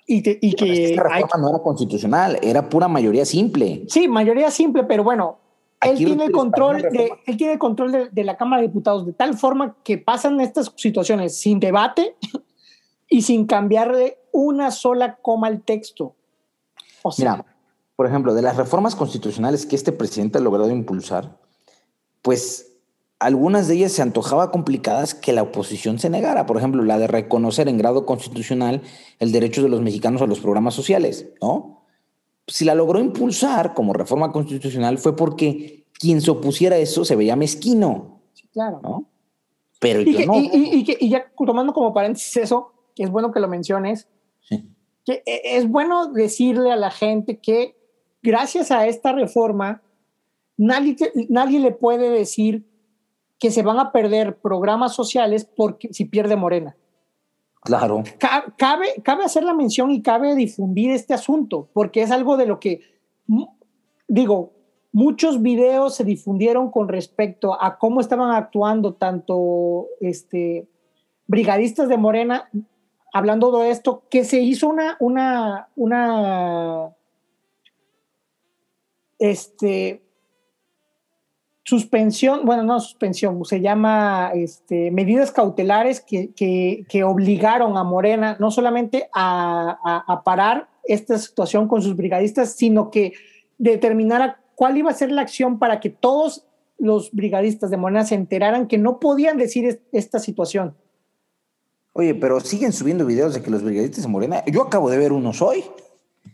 y, 0.06 0.18
y 0.46 0.54
que... 0.54 0.92
Esta 0.92 1.04
reforma 1.04 1.38
no 1.40 1.50
era 1.50 1.60
constitucional, 1.60 2.40
era 2.42 2.70
pura 2.70 2.88
mayoría 2.88 3.26
simple. 3.26 3.84
Sí, 3.88 4.08
mayoría 4.08 4.52
simple, 4.52 4.84
pero 4.84 5.04
bueno, 5.04 5.40
él 5.82 5.98
tiene, 5.98 6.30
control 6.32 6.82
de, 6.82 7.12
él 7.26 7.38
tiene 7.38 7.58
control 7.58 7.92
de, 7.92 8.10
de, 8.10 8.24
la 8.24 8.36
Cámara 8.36 8.62
de 8.62 8.68
Diputados 8.68 9.06
de 9.06 9.14
tal 9.14 9.38
forma 9.38 9.78
que 9.84 9.98
pasan 9.98 10.42
estas 10.42 10.74
situaciones 10.76 11.40
sin 11.40 11.60
debate 11.60 12.16
y 13.10 13.22
sin 13.22 13.46
cambiarle 13.46 14.18
una 14.32 14.72
sola 14.72 15.16
coma 15.22 15.48
al 15.48 15.62
texto. 15.62 16.16
O 17.02 17.12
sea, 17.12 17.32
Mira, 17.32 17.46
por 18.00 18.08
ejemplo, 18.08 18.34
de 18.34 18.42
las 18.42 18.56
reformas 18.56 18.96
constitucionales 18.96 19.66
que 19.66 19.76
este 19.76 19.92
presidente 19.92 20.38
ha 20.38 20.42
logrado 20.42 20.72
impulsar, 20.72 21.38
pues 22.22 22.78
algunas 23.20 23.68
de 23.68 23.76
ellas 23.76 23.92
se 23.92 24.02
antojaba 24.02 24.52
complicadas 24.52 25.14
que 25.14 25.34
la 25.34 25.42
oposición 25.42 26.00
se 26.00 26.10
negara. 26.10 26.46
Por 26.46 26.56
ejemplo, 26.56 26.82
la 26.82 26.98
de 26.98 27.08
reconocer 27.08 27.68
en 27.68 27.78
grado 27.78 28.06
constitucional 28.06 28.84
el 29.20 29.34
derecho 29.34 29.62
de 29.62 29.68
los 29.68 29.82
mexicanos 29.82 30.22
a 30.22 30.28
los 30.28 30.40
programas 30.40 30.76
sociales, 30.76 31.28
¿no? 31.42 31.84
Si 32.48 32.64
la 32.64 32.74
logró 32.74 33.02
impulsar 33.02 33.74
como 33.74 33.92
reforma 33.92 34.32
constitucional 34.32 34.98
fue 34.98 35.18
porque 35.18 35.84
quien 35.92 36.22
se 36.22 36.32
opusiera 36.32 36.78
a 36.78 36.80
eso 36.80 37.04
se 37.04 37.18
veía 37.18 37.36
mezquino. 37.36 38.22
Sí, 38.32 38.48
claro. 38.48 38.80
¿no? 38.82 39.10
Pero 39.82 40.00
y, 40.04 40.26
no. 40.26 40.40
Y, 40.40 40.96
y, 40.98 41.10
ya 41.10 41.30
tomando 41.46 41.74
como 41.74 41.94
paréntesis 41.94 42.38
eso, 42.38 42.72
que 42.96 43.04
es 43.04 43.10
bueno 43.10 43.34
que 43.34 43.42
lo 43.42 43.50
menciones, 43.50 44.08
que 44.48 45.22
e, 45.26 45.58
es 45.58 45.68
bueno 45.68 46.14
decirle 46.14 46.72
a 46.72 46.78
la 46.78 46.92
gente 46.92 47.40
que 47.42 47.78
gracias 48.22 48.72
a 48.72 48.88
esta 48.88 49.12
reforma, 49.12 49.82
nadie, 50.58 50.96
nadie 51.30 51.60
le 51.60 51.72
puede 51.72 52.10
decir 52.10 52.66
que 53.40 53.52
se 53.52 53.64
van 53.64 53.80
a 53.80 53.92
perder 53.92 54.38
programas 54.38 54.94
sociales 54.94 55.46
porque 55.46 55.94
si 55.94 56.06
pierde 56.06 56.36
Morena. 56.36 56.76
Claro. 57.62 58.04
Cabe, 58.58 58.88
cabe 59.04 59.24
hacer 59.24 59.44
la 59.44 59.54
mención 59.54 59.92
y 59.92 60.02
cabe 60.02 60.36
difundir 60.36 60.92
este 60.92 61.14
asunto, 61.14 61.70
porque 61.74 62.02
es 62.02 62.12
algo 62.12 62.38
de 62.38 62.46
lo 62.46 62.60
que, 62.60 62.82
digo, 64.08 64.54
muchos 64.92 65.42
videos 65.42 65.96
se 65.96 66.04
difundieron 66.04 66.72
con 66.72 66.88
respecto 66.88 67.62
a 67.62 67.78
cómo 67.78 68.02
estaban 68.02 68.32
actuando 68.32 68.94
tanto 68.94 69.88
este, 70.00 70.68
brigadistas 71.28 71.90
de 71.90 71.98
Morena, 71.98 72.50
hablando 73.14 73.58
de 73.60 73.72
esto, 73.72 74.04
que 74.10 74.24
se 74.24 74.40
hizo 74.40 74.68
una, 74.68 74.98
una, 75.00 75.68
una 75.76 76.90
este, 79.20 80.02
suspensión, 81.64 82.46
bueno, 82.46 82.64
no 82.64 82.80
suspensión, 82.80 83.46
se 83.46 83.62
llama 83.62 84.32
este, 84.34 84.90
medidas 84.90 85.32
cautelares 85.32 86.02
que, 86.02 86.32
que, 86.34 87.04
obligaron 87.04 87.78
a 87.78 87.84
Morena 87.84 88.38
no 88.40 88.50
solamente 88.50 89.10
a, 89.14 90.04
a, 90.08 90.24
parar 90.24 90.68
esta 90.84 91.20
situación 91.20 91.68
con 91.68 91.84
sus 91.84 91.96
brigadistas, 91.96 92.54
sino 92.54 92.90
que 92.90 93.14
determinara 93.60 94.42
cuál 94.56 94.78
iba 94.78 94.90
a 94.90 94.96
ser 94.96 95.12
la 95.12 95.22
acción 95.22 95.60
para 95.60 95.80
que 95.80 95.90
todos 95.92 96.48
los 96.80 97.12
brigadistas 97.12 97.70
de 97.70 97.78
Morena 97.78 98.06
se 98.06 98.16
enteraran 98.16 98.68
que 98.68 98.78
no 98.78 99.00
podían 99.00 99.38
decir 99.38 99.82
esta 99.92 100.18
situación. 100.20 100.76
Oye, 101.94 102.16
pero 102.16 102.40
siguen 102.40 102.72
subiendo 102.72 103.06
videos 103.06 103.34
de 103.34 103.42
que 103.44 103.52
los 103.52 103.62
brigadistas 103.62 104.04
de 104.04 104.10
Morena, 104.10 104.44
yo 104.46 104.64
acabo 104.64 104.90
de 104.90 104.98
ver 104.98 105.12
unos 105.12 105.42
hoy. 105.42 105.64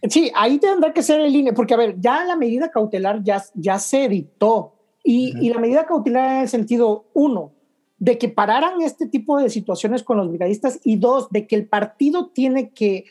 Sí, 0.10 0.32
ahí 0.36 0.58
tendrá 0.60 0.94
que 0.94 1.04
ser 1.04 1.22
el 1.22 1.36
INE, 1.36 1.54
porque 1.54 1.74
a 1.74 1.78
ver, 1.78 2.00
ya 2.00 2.24
la 2.26 2.36
medida 2.36 2.72
cautelar 2.72 3.24
ya, 3.24 3.44
ya 3.54 3.80
se 3.80 4.08
dictó. 4.08 4.74
Y, 5.04 5.34
y 5.40 5.54
la 5.54 5.60
medida 5.60 5.86
cautelar 5.86 6.32
en 6.32 6.42
el 6.42 6.50
sentido, 6.50 7.06
uno, 7.14 7.54
de 7.98 8.18
que 8.18 8.30
pararan 8.30 8.82
este 8.82 9.08
tipo 9.08 9.38
de 9.38 9.50
situaciones 9.50 10.04
con 10.04 10.18
los 10.18 10.30
brigadistas 10.30 10.80
y 10.84 10.98
dos, 10.98 11.30
de 11.30 11.48
que 11.48 11.56
el 11.56 11.68
partido 11.68 12.28
tiene 12.28 12.72
que 12.72 13.06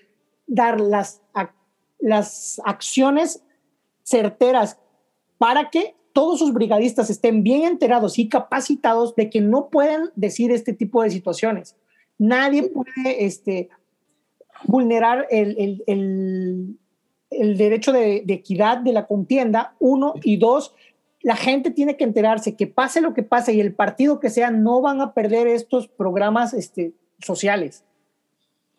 dar 0.46 0.80
las, 0.80 1.22
las 1.98 2.60
acciones 2.64 3.42
certeras 4.02 4.78
para 5.38 5.70
que 5.70 5.96
todos 6.12 6.38
sus 6.38 6.52
brigadistas 6.52 7.10
estén 7.10 7.42
bien 7.42 7.64
enterados 7.64 8.18
y 8.18 8.28
capacitados 8.28 9.16
de 9.16 9.30
que 9.30 9.40
no 9.40 9.68
pueden 9.68 10.10
decir 10.14 10.52
este 10.52 10.72
tipo 10.72 11.02
de 11.02 11.10
situaciones. 11.10 11.76
Nadie 12.18 12.70
puede 12.70 13.24
este, 13.24 13.68
vulnerar 14.64 15.26
el, 15.30 15.56
el, 15.58 15.84
el, 15.86 16.78
derecho 17.56 17.92
de, 17.92 18.22
de, 18.24 18.34
equidad 18.34 18.78
de 18.78 18.92
la 18.92 19.06
contienda, 19.06 19.74
uno, 19.78 20.14
y 20.22 20.36
dos, 20.36 20.74
la 21.22 21.36
gente 21.36 21.70
tiene 21.70 21.96
que 21.96 22.04
enterarse 22.04 22.56
que 22.56 22.66
pase 22.66 23.00
lo 23.00 23.14
que 23.14 23.22
pase 23.22 23.54
y 23.54 23.60
el 23.60 23.74
partido 23.74 24.20
que 24.20 24.30
sea, 24.30 24.50
no 24.50 24.80
van 24.80 25.00
a 25.00 25.14
perder 25.14 25.46
estos 25.46 25.88
programas 25.88 26.52
este, 26.54 26.92
sociales, 27.20 27.84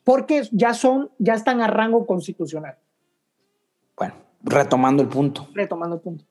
porque 0.03 0.43
ya 0.51 0.73
son, 0.73 1.09
ya 1.17 1.33
están 1.33 1.61
a 1.61 1.67
rango 1.67 2.05
constitucional. 2.05 2.77
Bueno, 3.97 4.15
retomando 4.41 5.01
el 5.01 5.09
punto. 5.09 5.47
Retomando 5.53 5.95
el 5.95 6.01
punto. 6.01 6.25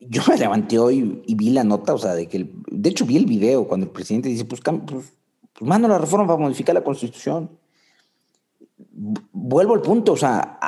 Yo 0.00 0.22
me 0.28 0.36
levanté 0.36 0.78
hoy 0.78 1.22
y 1.26 1.34
vi 1.34 1.50
la 1.50 1.64
nota, 1.64 1.94
o 1.94 1.98
sea, 1.98 2.14
de 2.14 2.26
que, 2.26 2.50
de 2.70 2.88
hecho 2.90 3.06
vi 3.06 3.16
el 3.16 3.26
video 3.26 3.66
cuando 3.66 3.86
el 3.86 3.92
presidente 3.92 4.28
dice, 4.28 4.44
pues, 4.44 4.60
pues, 4.60 4.80
pues 4.86 5.12
mando 5.60 5.88
la 5.88 5.98
reforma 5.98 6.26
para 6.26 6.38
modificar 6.38 6.74
la 6.74 6.84
constitución 6.84 7.50
vuelvo 9.32 9.74
al 9.74 9.82
punto, 9.82 10.12
o 10.12 10.16
sea, 10.16 10.58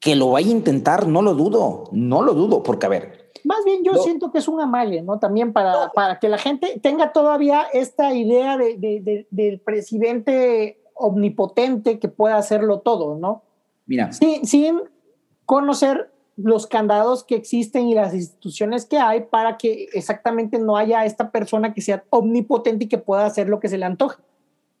que 0.00 0.14
lo 0.14 0.30
vaya 0.30 0.48
a 0.48 0.52
intentar, 0.52 1.08
no 1.08 1.22
lo 1.22 1.34
dudo, 1.34 1.84
no 1.92 2.22
lo 2.22 2.34
dudo, 2.34 2.62
porque 2.62 2.86
a 2.86 2.88
ver. 2.88 3.30
Más 3.44 3.64
bien 3.64 3.82
yo 3.84 3.94
siento 3.94 4.30
que 4.30 4.38
es 4.38 4.48
un 4.48 4.60
amague, 4.60 5.02
¿no? 5.02 5.18
También 5.18 5.52
para, 5.52 5.90
para 5.92 6.18
que 6.18 6.28
la 6.28 6.38
gente 6.38 6.78
tenga 6.82 7.12
todavía 7.12 7.62
esta 7.72 8.14
idea 8.14 8.56
de, 8.56 9.26
del 9.30 9.60
presidente 9.60 10.80
omnipotente 10.94 11.98
que 11.98 12.08
pueda 12.08 12.36
hacerlo 12.36 12.80
todo, 12.80 13.16
¿no? 13.16 13.42
Mira. 13.86 14.12
Sin, 14.12 14.46
sin 14.46 14.80
conocer 15.46 16.10
los 16.36 16.66
candados 16.66 17.24
que 17.24 17.34
existen 17.34 17.88
y 17.88 17.94
las 17.94 18.14
instituciones 18.14 18.86
que 18.86 18.98
hay 18.98 19.22
para 19.22 19.56
que 19.56 19.88
exactamente 19.92 20.58
no 20.58 20.76
haya 20.76 21.04
esta 21.04 21.32
persona 21.32 21.74
que 21.74 21.80
sea 21.80 22.04
omnipotente 22.10 22.84
y 22.84 22.88
que 22.88 22.98
pueda 22.98 23.26
hacer 23.26 23.48
lo 23.48 23.58
que 23.58 23.68
se 23.68 23.78
le 23.78 23.84
antoje. 23.84 24.22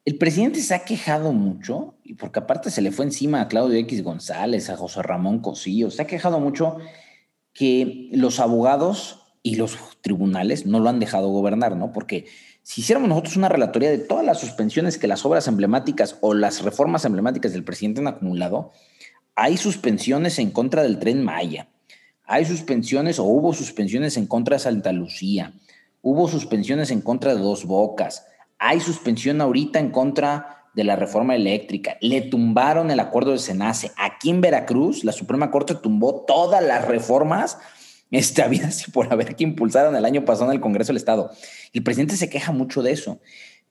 El 0.08 0.16
presidente 0.16 0.62
se 0.62 0.74
ha 0.74 0.86
quejado 0.86 1.34
mucho, 1.34 1.96
y 2.02 2.14
porque 2.14 2.38
aparte 2.38 2.70
se 2.70 2.80
le 2.80 2.92
fue 2.92 3.04
encima 3.04 3.42
a 3.42 3.48
Claudio 3.48 3.78
X 3.80 4.02
González, 4.02 4.70
a 4.70 4.76
José 4.78 5.02
Ramón 5.02 5.40
Cosillo, 5.40 5.90
se 5.90 6.00
ha 6.00 6.06
quejado 6.06 6.40
mucho 6.40 6.78
que 7.52 8.08
los 8.12 8.40
abogados 8.40 9.34
y 9.42 9.56
los 9.56 9.76
tribunales 10.00 10.64
no 10.64 10.80
lo 10.80 10.88
han 10.88 10.98
dejado 10.98 11.28
gobernar, 11.28 11.76
¿no? 11.76 11.92
Porque 11.92 12.24
si 12.62 12.80
hiciéramos 12.80 13.10
nosotros 13.10 13.36
una 13.36 13.50
relatoría 13.50 13.90
de 13.90 13.98
todas 13.98 14.24
las 14.24 14.40
suspensiones 14.40 14.96
que 14.96 15.08
las 15.08 15.26
obras 15.26 15.46
emblemáticas 15.46 16.16
o 16.22 16.32
las 16.32 16.62
reformas 16.62 17.04
emblemáticas 17.04 17.52
del 17.52 17.64
presidente 17.64 18.00
han 18.00 18.08
acumulado, 18.08 18.72
hay 19.34 19.58
suspensiones 19.58 20.38
en 20.38 20.52
contra 20.52 20.82
del 20.84 21.00
tren 21.00 21.22
Maya, 21.22 21.68
hay 22.24 22.46
suspensiones 22.46 23.18
o 23.18 23.24
hubo 23.24 23.52
suspensiones 23.52 24.16
en 24.16 24.26
contra 24.26 24.56
de 24.56 24.60
Santa 24.60 24.90
Lucía, 24.90 25.52
hubo 26.00 26.28
suspensiones 26.28 26.90
en 26.90 27.02
contra 27.02 27.34
de 27.34 27.42
Dos 27.42 27.66
Bocas, 27.66 28.24
hay 28.58 28.80
suspensión 28.80 29.40
ahorita 29.40 29.78
en 29.78 29.90
contra 29.90 30.66
de 30.74 30.84
la 30.84 30.96
reforma 30.96 31.34
eléctrica. 31.34 31.96
Le 32.00 32.20
tumbaron 32.22 32.90
el 32.90 33.00
acuerdo 33.00 33.32
de 33.32 33.38
Senace. 33.38 33.90
Aquí 33.96 34.30
en 34.30 34.40
Veracruz, 34.40 35.04
la 35.04 35.12
Suprema 35.12 35.50
Corte 35.50 35.74
tumbó 35.74 36.24
todas 36.26 36.62
las 36.62 36.86
reformas 36.86 37.58
había 38.44 38.66
así 38.66 38.90
por 38.90 39.12
haber 39.12 39.36
que 39.36 39.44
impulsaron 39.44 39.94
el 39.96 40.04
año 40.04 40.24
pasado 40.24 40.50
en 40.50 40.56
el 40.56 40.60
Congreso 40.60 40.88
del 40.88 40.98
Estado. 40.98 41.30
El 41.72 41.82
presidente 41.82 42.16
se 42.16 42.28
queja 42.28 42.52
mucho 42.52 42.82
de 42.82 42.92
eso. 42.92 43.18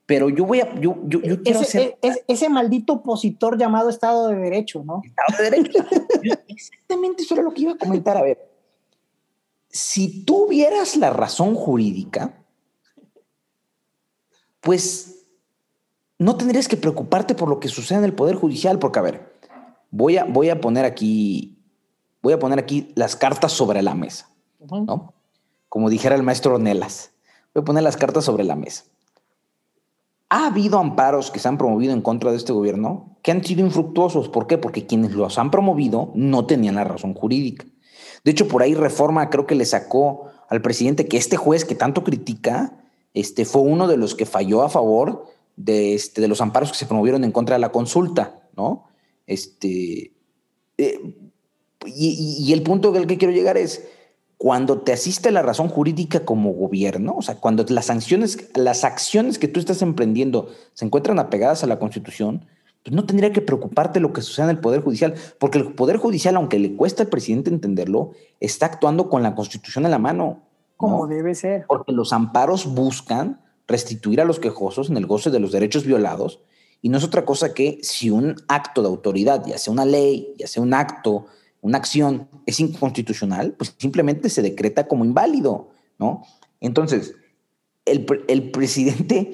Pero 0.06 0.30
yo 0.30 0.46
voy 0.46 0.60
a, 0.60 0.74
yo, 0.80 0.96
yo, 1.04 1.20
quiero 1.20 1.60
ese, 1.60 1.96
hacer... 2.00 2.24
ese 2.26 2.48
maldito 2.48 2.94
opositor 2.94 3.58
llamado 3.58 3.90
Estado 3.90 4.28
de 4.28 4.36
Derecho, 4.36 4.82
¿no? 4.82 5.02
Estado 5.04 5.42
de 5.42 5.50
Derecho. 5.50 5.84
exactamente 6.48 7.24
eso 7.24 7.34
era 7.34 7.42
lo 7.42 7.52
que 7.52 7.62
iba 7.62 7.72
a 7.72 7.76
comentar. 7.76 8.16
A 8.16 8.22
ver, 8.22 8.48
si 9.68 10.24
tuvieras 10.24 10.96
la 10.96 11.10
razón 11.10 11.54
jurídica, 11.54 12.42
pues 14.60 15.26
no 16.18 16.36
tendrías 16.36 16.68
que 16.68 16.76
preocuparte 16.76 17.34
por 17.34 17.48
lo 17.48 17.60
que 17.60 17.68
sucede 17.68 17.98
en 17.98 18.04
el 18.04 18.14
Poder 18.14 18.36
Judicial, 18.36 18.78
porque 18.78 18.98
a 18.98 19.02
ver, 19.02 19.38
voy 19.90 20.16
a, 20.16 20.24
voy 20.24 20.50
a 20.50 20.60
poner 20.60 20.84
aquí, 20.84 21.58
voy 22.22 22.32
a 22.32 22.38
poner 22.38 22.58
aquí 22.58 22.92
las 22.96 23.16
cartas 23.16 23.52
sobre 23.52 23.82
la 23.82 23.94
mesa, 23.94 24.28
¿no? 24.70 25.14
Como 25.68 25.90
dijera 25.90 26.14
el 26.14 26.22
maestro 26.22 26.58
Nelas, 26.58 27.12
voy 27.54 27.62
a 27.62 27.64
poner 27.64 27.82
las 27.82 27.96
cartas 27.96 28.24
sobre 28.24 28.44
la 28.44 28.56
mesa. 28.56 28.84
Ha 30.30 30.46
habido 30.46 30.78
amparos 30.78 31.30
que 31.30 31.38
se 31.38 31.48
han 31.48 31.56
promovido 31.56 31.92
en 31.92 32.02
contra 32.02 32.30
de 32.30 32.36
este 32.36 32.52
gobierno 32.52 33.16
que 33.22 33.30
han 33.30 33.42
sido 33.42 33.64
infructuosos. 33.64 34.28
¿Por 34.28 34.46
qué? 34.46 34.58
Porque 34.58 34.86
quienes 34.86 35.12
los 35.12 35.38
han 35.38 35.50
promovido 35.50 36.10
no 36.14 36.44
tenían 36.44 36.74
la 36.74 36.84
razón 36.84 37.14
jurídica. 37.14 37.64
De 38.24 38.30
hecho, 38.32 38.48
por 38.48 38.62
ahí 38.62 38.74
Reforma 38.74 39.30
creo 39.30 39.46
que 39.46 39.54
le 39.54 39.64
sacó 39.64 40.26
al 40.48 40.60
presidente 40.60 41.08
que 41.08 41.16
este 41.16 41.36
juez 41.36 41.64
que 41.64 41.74
tanto 41.74 42.04
critica 42.04 42.74
este, 43.14 43.44
fue 43.44 43.62
uno 43.62 43.88
de 43.88 43.96
los 43.96 44.14
que 44.14 44.26
falló 44.26 44.62
a 44.62 44.68
favor 44.68 45.26
de, 45.56 45.94
este, 45.94 46.26
los 46.28 46.40
amparos 46.40 46.70
que 46.70 46.78
se 46.78 46.86
promovieron 46.86 47.24
en 47.24 47.32
contra 47.32 47.56
de 47.56 47.60
la 47.60 47.72
consulta, 47.72 48.48
¿no? 48.56 48.84
Este, 49.26 50.12
eh, 50.78 51.16
y, 51.86 52.52
el 52.52 52.62
punto 52.62 52.94
al 52.94 53.06
que 53.06 53.18
quiero 53.18 53.34
llegar 53.34 53.56
es, 53.56 53.86
cuando 54.36 54.80
te 54.80 54.92
asiste 54.92 55.30
la 55.30 55.42
razón 55.42 55.68
jurídica 55.68 56.24
como 56.24 56.52
gobierno, 56.52 57.16
o 57.18 57.22
sea, 57.22 57.36
cuando 57.36 57.64
las 57.68 57.86
sanciones, 57.86 58.50
las 58.54 58.84
acciones 58.84 59.38
que 59.38 59.48
tú 59.48 59.58
estás 59.58 59.82
emprendiendo 59.82 60.48
se 60.74 60.84
encuentran 60.84 61.18
apegadas 61.18 61.64
a 61.64 61.66
la 61.66 61.78
Constitución, 61.78 62.46
pues 62.84 62.94
no 62.94 63.04
tendría 63.04 63.32
que 63.32 63.42
preocuparte 63.42 64.00
lo 64.00 64.12
que 64.12 64.22
suceda 64.22 64.46
en 64.46 64.50
el 64.50 64.60
Poder 64.60 64.82
Judicial, 64.82 65.14
porque 65.38 65.58
el 65.58 65.74
Poder 65.74 65.96
Judicial, 65.96 66.36
aunque 66.36 66.58
le 66.58 66.76
cuesta 66.76 67.02
al 67.02 67.08
presidente 67.08 67.50
entenderlo, 67.50 68.12
está 68.38 68.66
actuando 68.66 69.08
con 69.08 69.22
la 69.22 69.34
Constitución 69.34 69.84
en 69.84 69.90
la 69.90 69.98
mano. 69.98 70.42
Como 70.78 71.06
debe 71.06 71.34
ser. 71.34 71.66
Porque 71.68 71.92
los 71.92 72.14
amparos 72.14 72.72
buscan 72.72 73.42
restituir 73.66 74.22
a 74.22 74.24
los 74.24 74.40
quejosos 74.40 74.88
en 74.88 74.96
el 74.96 75.06
goce 75.06 75.30
de 75.30 75.40
los 75.40 75.52
derechos 75.52 75.84
violados, 75.84 76.40
y 76.80 76.88
no 76.88 76.96
es 76.96 77.04
otra 77.04 77.26
cosa 77.26 77.52
que 77.52 77.80
si 77.82 78.08
un 78.08 78.36
acto 78.48 78.80
de 78.80 78.88
autoridad, 78.88 79.44
ya 79.44 79.58
sea 79.58 79.72
una 79.72 79.84
ley, 79.84 80.32
ya 80.38 80.46
sea 80.46 80.62
un 80.62 80.72
acto, 80.72 81.26
una 81.60 81.76
acción, 81.76 82.28
es 82.46 82.60
inconstitucional, 82.60 83.52
pues 83.52 83.74
simplemente 83.76 84.30
se 84.30 84.40
decreta 84.40 84.86
como 84.86 85.04
inválido, 85.04 85.70
¿no? 85.98 86.22
Entonces, 86.60 87.14
el, 87.84 88.06
el 88.28 88.50
presidente 88.50 89.32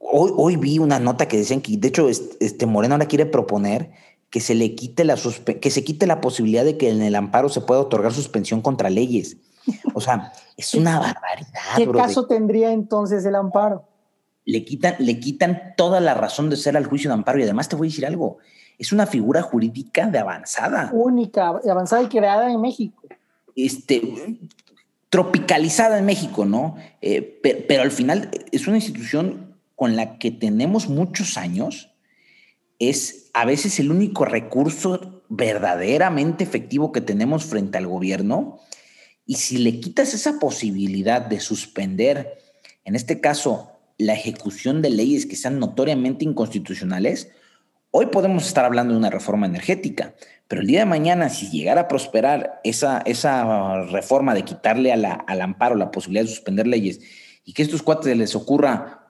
hoy, 0.00 0.56
vi 0.56 0.78
una 0.78 0.98
nota 0.98 1.28
que 1.28 1.36
decían 1.36 1.60
que, 1.60 1.76
de 1.76 1.88
hecho, 1.88 2.08
este 2.08 2.66
Moreno 2.66 2.94
ahora 2.94 3.06
quiere 3.06 3.26
proponer 3.26 3.90
que 4.30 4.40
se 4.40 4.54
le 4.54 4.74
quite 4.74 5.04
la 5.04 5.16
que 5.60 5.70
se 5.70 5.84
quite 5.84 6.06
la 6.06 6.20
posibilidad 6.20 6.64
de 6.64 6.76
que 6.76 6.90
en 6.90 7.02
el 7.02 7.16
amparo 7.16 7.48
se 7.48 7.60
pueda 7.60 7.80
otorgar 7.80 8.12
suspensión 8.12 8.60
contra 8.60 8.90
leyes. 8.90 9.38
O 9.94 10.00
sea, 10.00 10.32
es 10.56 10.74
una 10.74 10.98
barbaridad. 10.98 11.76
¿Qué 11.76 11.90
caso 11.90 12.26
tendría 12.26 12.72
entonces 12.72 13.24
el 13.24 13.34
amparo? 13.34 13.84
Le 14.44 14.64
quitan, 14.64 14.96
le 14.98 15.20
quitan 15.20 15.74
toda 15.76 16.00
la 16.00 16.14
razón 16.14 16.50
de 16.50 16.56
ser 16.56 16.76
al 16.76 16.86
juicio 16.86 17.10
de 17.10 17.14
amparo 17.14 17.38
y 17.38 17.42
además 17.42 17.68
te 17.68 17.76
voy 17.76 17.88
a 17.88 17.90
decir 17.90 18.06
algo. 18.06 18.38
Es 18.78 18.92
una 18.92 19.06
figura 19.06 19.42
jurídica 19.42 20.06
de 20.06 20.18
avanzada. 20.18 20.90
Única, 20.92 21.48
avanzada 21.70 22.02
y 22.02 22.08
creada 22.08 22.50
en 22.50 22.60
México. 22.60 23.02
Este, 23.54 24.38
tropicalizada 25.10 25.98
en 25.98 26.06
México, 26.06 26.46
¿no? 26.46 26.76
Eh, 27.02 27.40
pero 27.68 27.82
al 27.82 27.90
final 27.90 28.30
es 28.52 28.66
una 28.66 28.76
institución 28.76 29.56
con 29.76 29.96
la 29.96 30.18
que 30.18 30.30
tenemos 30.30 30.88
muchos 30.88 31.36
años 31.36 31.90
es 32.80 33.30
a 33.34 33.44
veces 33.44 33.78
el 33.78 33.92
único 33.92 34.24
recurso 34.24 35.22
verdaderamente 35.28 36.42
efectivo 36.42 36.90
que 36.90 37.00
tenemos 37.00 37.44
frente 37.44 37.78
al 37.78 37.86
gobierno. 37.86 38.58
Y 39.30 39.36
si 39.36 39.58
le 39.58 39.78
quitas 39.78 40.12
esa 40.12 40.40
posibilidad 40.40 41.20
de 41.20 41.38
suspender, 41.38 42.36
en 42.84 42.96
este 42.96 43.20
caso, 43.20 43.78
la 43.96 44.14
ejecución 44.14 44.82
de 44.82 44.90
leyes 44.90 45.24
que 45.24 45.36
sean 45.36 45.60
notoriamente 45.60 46.24
inconstitucionales, 46.24 47.30
hoy 47.92 48.06
podemos 48.06 48.44
estar 48.44 48.64
hablando 48.64 48.92
de 48.92 48.98
una 48.98 49.08
reforma 49.08 49.46
energética, 49.46 50.16
pero 50.48 50.62
el 50.62 50.66
día 50.66 50.80
de 50.80 50.86
mañana, 50.86 51.28
si 51.28 51.48
llegara 51.48 51.82
a 51.82 51.86
prosperar 51.86 52.60
esa, 52.64 53.02
esa 53.02 53.84
reforma 53.84 54.34
de 54.34 54.44
quitarle 54.44 54.92
al 54.92 55.40
amparo 55.40 55.76
la 55.76 55.92
posibilidad 55.92 56.24
de 56.24 56.30
suspender 56.34 56.66
leyes 56.66 56.98
y 57.44 57.52
que 57.52 57.62
a 57.62 57.66
estos 57.66 57.84
cuates 57.84 58.16
les 58.16 58.34
ocurra 58.34 59.06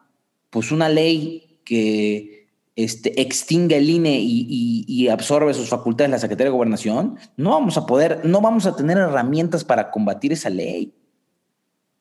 pues 0.51 0.71
una 0.71 0.91
ley 0.91 1.63
que 1.65 2.40
este, 2.85 3.21
extingue 3.21 3.77
el 3.77 3.91
INE 3.91 4.19
y, 4.21 5.09
absorbe 5.09 5.55
sus 5.55 5.69
facultades 5.69 6.07
en 6.07 6.13
la 6.13 6.19
Secretaría 6.19 6.51
de 6.51 6.57
Gobernación, 6.57 7.19
no 7.37 7.51
vamos 7.51 7.77
a 7.77 7.87
poder, 7.87 8.21
no 8.25 8.41
vamos 8.41 8.67
a 8.67 8.77
tener 8.77 8.99
herramientas 8.99 9.65
para 9.65 9.91
combatir 9.91 10.33
esa 10.33 10.51
ley. 10.51 10.95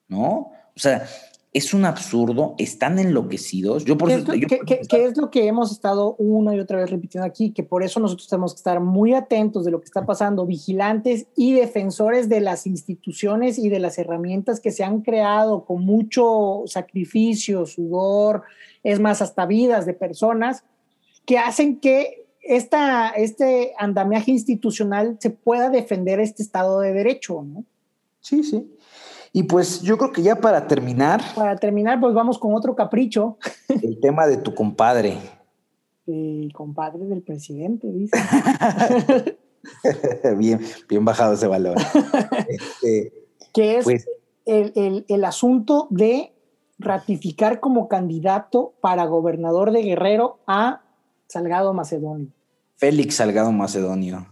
¿No? 0.08 0.50
O 0.76 0.78
sea, 0.78 1.06
es 1.52 1.74
un 1.74 1.84
absurdo, 1.84 2.54
están 2.58 2.98
enloquecidos. 3.00 3.84
Yo 3.84 3.98
por 3.98 4.08
¿Qué, 4.08 4.60
¿qué, 4.88 5.04
es 5.04 5.16
lo 5.16 5.30
que 5.30 5.48
hemos 5.48 5.72
estado 5.72 6.14
una 6.16 6.54
y 6.54 6.60
otra 6.60 6.78
vez 6.78 6.90
repitiendo 6.90 7.26
aquí? 7.26 7.50
Que 7.50 7.64
por 7.64 7.82
eso 7.82 7.98
nosotros 7.98 8.28
tenemos 8.28 8.54
que 8.54 8.58
estar 8.58 8.78
muy 8.78 9.14
atentos 9.14 9.64
de 9.64 9.72
lo 9.72 9.80
que 9.80 9.86
está 9.86 10.06
pasando, 10.06 10.46
vigilantes 10.46 11.26
y 11.36 11.54
defensores 11.54 12.28
de 12.28 12.40
las 12.40 12.66
instituciones 12.66 13.58
y 13.58 13.68
de 13.68 13.80
las 13.80 13.98
herramientas 13.98 14.60
que 14.60 14.70
se 14.70 14.84
han 14.84 15.00
creado 15.00 15.64
con 15.64 15.84
mucho 15.84 16.62
sacrificio, 16.66 17.66
sudor, 17.66 18.42
es 18.82 19.00
más, 19.00 19.22
hasta 19.22 19.46
vidas 19.46 19.86
de 19.86 19.94
personas 19.94 20.64
que 21.26 21.38
hacen 21.38 21.80
que 21.80 22.26
esta, 22.42 23.10
este 23.10 23.74
andamiaje 23.78 24.30
institucional 24.30 25.16
se 25.20 25.30
pueda 25.30 25.70
defender 25.70 26.20
este 26.20 26.42
Estado 26.42 26.80
de 26.80 26.92
Derecho, 26.92 27.42
¿no? 27.42 27.64
Sí, 28.20 28.42
sí. 28.42 28.76
Y 29.32 29.44
pues 29.44 29.82
yo 29.82 29.96
creo 29.96 30.12
que 30.12 30.22
ya 30.22 30.36
para 30.36 30.66
terminar. 30.66 31.22
Para 31.34 31.56
terminar, 31.56 32.00
pues 32.00 32.14
vamos 32.14 32.38
con 32.38 32.54
otro 32.54 32.74
capricho. 32.74 33.38
El 33.82 34.00
tema 34.00 34.26
de 34.26 34.38
tu 34.38 34.54
compadre. 34.54 35.18
El 36.06 36.52
compadre 36.52 37.04
del 37.04 37.22
presidente, 37.22 37.86
dice. 37.92 38.18
bien, 40.36 40.60
bien 40.88 41.04
bajado 41.04 41.34
ese 41.34 41.46
valor. 41.46 41.76
Este, 42.48 43.12
que 43.52 43.78
es 43.78 43.84
pues 43.84 44.08
el, 44.44 45.04
el 45.06 45.24
asunto 45.24 45.86
de 45.90 46.32
ratificar 46.80 47.60
como 47.60 47.88
candidato 47.88 48.74
para 48.80 49.04
gobernador 49.04 49.70
de 49.70 49.82
Guerrero 49.82 50.40
a 50.46 50.82
Salgado 51.28 51.72
Macedonio. 51.74 52.28
Félix 52.76 53.16
Salgado 53.16 53.52
Macedonio. 53.52 54.26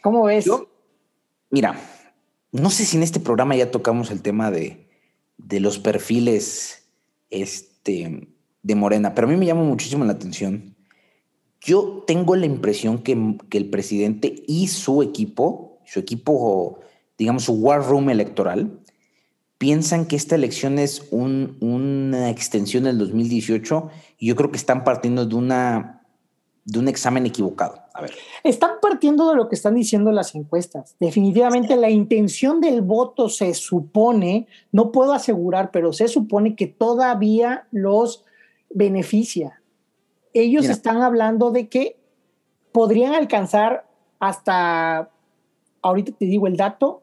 ¿Cómo 0.00 0.24
ves? 0.24 0.48
mira, 1.50 1.74
no 2.52 2.70
sé 2.70 2.84
si 2.84 2.96
en 2.96 3.02
este 3.02 3.20
programa 3.20 3.56
ya 3.56 3.70
tocamos 3.70 4.10
el 4.10 4.22
tema 4.22 4.50
de, 4.50 4.86
los 5.36 5.78
perfiles 5.78 6.88
este, 7.30 8.28
de 8.62 8.74
Morena, 8.74 9.14
pero 9.14 9.26
a 9.26 9.30
mí 9.30 9.36
me 9.36 9.46
llama 9.46 9.64
muchísimo 9.64 10.04
la 10.04 10.12
atención. 10.12 10.76
Yo 11.60 12.04
tengo 12.06 12.36
la 12.36 12.46
impresión 12.46 12.98
que, 12.98 13.36
el 13.50 13.70
presidente 13.70 14.44
y 14.46 14.68
su 14.68 15.02
equipo, 15.02 15.80
su 15.84 15.98
equipo, 15.98 16.78
digamos, 17.18 17.44
su 17.44 17.54
war 17.54 17.84
room 17.84 18.10
electoral, 18.10 18.80
piensan 19.58 20.06
que 20.06 20.16
esta 20.16 20.36
elección 20.36 20.78
es 20.78 21.08
una 21.10 22.30
extensión 22.30 22.84
del 22.84 22.98
2018 22.98 23.90
y 24.18 24.28
yo 24.28 24.36
creo 24.36 24.50
que 24.50 24.56
están 24.56 24.84
partiendo 24.84 25.26
de 25.26 25.34
una 25.34 25.98
de 26.68 26.78
un 26.78 26.86
examen 26.86 27.24
equivocado. 27.24 27.80
A 27.94 28.02
ver. 28.02 28.12
Están 28.44 28.72
partiendo 28.82 29.30
de 29.30 29.36
lo 29.36 29.48
que 29.48 29.54
están 29.54 29.74
diciendo 29.74 30.12
las 30.12 30.34
encuestas. 30.34 30.96
Definitivamente 31.00 31.76
la 31.76 31.88
intención 31.88 32.60
del 32.60 32.82
voto 32.82 33.30
se 33.30 33.54
supone, 33.54 34.46
no 34.70 34.92
puedo 34.92 35.14
asegurar, 35.14 35.70
pero 35.70 35.94
se 35.94 36.08
supone 36.08 36.56
que 36.56 36.66
todavía 36.66 37.66
los 37.70 38.26
beneficia. 38.68 39.62
Ellos 40.34 40.68
están 40.68 41.00
hablando 41.00 41.50
de 41.52 41.70
que 41.70 41.98
podrían 42.70 43.14
alcanzar 43.14 43.88
hasta, 44.20 45.10
ahorita 45.80 46.12
te 46.12 46.26
digo 46.26 46.46
el 46.46 46.58
dato, 46.58 47.02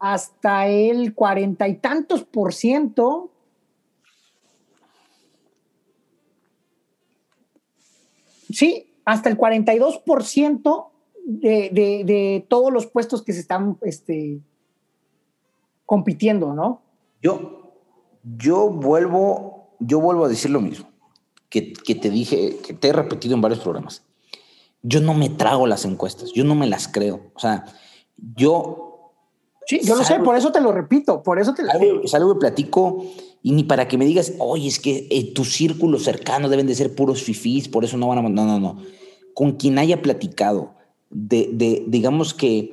hasta 0.00 0.68
el 0.68 1.14
cuarenta 1.14 1.68
y 1.68 1.76
tantos 1.76 2.24
por 2.24 2.52
ciento 2.52 3.32
Sí, 8.50 8.94
hasta 9.04 9.28
el 9.28 9.36
42% 9.36 10.88
de, 11.26 11.70
de, 11.70 12.02
de 12.04 12.46
todos 12.48 12.72
los 12.72 12.86
puestos 12.86 13.22
que 13.22 13.32
se 13.32 13.40
están 13.40 13.78
este, 13.82 14.40
compitiendo, 15.84 16.54
¿no? 16.54 16.82
Yo, 17.20 17.74
yo, 18.22 18.70
vuelvo, 18.70 19.74
yo 19.80 20.00
vuelvo 20.00 20.24
a 20.24 20.28
decir 20.28 20.50
lo 20.50 20.60
mismo 20.60 20.88
que, 21.50 21.72
que 21.72 21.94
te 21.94 22.10
dije, 22.10 22.56
que 22.66 22.72
te 22.72 22.88
he 22.88 22.92
repetido 22.92 23.34
en 23.34 23.40
varios 23.40 23.60
programas. 23.60 24.04
Yo 24.82 25.00
no 25.00 25.12
me 25.12 25.28
trago 25.28 25.66
las 25.66 25.84
encuestas, 25.84 26.32
yo 26.32 26.44
no 26.44 26.54
me 26.54 26.66
las 26.66 26.88
creo. 26.88 27.30
O 27.34 27.38
sea, 27.38 27.64
yo... 28.16 28.87
Sí, 29.68 29.80
yo 29.84 29.96
lo 29.96 30.02
sé, 30.02 30.18
por 30.20 30.34
eso 30.34 30.50
te 30.50 30.62
lo 30.62 30.72
repito, 30.72 31.22
por 31.22 31.38
eso 31.38 31.52
te 31.52 31.62
lo 31.62 31.70
algo, 31.70 32.00
Es 32.02 32.14
algo 32.14 32.32
que 32.32 32.40
platico 32.40 33.04
y 33.42 33.52
ni 33.52 33.64
para 33.64 33.86
que 33.86 33.98
me 33.98 34.06
digas, 34.06 34.32
oye, 34.38 34.66
es 34.66 34.80
que 34.80 35.06
eh, 35.10 35.34
tu 35.34 35.44
círculo 35.44 35.98
cercano 35.98 36.48
deben 36.48 36.66
de 36.66 36.74
ser 36.74 36.94
puros 36.94 37.22
fifís, 37.22 37.68
por 37.68 37.84
eso 37.84 37.98
no 37.98 38.08
van 38.08 38.18
a... 38.18 38.22
No, 38.22 38.46
no, 38.46 38.58
no. 38.58 38.82
Con 39.34 39.52
quien 39.52 39.78
haya 39.78 40.00
platicado, 40.00 40.72
de, 41.10 41.50
de 41.52 41.84
digamos 41.86 42.32
que, 42.32 42.72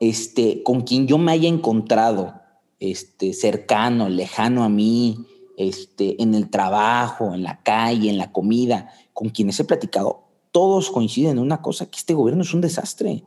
este, 0.00 0.62
con 0.62 0.82
quien 0.82 1.06
yo 1.06 1.16
me 1.16 1.32
haya 1.32 1.48
encontrado, 1.48 2.34
este, 2.78 3.32
cercano, 3.32 4.10
lejano 4.10 4.64
a 4.64 4.68
mí, 4.68 5.24
este, 5.56 6.22
en 6.22 6.34
el 6.34 6.50
trabajo, 6.50 7.32
en 7.32 7.42
la 7.42 7.62
calle, 7.62 8.10
en 8.10 8.18
la 8.18 8.32
comida, 8.32 8.90
con 9.14 9.30
quienes 9.30 9.58
he 9.60 9.64
platicado, 9.64 10.24
todos 10.52 10.90
coinciden 10.90 11.32
en 11.32 11.38
una 11.38 11.62
cosa, 11.62 11.86
que 11.86 11.96
este 11.96 12.12
gobierno 12.12 12.42
es 12.42 12.52
un 12.52 12.60
desastre, 12.60 13.24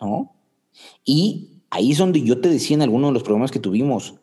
¿no? 0.00 0.32
Y 1.04 1.53
ahí 1.74 1.90
es 1.90 1.98
donde 1.98 2.22
yo 2.22 2.40
te 2.40 2.48
decía 2.48 2.76
en 2.76 2.82
alguno 2.82 3.08
de 3.08 3.14
los 3.14 3.24
programas 3.24 3.50
que 3.50 3.58
tuvimos, 3.58 4.14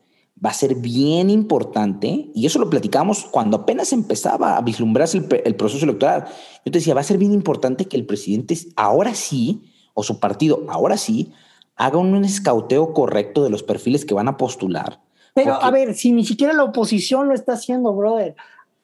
va 0.44 0.52
a 0.52 0.54
ser 0.54 0.76
bien 0.76 1.30
importante, 1.30 2.32
y 2.34 2.46
eso 2.46 2.60
lo 2.60 2.70
platicamos 2.70 3.26
cuando 3.26 3.58
apenas 3.58 3.92
empezaba 3.92 4.56
a 4.56 4.62
vislumbrarse 4.62 5.18
el, 5.18 5.28
el, 5.44 5.56
proceso 5.56 5.84
electoral. 5.84 6.26
Yo 6.66 6.72
te 6.72 6.80
decía, 6.80 6.94
va 6.94 7.02
a 7.02 7.04
ser 7.04 7.18
bien 7.18 7.34
importante 7.34 7.86
que 7.86 7.98
el 7.98 8.06
presidente 8.06 8.58
ahora 8.78 9.14
sí, 9.14 9.70
o 9.94 10.02
su 10.02 10.20
partido 10.22 10.64
ahora 10.70 10.96
sí, 10.96 11.34
haga 11.76 11.98
un 11.98 12.24
escauteo 12.24 12.94
correcto 12.94 13.44
de 13.44 13.50
los 13.50 13.64
perfiles 13.64 14.06
que 14.06 14.14
van 14.14 14.30
a 14.30 14.38
postular. 14.38 15.02
Pero 15.34 15.62
a 15.62 15.72
ver, 15.72 15.94
si 15.94 16.14
ni 16.14 16.24
siquiera 16.26 16.54
la 16.54 16.64
oposición 16.64 17.28
lo 17.28 17.34
está 17.34 17.54
haciendo, 17.54 17.94
brother. 17.94 18.36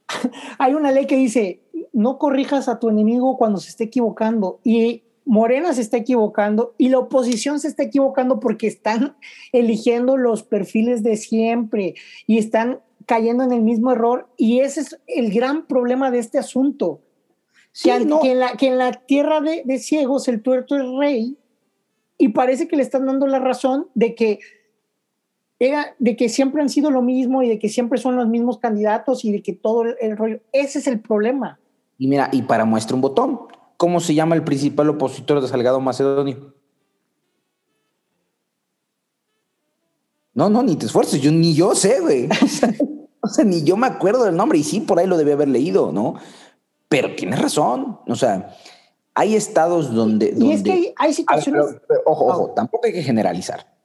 Hay 0.59 0.73
una 0.73 0.91
ley 0.91 1.05
que 1.07 1.15
dice, 1.15 1.61
no 1.93 2.17
corrijas 2.17 2.67
a 2.67 2.79
tu 2.79 2.89
enemigo 2.89 3.37
cuando 3.37 3.59
se 3.59 3.69
esté 3.69 3.85
equivocando. 3.85 4.59
Y 4.63 5.03
Morena 5.27 5.73
se 5.73 5.81
está 5.81 5.97
equivocando 5.97 6.73
y 6.77 6.89
la 6.89 6.99
oposición 6.99 7.59
se 7.59 7.67
está 7.67 7.83
equivocando 7.83 8.39
porque 8.39 8.67
están 8.67 9.15
eligiendo 9.51 10.17
los 10.17 10.43
perfiles 10.43 11.03
de 11.03 11.17
siempre 11.17 11.95
y 12.25 12.37
están 12.37 12.79
cayendo 13.05 13.43
en 13.43 13.51
el 13.51 13.61
mismo 13.61 13.91
error. 13.91 14.27
Y 14.37 14.61
ese 14.61 14.81
es 14.81 14.99
el 15.05 15.31
gran 15.31 15.67
problema 15.67 16.09
de 16.09 16.19
este 16.19 16.39
asunto. 16.39 17.01
que, 17.83 17.91
en 17.91 18.39
la, 18.39 18.53
que, 18.53 18.67
en 18.67 18.77
la, 18.77 18.93
tierra 18.93 19.41
de, 19.41 19.61
de 19.63 19.79
ciegos 19.79 20.27
el 20.27 20.41
tuerto 20.41 20.75
es 20.75 20.85
rey 20.97 21.37
y 22.17 22.29
parece 22.29 22.67
que 22.67 22.75
le 22.75 22.83
están 22.83 23.05
dando 23.05 23.27
la 23.27 23.39
razón 23.39 23.87
de 23.93 24.15
que 24.15 24.39
era 25.59 25.95
de 25.97 26.15
que 26.15 26.29
siempre 26.29 26.61
han 26.61 26.69
sido 26.69 26.91
lo 26.91 27.01
mismo 27.01 27.41
y 27.41 27.49
de 27.49 27.59
que 27.59 27.69
siempre 27.69 27.99
son 27.99 28.15
los 28.15 28.27
mismos 28.27 28.59
candidatos 28.59 29.25
y 29.25 29.31
de 29.31 29.41
que 29.41 29.53
todo 29.53 29.83
el, 29.99 30.17
rollo. 30.17 30.39
Ese 30.51 30.79
es 30.79 30.87
el 30.87 30.99
problema. 30.99 31.59
Y 31.97 32.07
mira, 32.07 32.29
y 32.31 32.43
para 32.43 32.65
muestra 32.65 32.95
un 32.95 33.01
botón, 33.01 33.39
¿cómo 33.77 33.99
se 33.99 34.13
llama 34.13 34.35
el 34.35 34.43
principal 34.43 34.89
opositor 34.89 35.41
de 35.41 35.47
Salgado 35.47 35.79
Macedonio? 35.79 36.53
No, 40.33 40.49
no, 40.49 40.61
ni 40.61 40.75
te 40.75 40.85
esfuerces, 40.85 41.21
yo 41.21 41.31
ni 41.31 41.55
yo 41.55 41.73
sé, 41.73 41.99
güey. 41.99 42.29
o 43.21 43.27
sea, 43.27 43.45
ni 43.45 43.63
yo 43.63 43.77
me 43.77 43.87
acuerdo 43.87 44.23
del 44.23 44.35
nombre 44.35 44.59
y 44.59 44.63
sí, 44.63 44.81
por 44.81 44.99
ahí 44.99 45.07
lo 45.07 45.17
debí 45.17 45.31
haber 45.31 45.47
leído, 45.47 45.91
¿no? 45.91 46.15
Pero 46.89 47.15
tienes 47.15 47.41
razón, 47.41 47.99
o 48.07 48.15
sea, 48.15 48.55
hay 49.13 49.35
estados 49.35 49.93
donde... 49.93 50.33
Y 50.37 50.51
es 50.51 50.63
que 50.63 50.93
hay, 50.95 51.13
situaciones... 51.13 51.65
ojo, 52.05 52.25
ojo, 52.27 52.53
tampoco 52.55 52.85
hay 52.85 52.93
que 52.93 53.03
generalizar. 53.03 53.76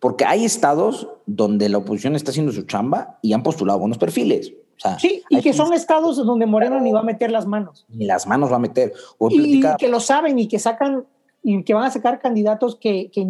Porque 0.00 0.24
hay 0.24 0.44
estados 0.44 1.08
donde 1.26 1.68
la 1.68 1.78
oposición 1.78 2.14
está 2.14 2.30
haciendo 2.30 2.52
su 2.52 2.62
chamba 2.62 3.18
y 3.22 3.32
han 3.32 3.42
postulado 3.42 3.78
buenos 3.78 3.98
perfiles. 3.98 4.52
sí, 4.98 5.22
y 5.28 5.40
que 5.40 5.52
son 5.52 5.72
estados 5.72 6.16
donde 6.24 6.46
Moreno 6.46 6.80
ni 6.80 6.92
va 6.92 7.00
a 7.00 7.04
meter 7.04 7.30
las 7.30 7.46
manos. 7.46 7.84
Ni 7.88 8.06
las 8.06 8.26
manos 8.26 8.50
va 8.52 8.56
a 8.56 8.60
meter. 8.60 8.92
y 9.30 9.62
que 9.78 9.88
lo 9.88 10.00
saben 10.00 10.38
y 10.38 10.46
que 10.46 10.58
sacan 10.58 11.04
y 11.42 11.62
que 11.64 11.74
van 11.74 11.84
a 11.84 11.90
sacar 11.90 12.20
candidatos 12.20 12.76
que, 12.76 13.10
que, 13.10 13.26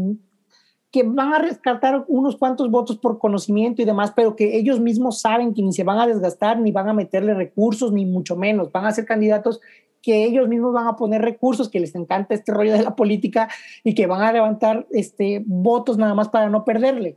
que, 0.91 1.03
van 1.03 1.33
a 1.35 1.39
rescatar 1.39 2.05
unos 2.09 2.37
cuantos 2.37 2.71
votos 2.71 2.99
por 2.99 3.19
conocimiento 3.19 3.83
y 3.83 3.85
demás, 3.85 4.12
pero 4.14 4.35
que 4.35 4.57
ellos 4.57 4.81
mismos 4.81 5.21
saben 5.21 5.55
que 5.55 5.62
ni 5.62 5.73
se 5.73 5.85
van 5.85 5.99
a 5.99 6.07
desgastar, 6.07 6.59
ni 6.59 6.73
van 6.73 6.89
a 6.89 6.95
meterle 6.95 7.35
recursos, 7.35 7.93
ni 7.93 8.07
mucho 8.07 8.35
menos. 8.37 8.73
Van 8.73 8.87
a 8.87 8.93
ser 8.93 9.05
candidatos 9.05 9.61
que 10.03 10.25
ellos 10.25 10.49
mismos 10.49 10.73
van 10.73 10.87
a 10.87 10.97
poner 10.97 11.23
recursos, 11.23 11.69
que 11.69 11.81
les 11.81 11.95
encanta 11.95 12.35
este 12.35 12.53
rollo 12.53 12.73
de 12.73 12.83
la 12.83 12.97
política 12.97 13.49
y 13.85 13.95
que 13.95 14.07
van 14.07 14.23
a 14.23 14.33
levantar 14.33 14.87
este, 14.91 15.43
votos 15.47 15.99
nada 15.99 16.15
más 16.15 16.29
para 16.29 16.49
no 16.49 16.65
perderle. 16.65 17.17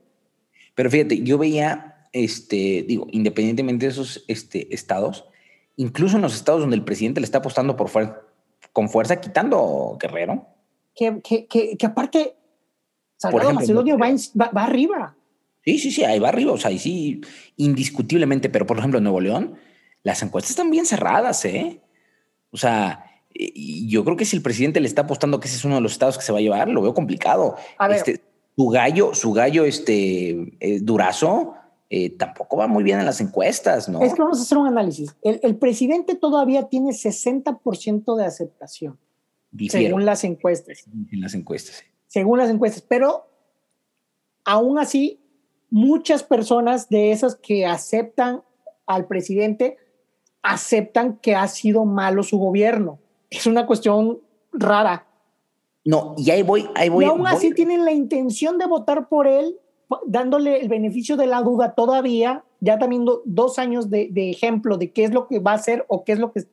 Pero 0.76 0.90
fíjate, 0.90 1.22
yo 1.22 1.38
veía, 1.38 2.08
este, 2.14 2.84
digo, 2.88 3.08
independientemente 3.12 3.86
de 3.86 3.92
esos 3.92 4.24
este, 4.28 4.74
estados, 4.74 5.26
incluso 5.76 6.16
en 6.16 6.22
los 6.22 6.36
estados 6.36 6.62
donde 6.62 6.76
el 6.76 6.84
presidente 6.84 7.22
le 7.22 7.26
está 7.26 7.40
apostando 7.40 7.76
por 7.76 7.90
con 8.74 8.90
fuerza, 8.90 9.20
quitando 9.20 9.98
Guerrero. 10.00 10.48
Que, 10.96 11.22
que, 11.22 11.48
que, 11.48 11.86
aparte, 11.86 12.36
Salvador 13.18 13.54
Macedonio 13.54 13.98
va, 13.98 14.52
va, 14.56 14.64
arriba. 14.64 15.16
Sí, 15.64 15.78
sí, 15.78 15.92
sí, 15.92 16.04
ahí 16.04 16.20
va 16.20 16.30
arriba, 16.30 16.54
o 16.54 16.58
sea, 16.58 16.70
ahí 16.70 16.80
sí, 16.80 17.22
indiscutiblemente, 17.58 18.50
pero 18.50 18.66
por 18.66 18.78
ejemplo 18.78 18.98
en 18.98 19.04
Nuevo 19.04 19.22
León, 19.22 19.56
las 20.04 20.22
encuestas 20.24 20.52
están 20.52 20.72
bien 20.72 20.86
cerradas, 20.86 21.46
¿eh? 21.46 21.80
O 22.52 22.58
sea, 22.58 23.06
yo 23.34 24.04
creo 24.04 24.18
que 24.18 24.26
si 24.26 24.36
el 24.36 24.42
presidente 24.42 24.80
le 24.80 24.88
está 24.88 25.04
apostando 25.04 25.40
que 25.40 25.48
ese 25.48 25.58
es 25.58 25.66
uno 25.66 25.76
de 25.76 25.82
los 25.82 25.94
estados 25.94 26.18
que 26.18 26.24
se 26.24 26.32
va 26.32 26.40
a 26.40 26.42
llevar, 26.42 26.70
lo 26.70 26.82
veo 26.82 26.94
complicado. 26.94 27.56
Este, 27.90 28.22
su 28.56 28.68
gallo, 28.68 29.14
su 29.14 29.32
gallo, 29.32 29.66
este 29.66 30.54
eh, 30.60 30.80
Durazo, 30.82 31.56
eh, 31.90 32.10
tampoco 32.12 32.58
va 32.58 32.68
muy 32.68 32.84
bien 32.84 33.00
en 33.00 33.06
las 33.06 33.22
encuestas, 33.22 33.90
¿no? 33.90 34.02
Es 34.02 34.14
que 34.14 34.22
vamos 34.22 34.40
a 34.40 34.44
hacer 34.44 34.58
un 34.58 34.68
análisis. 34.68 35.16
El, 35.22 35.58
presidente 35.58 36.16
todavía 36.16 36.70
tiene 36.70 36.92
60% 36.92 38.16
de 38.16 38.26
aceptación, 38.26 38.98
según 39.70 40.06
las 40.06 40.24
encuestas. 40.24 40.86
En 41.12 41.22
las 41.22 41.34
encuestas. 41.34 41.84
Según 42.08 42.40
las 42.40 42.50
encuestas, 42.50 42.82
pero 42.88 43.28
aún 44.44 44.80
así, 44.80 45.20
muchas 45.70 46.24
personas 46.24 46.90
de 46.90 47.12
esas 47.12 47.36
que 47.36 47.66
aceptan 47.66 48.44
al 48.86 49.08
presidente 49.08 49.78
aceptan 50.44 51.18
que 51.18 51.36
ha 51.36 51.48
sido 51.48 51.86
malo 51.86 52.24
su 52.24 52.38
gobierno. 52.38 53.00
Es 53.30 53.46
una 53.46 53.66
cuestión 53.66 54.20
rara. 54.52 55.06
No, 55.84 56.16
y 56.18 56.30
ahí 56.32 56.44
voy, 56.44 56.70
ahí 56.76 56.90
voy. 56.90 57.06
Y 57.06 57.08
aún 57.08 57.28
así 57.28 57.54
tienen 57.54 57.86
la 57.86 57.92
intención 57.92 58.58
de 58.58 58.68
votar 58.68 59.08
por 59.08 59.28
él, 59.28 59.58
dándole 60.06 60.62
el 60.62 60.70
beneficio 60.70 61.18
de 61.18 61.28
la 61.28 61.42
duda 61.42 61.74
todavía, 61.74 62.44
ya 62.60 62.78
también 62.78 63.06
dos 63.26 63.60
años 63.60 63.90
de, 63.90 64.12
ejemplo 64.30 64.78
de 64.78 64.92
qué 64.92 65.04
es 65.04 65.12
lo 65.12 65.28
que 65.28 65.40
va 65.40 65.52
a 65.52 65.56
hacer 65.56 65.86
o 65.88 66.04
qué 66.04 66.14
es 66.14 66.20
lo 66.20 66.32
que 66.32 66.44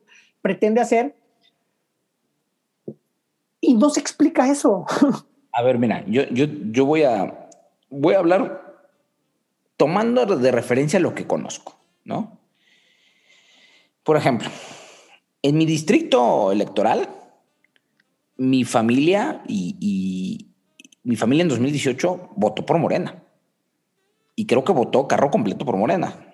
pretende 0.41 0.81
hacer. 0.81 1.15
Y 3.61 3.75
no 3.75 3.89
se 3.89 3.99
explica 3.99 4.49
eso. 4.49 4.85
A 5.51 5.61
ver, 5.61 5.77
mira, 5.77 6.03
yo, 6.07 6.23
yo, 6.31 6.45
yo 6.71 6.85
voy, 6.85 7.03
a, 7.03 7.49
voy 7.89 8.13
a 8.13 8.19
hablar 8.19 8.69
tomando 9.77 10.25
de 10.25 10.51
referencia 10.51 10.99
lo 10.99 11.13
que 11.15 11.27
conozco, 11.27 11.75
¿no? 12.05 12.38
Por 14.03 14.17
ejemplo, 14.17 14.49
en 15.41 15.57
mi 15.57 15.65
distrito 15.65 16.51
electoral, 16.51 17.09
mi 18.37 18.63
familia 18.63 19.43
y, 19.47 20.45
mi 21.03 21.15
familia 21.15 21.43
en 21.43 21.49
2018 21.49 22.31
votó 22.35 22.65
por 22.65 22.77
Morena. 22.77 23.23
Y 24.35 24.45
creo 24.45 24.63
que 24.63 24.71
votó 24.71 25.07
carro 25.07 25.31
completo 25.31 25.65
por 25.65 25.75
Morena. 25.75 26.33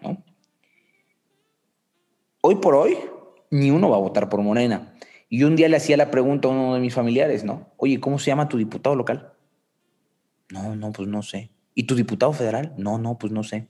Hoy 2.42 2.56
por 2.56 2.76
hoy, 2.76 2.98
ni 3.50 3.72
uno 3.72 3.90
va 3.90 3.98
a 3.98 4.02
votar 4.02 4.30
por 4.30 4.42
Morena. 4.42 4.94
Y 5.30 5.44
un 5.44 5.56
día 5.56 5.70
le 5.70 5.78
hacía 5.78 5.98
la 5.98 6.12
pregunta 6.12 6.48
a 6.48 6.52
uno 6.52 6.76
de 6.76 6.80
mis 6.80 6.94
familiares, 6.94 7.44
¿no? 7.44 7.72
Oye, 7.78 8.00
¿cómo 8.00 8.20
se 8.20 8.28
llama 8.28 8.48
tu 8.48 8.58
diputado 8.58 8.96
local? 8.96 9.34
No, 10.52 10.76
no, 10.76 10.92
pues 10.92 11.08
no 11.08 11.24
sé. 11.24 11.52
¿Y 11.74 11.84
tu 11.84 11.96
diputado 11.96 12.32
federal? 12.34 12.74
No, 12.78 12.98
no, 12.98 13.18
pues 13.18 13.34
no 13.34 13.44
sé. 13.44 13.68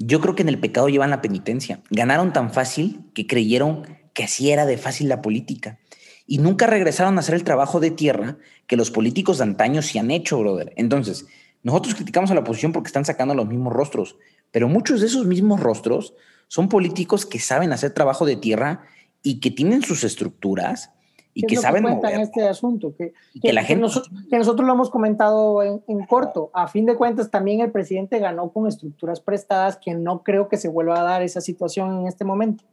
Yo 0.00 0.20
creo 0.20 0.36
que 0.36 0.42
en 0.42 0.48
el 0.48 0.60
pecado 0.60 0.88
llevan 0.88 1.10
la 1.10 1.20
penitencia. 1.20 1.82
Ganaron 1.90 2.32
tan 2.32 2.52
fácil 2.52 3.10
que 3.14 3.26
creyeron 3.26 3.82
que 4.14 4.22
así 4.22 4.52
era 4.52 4.64
de 4.64 4.78
fácil 4.78 5.08
la 5.08 5.20
política. 5.20 5.80
Y 6.24 6.38
nunca 6.38 6.68
regresaron 6.68 7.16
a 7.16 7.20
hacer 7.20 7.34
el 7.34 7.42
trabajo 7.42 7.80
de 7.80 7.90
tierra 7.90 8.38
que 8.68 8.76
los 8.76 8.92
políticos 8.92 9.38
de 9.38 9.44
antaño 9.44 9.82
se 9.82 9.98
han 9.98 10.12
hecho, 10.12 10.38
brother. 10.38 10.72
Entonces, 10.76 11.26
nosotros 11.64 11.96
criticamos 11.96 12.30
a 12.30 12.34
la 12.34 12.40
oposición 12.40 12.72
porque 12.72 12.86
están 12.86 13.04
sacando 13.04 13.34
los 13.34 13.48
mismos 13.48 13.72
rostros, 13.72 14.16
pero 14.52 14.68
muchos 14.68 15.00
de 15.00 15.08
esos 15.08 15.26
mismos 15.26 15.58
rostros 15.58 16.14
son 16.46 16.68
políticos 16.68 17.26
que 17.26 17.40
saben 17.40 17.72
hacer 17.72 17.92
trabajo 17.92 18.24
de 18.24 18.36
tierra 18.36 18.84
y 19.24 19.40
que 19.40 19.50
tienen 19.50 19.82
sus 19.82 20.04
estructuras 20.04 20.92
y 21.38 21.46
que 21.46 21.56
saben 21.56 21.84
que 21.84 22.08
en 22.08 22.20
este 22.20 22.48
asunto 22.48 22.96
que, 22.96 23.12
que, 23.40 23.52
la 23.52 23.62
gente 23.62 23.82
nosotros, 23.82 24.12
que 24.28 24.38
nosotros 24.38 24.66
lo 24.66 24.74
hemos 24.74 24.90
comentado 24.90 25.62
en, 25.62 26.06
corto. 26.06 26.50
A 26.52 26.66
fin 26.66 26.84
de 26.84 26.96
cuentas 26.96 27.30
también 27.30 27.60
el 27.60 27.70
presidente 27.70 28.18
ganó 28.18 28.50
con 28.50 28.66
estructuras 28.66 29.20
prestadas 29.20 29.76
que 29.76 29.94
no 29.94 30.24
creo 30.24 30.48
que 30.48 30.56
se 30.56 30.68
vuelva 30.68 31.00
a 31.00 31.04
dar 31.04 31.22
esa 31.22 31.40
situación 31.40 32.00
en 32.00 32.08
este 32.08 32.24
momento. 32.24 32.64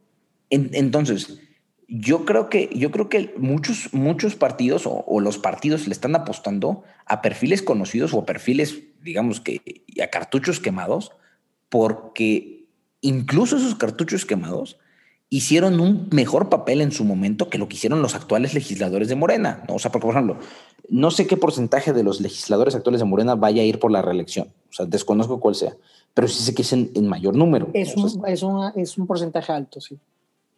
Entonces 0.50 1.40
yo 1.86 2.24
creo 2.24 2.48
que 2.48 2.68
yo 2.74 2.90
creo 2.90 3.08
que 3.08 3.32
muchos 3.36 3.94
muchos 3.94 4.34
partidos 4.34 4.82
o, 4.86 5.20
los 5.20 5.38
partidos 5.38 5.86
le 5.86 5.92
están 5.92 6.16
apostando 6.16 6.82
a 7.04 7.22
perfiles 7.22 7.62
conocidos 7.62 8.12
o 8.14 8.20
a 8.20 8.26
perfiles 8.26 8.82
digamos 9.00 9.40
que 9.40 9.60
a 10.02 10.08
cartuchos 10.08 10.58
quemados 10.58 11.12
porque 11.68 12.66
incluso 13.00 13.56
esos 13.56 13.76
cartuchos 13.76 14.26
quemados 14.26 14.78
hicieron 15.28 15.80
un 15.80 16.08
mejor 16.12 16.48
papel 16.48 16.80
en 16.80 16.92
su 16.92 17.04
momento 17.04 17.50
que 17.50 17.58
lo 17.58 17.68
que 17.68 17.76
hicieron 17.76 18.02
los 18.02 18.14
actuales 18.14 18.54
legisladores 18.54 19.08
de 19.08 19.16
Morena. 19.16 19.64
¿no? 19.68 19.74
O 19.74 19.78
sea, 19.78 19.90
porque, 19.90 20.06
por 20.06 20.14
ejemplo, 20.14 20.38
no 20.88 21.10
sé 21.10 21.26
qué 21.26 21.36
porcentaje 21.36 21.92
de 21.92 22.02
los 22.02 22.20
legisladores 22.20 22.74
actuales 22.74 23.00
de 23.00 23.06
Morena 23.06 23.34
vaya 23.34 23.62
a 23.62 23.64
ir 23.64 23.78
por 23.78 23.90
la 23.90 24.02
reelección. 24.02 24.52
O 24.70 24.72
sea, 24.72 24.86
desconozco 24.86 25.40
cuál 25.40 25.54
sea, 25.54 25.76
pero 26.14 26.28
sí 26.28 26.42
sé 26.42 26.54
que 26.54 26.62
es 26.62 26.72
en, 26.72 27.08
mayor 27.08 27.34
número. 27.34 27.68
Es 27.72 27.96
un, 27.96 28.06
es, 28.26 28.44
es 28.76 28.98
un 28.98 29.06
porcentaje 29.06 29.52
alto, 29.52 29.80
sí. 29.80 29.98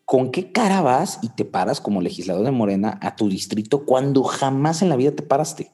¿Con 0.04 0.30
qué 0.30 0.52
cara 0.52 0.80
vas 0.80 1.18
y 1.22 1.28
te 1.28 1.44
paras 1.44 1.82
como 1.82 2.00
legislador 2.00 2.44
de 2.44 2.50
Morena 2.50 2.98
a 3.02 3.14
tu 3.14 3.28
distrito 3.28 3.84
cuando 3.84 4.22
jamás 4.24 4.80
en 4.80 4.88
la 4.88 4.96
vida 4.96 5.12
te 5.12 5.22
paraste? 5.22 5.70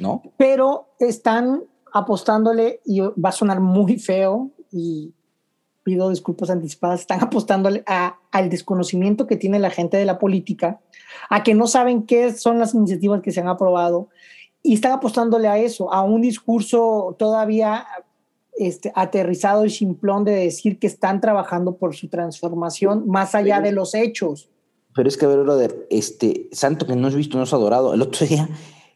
¿No? 0.00 0.22
Pero 0.36 0.88
están 0.98 1.62
apostándole, 1.92 2.80
y 2.84 3.00
va 3.00 3.28
a 3.28 3.32
sonar 3.32 3.60
muy 3.60 3.98
feo, 3.98 4.50
y 4.72 5.14
pido 5.86 6.10
disculpas 6.10 6.50
anticipadas, 6.50 7.02
están 7.02 7.22
apostándole 7.22 7.84
a, 7.86 8.18
al 8.32 8.50
desconocimiento 8.50 9.28
que 9.28 9.36
tiene 9.36 9.60
la 9.60 9.70
gente 9.70 9.96
de 9.96 10.04
la 10.04 10.18
política, 10.18 10.80
a 11.30 11.44
que 11.44 11.54
no 11.54 11.68
saben 11.68 12.02
qué 12.02 12.32
son 12.32 12.58
las 12.58 12.74
iniciativas 12.74 13.22
que 13.22 13.30
se 13.30 13.40
han 13.40 13.46
aprobado, 13.46 14.08
y 14.64 14.74
están 14.74 14.90
apostándole 14.90 15.46
a 15.46 15.58
eso, 15.58 15.92
a 15.92 16.02
un 16.02 16.22
discurso 16.22 17.14
todavía 17.20 17.86
este, 18.58 18.90
aterrizado 18.96 19.64
y 19.64 19.70
simplón 19.70 20.24
de 20.24 20.32
decir 20.32 20.80
que 20.80 20.88
están 20.88 21.20
trabajando 21.20 21.76
por 21.76 21.94
su 21.94 22.08
transformación 22.08 23.06
más 23.06 23.36
allá 23.36 23.60
de 23.60 23.70
los 23.70 23.94
hechos. 23.94 24.50
Pero 24.92 25.08
es 25.08 25.16
que, 25.16 25.26
a 25.26 25.28
ver, 25.28 25.44
brother, 25.44 25.86
este, 25.88 26.48
santo 26.50 26.84
que 26.84 26.96
no 26.96 27.06
has 27.06 27.14
visto, 27.14 27.36
no 27.36 27.44
has 27.44 27.52
adorado. 27.52 27.94
El 27.94 28.02
otro 28.02 28.26
día, 28.26 28.48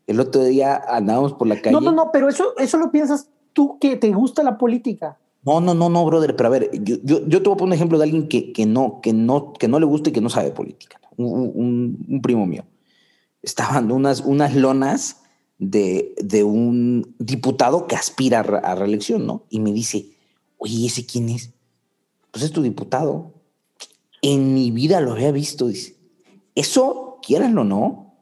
el 0.08 0.18
otro 0.18 0.42
día 0.42 0.82
andábamos 0.88 1.34
por 1.34 1.46
la 1.46 1.60
calle. 1.62 1.70
No, 1.70 1.80
no, 1.80 1.92
no, 1.92 2.10
pero 2.10 2.28
eso, 2.28 2.56
eso 2.58 2.78
lo 2.78 2.90
piensas 2.90 3.28
tú 3.52 3.78
que 3.78 3.94
te 3.94 4.10
gusta 4.10 4.42
la 4.42 4.58
política. 4.58 5.18
No, 5.42 5.60
no, 5.60 5.74
no, 5.74 5.88
no, 5.88 6.04
brother, 6.04 6.36
pero 6.36 6.48
a 6.48 6.50
ver, 6.50 6.70
yo, 6.82 6.96
yo, 7.02 7.26
yo 7.26 7.42
te 7.42 7.48
voy 7.48 7.54
a 7.54 7.56
poner 7.56 7.70
un 7.70 7.74
ejemplo 7.74 7.98
de 7.98 8.04
alguien 8.04 8.28
que, 8.28 8.52
que, 8.52 8.66
no, 8.66 9.00
que, 9.00 9.12
no, 9.14 9.54
que 9.54 9.68
no 9.68 9.80
le 9.80 9.86
gusta 9.86 10.10
y 10.10 10.12
que 10.12 10.20
no 10.20 10.28
sabe 10.28 10.50
política. 10.50 11.00
Un, 11.16 11.96
un, 12.08 12.22
primo 12.22 12.46
mío. 12.46 12.64
Estaban 13.42 13.90
unas, 13.90 14.20
unas 14.20 14.54
lonas 14.54 15.22
de, 15.58 16.14
de, 16.22 16.44
un 16.44 17.14
diputado 17.18 17.86
que 17.86 17.96
aspira 17.96 18.40
a, 18.40 18.74
reelección, 18.74 19.26
¿no? 19.26 19.44
Y 19.48 19.60
me 19.60 19.72
dice, 19.72 20.10
oye, 20.58 20.86
¿ese 20.86 21.06
quién 21.06 21.30
es? 21.30 21.50
Pues 22.30 22.44
es 22.44 22.52
tu 22.52 22.62
diputado. 22.62 23.32
En 24.22 24.52
mi 24.52 24.70
vida 24.70 25.00
lo 25.00 25.12
había 25.12 25.32
visto, 25.32 25.68
dice. 25.68 25.96
Eso, 26.54 27.18
quieranlo 27.22 27.62
o 27.62 27.64
no, 27.64 28.14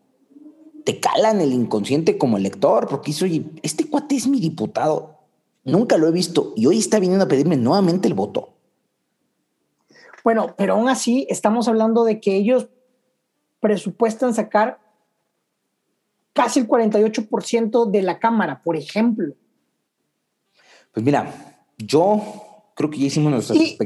te 0.84 1.00
cala 1.00 1.32
en 1.32 1.40
el 1.40 1.52
inconsciente 1.52 2.16
como 2.16 2.36
elector, 2.36 2.86
porque 2.88 3.10
dice, 3.10 3.24
oye, 3.24 3.44
este 3.62 3.84
cuate 3.84 4.14
es 4.14 4.28
mi 4.28 4.40
diputado 4.40 5.17
Nunca 5.64 5.98
lo 5.98 6.08
he 6.08 6.12
visto 6.12 6.52
y 6.56 6.66
hoy 6.66 6.78
está 6.78 6.98
viniendo 6.98 7.24
a 7.24 7.28
pedirme 7.28 7.56
nuevamente 7.56 8.08
el 8.08 8.14
voto. 8.14 8.54
Bueno, 10.24 10.54
pero 10.56 10.74
aún 10.74 10.88
así 10.88 11.26
estamos 11.28 11.68
hablando 11.68 12.04
de 12.04 12.20
que 12.20 12.36
ellos 12.36 12.68
presupuestan 13.60 14.34
sacar 14.34 14.80
casi 16.32 16.60
el 16.60 16.68
48% 16.68 17.90
de 17.90 18.02
la 18.02 18.18
Cámara, 18.18 18.62
por 18.62 18.76
ejemplo. 18.76 19.34
Pues 20.92 21.04
mira, 21.04 21.66
yo 21.78 22.22
creo 22.74 22.90
que 22.90 22.98
ya 22.98 23.06
hicimos 23.06 23.32
nuestras 23.32 23.58
y, 23.58 23.78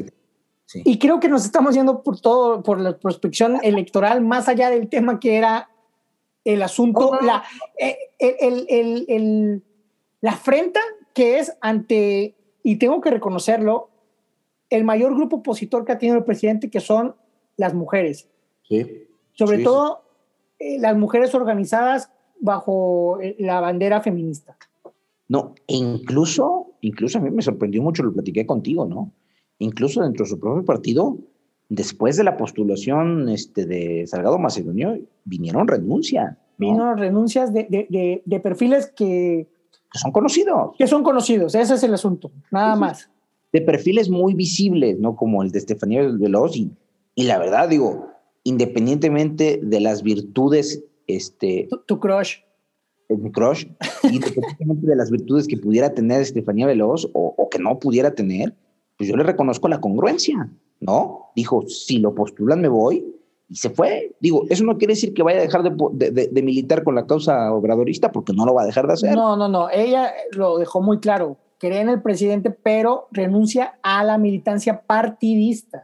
y 0.75 0.99
creo 0.99 1.21
que 1.21 1.29
nos 1.29 1.45
estamos 1.45 1.75
yendo 1.75 2.03
por 2.03 2.21
todo, 2.21 2.63
por 2.63 2.81
la 2.81 2.99
prospección 2.99 3.59
electoral, 3.63 4.21
más 4.23 4.49
allá 4.49 4.71
del 4.71 4.89
tema 4.89 5.21
que 5.21 5.37
era 5.37 5.71
el 6.45 6.63
asunto, 6.63 7.19
la, 7.23 7.45
eh, 7.79 7.97
el, 8.19 8.67
el, 8.69 9.05
el, 9.09 9.65
la 10.21 10.33
afrenta 10.33 10.81
que 11.15 11.39
es 11.39 11.57
ante, 11.61 12.35
y 12.63 12.77
tengo 12.77 13.01
que 13.01 13.11
reconocerlo, 13.11 13.91
el 14.71 14.85
mayor 14.85 15.15
grupo 15.15 15.37
opositor 15.37 15.85
que 15.85 15.93
ha 15.93 15.99
tenido 15.99 16.19
el 16.19 16.25
presidente, 16.25 16.71
que 16.71 16.81
son 16.81 17.15
las 17.57 17.75
mujeres. 17.75 18.29
Sí. 18.69 19.07
Sobre 19.33 19.59
todo 19.59 20.03
eh, 20.59 20.79
las 20.79 20.97
mujeres 20.97 21.35
organizadas 21.35 22.11
bajo 22.41 23.21
eh, 23.21 23.37
la 23.39 23.61
bandera 23.61 24.01
feminista. 24.01 24.57
No, 25.29 25.55
incluso, 25.67 26.73
incluso 26.81 27.19
a 27.19 27.21
mí 27.21 27.31
me 27.31 27.43
sorprendió 27.43 27.83
mucho, 27.83 28.03
lo 28.03 28.13
platiqué 28.13 28.45
contigo, 28.47 28.87
¿no? 28.87 29.13
Incluso 29.59 30.03
dentro 30.03 30.25
de 30.25 30.31
su 30.31 30.41
propio 30.41 30.65
partido, 30.65 31.19
después 31.69 32.17
de 32.17 32.25
la 32.25 32.37
postulación 32.37 33.29
este, 33.29 33.65
de 33.65 34.07
Salgado 34.07 34.39
Macedonio, 34.39 34.99
vinieron 35.25 35.69
renuncias. 35.69 36.37
Vinieron 36.59 36.99
renuncias 36.99 37.53
de, 37.53 37.65
de, 37.69 38.23
de 38.25 38.41
perfiles 38.41 38.93
que 38.95 39.49
que 39.93 39.99
son 39.99 40.13
conocidos. 40.13 40.75
Que 40.79 40.87
son 40.87 41.03
conocidos, 41.03 41.55
ese 41.55 41.75
es 41.75 41.83
el 41.83 41.95
asunto, 41.95 42.31
nada 42.51 42.77
más. 42.77 43.11
De 43.53 43.61
perfiles 43.61 44.09
muy 44.09 44.35
visibles, 44.35 44.99
¿no? 44.99 45.15
Como 45.15 45.43
el 45.43 45.51
de 45.51 45.59
Estefanía 45.59 46.03
Veloz. 46.03 46.57
Y, 46.57 46.71
y 47.15 47.25
la 47.25 47.39
verdad, 47.39 47.69
digo, 47.69 48.09
independientemente 48.45 49.61
de 49.63 49.81
las 49.81 50.03
virtudes, 50.03 50.83
este... 51.07 51.69
Tu, 51.87 52.01
crush. 52.01 52.39
Mi 53.11 53.31
crush. 53.31 53.67
independientemente 54.05 54.87
de 54.87 54.97
las 54.97 55.11
virtudes 55.11 55.47
que 55.47 55.59
pudiera 55.59 55.93
tener 55.93 56.23
Estefanía 56.23 56.67
Veloz 56.67 57.11
o, 57.13 57.35
o 57.37 57.49
que 57.51 57.59
no 57.59 57.79
pudiera 57.79 58.15
tener, 58.15 58.55
pues 58.97 59.11
yo 59.11 59.17
le 59.17 59.25
reconozco 59.25 59.69
la 59.69 59.83
congruencia, 59.83 60.51
¿no? 60.81 61.31
Dijo, 61.37 61.67
si 61.69 61.99
lo 61.99 62.15
postulan 62.15 62.63
me 62.63 62.69
voy, 62.69 63.05
y 63.53 63.57
se 63.57 63.69
fue. 63.69 64.17
Digo, 64.19 64.45
eso 64.49 64.65
no 64.65 64.79
quiere 64.79 64.95
decir 64.95 65.13
que 65.13 65.23
vaya 65.23 65.41
a 65.41 65.43
dejar 65.43 65.63
de, 65.63 66.43
militar 66.43 66.83
con 66.83 66.95
la 66.95 67.07
causa 67.07 67.53
obradorista, 67.53 68.11
porque 68.11 68.33
no 68.33 68.47
lo 68.47 68.55
va 68.55 68.63
a 68.63 68.67
dejar 68.67 68.87
de 68.87 68.95
hacer. 68.95 69.15
No, 69.15 69.37
no, 69.37 69.47
no. 69.47 69.69
Ella 69.69 70.11
lo 70.31 70.57
dejó 70.57 70.81
muy 70.81 71.01
claro. 71.01 71.37
Cree 71.59 71.81
en 71.81 71.91
el 71.91 72.01
presidente, 72.01 72.51
pero 72.51 73.09
renuncia 73.11 73.79
a 73.83 74.03
la 74.05 74.17
militancia 74.17 74.81
partidista. 74.81 75.83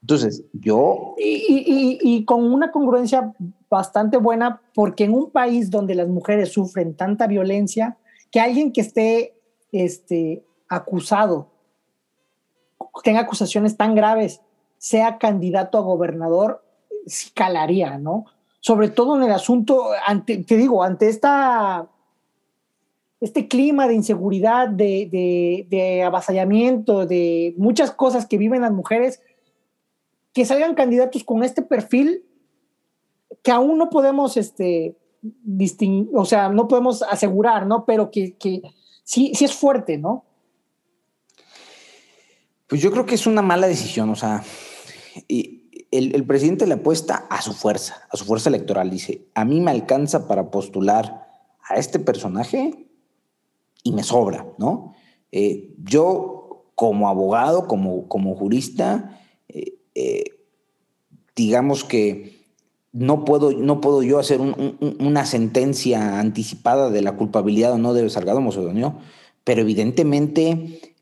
Entonces, 0.00 0.44
yo... 0.52 1.16
Y, 1.18 2.24
con 2.24 2.44
una 2.44 2.70
congruencia 2.70 3.34
bastante 3.68 4.16
buena, 4.16 4.62
porque 4.72 5.04
en 5.04 5.12
un 5.12 5.30
país 5.30 5.70
donde 5.70 5.96
las 5.96 6.06
mujeres 6.06 6.52
sufren 6.52 6.94
tanta 6.94 7.26
violencia, 7.26 7.98
que 8.30 8.38
alguien 8.38 8.70
que 8.70 8.82
esté 8.82 9.34
este, 9.72 10.44
acusado, 10.68 11.48
tenga 13.02 13.20
acusaciones 13.20 13.76
tan 13.76 13.96
graves, 13.96 14.40
sea 14.78 15.18
candidato 15.18 15.78
a 15.78 15.82
gobernador, 15.82 16.62
sí 17.08 17.30
calaría, 17.34 17.98
¿no? 17.98 18.26
Sobre 18.60 18.88
todo 18.88 19.16
en 19.16 19.22
el 19.22 19.32
asunto, 19.32 19.90
ante, 20.06 20.38
te 20.38 20.56
digo, 20.56 20.82
ante 20.82 21.08
esta, 21.08 21.88
este 23.20 23.48
clima 23.48 23.88
de 23.88 23.94
inseguridad, 23.94 24.68
de, 24.68 25.66
de, 25.68 26.02
avasallamiento, 26.02 27.06
de 27.06 27.54
muchas 27.56 27.90
cosas 27.90 28.26
que 28.26 28.38
viven 28.38 28.62
las 28.62 28.72
mujeres, 28.72 29.20
que 30.32 30.44
salgan 30.44 30.74
candidatos 30.74 31.24
con 31.24 31.42
este 31.42 31.62
perfil 31.62 32.24
que 33.42 33.50
aún 33.50 33.78
no 33.78 33.90
podemos 33.90 34.36
este, 34.36 34.96
distinguir, 35.22 36.10
o 36.14 36.24
sea, 36.24 36.48
no 36.48 36.68
podemos 36.68 37.02
asegurar, 37.02 37.66
¿no? 37.66 37.84
Pero 37.84 38.10
que, 38.10 38.36
que 38.36 38.62
sí, 39.04 39.32
sí 39.34 39.44
es 39.44 39.54
fuerte, 39.54 39.98
¿no? 39.98 40.24
Pues 42.66 42.82
yo 42.82 42.90
creo 42.90 43.06
que 43.06 43.14
es 43.14 43.26
una 43.26 43.42
mala 43.42 43.66
decisión, 43.66 44.10
o 44.10 44.14
sea, 44.14 44.42
y, 45.26 45.57
el, 45.90 46.24
presidente 46.26 46.66
le 46.66 46.74
apuesta 46.74 47.26
a 47.30 47.40
su 47.42 47.52
fuerza, 47.52 48.06
a 48.10 48.16
su 48.16 48.24
fuerza 48.24 48.50
electoral. 48.50 48.90
Dice, 48.90 49.26
a 49.34 49.44
mí 49.44 49.60
me 49.60 49.70
alcanza 49.70 50.28
para 50.28 50.50
postular 50.50 51.26
a 51.68 51.76
este 51.76 51.98
personaje 51.98 52.88
y 53.82 53.92
me 53.92 54.02
sobra, 54.02 54.46
¿no? 54.58 54.94
Eh, 55.32 55.74
yo 55.84 56.64
como 56.74 57.08
abogado, 57.08 57.66
como, 57.66 58.08
como 58.08 58.34
jurista, 58.34 59.20
eh, 59.48 59.78
eh, 59.94 60.24
digamos 61.34 61.84
que 61.84 62.38
no 62.92 63.24
puedo, 63.24 63.52
no 63.52 63.80
puedo 63.80 64.02
yo 64.02 64.18
hacer 64.18 64.40
una 64.40 65.26
sentencia 65.26 66.18
anticipada 66.18 66.90
de 66.90 67.02
la 67.02 67.16
culpabilidad 67.16 67.72
o 67.72 67.78
no 67.78 67.94
de 67.94 68.08
Salgado 68.10 68.40
Macedonio, 68.40 68.96
pero 69.44 69.60
evidentemente 69.60 70.94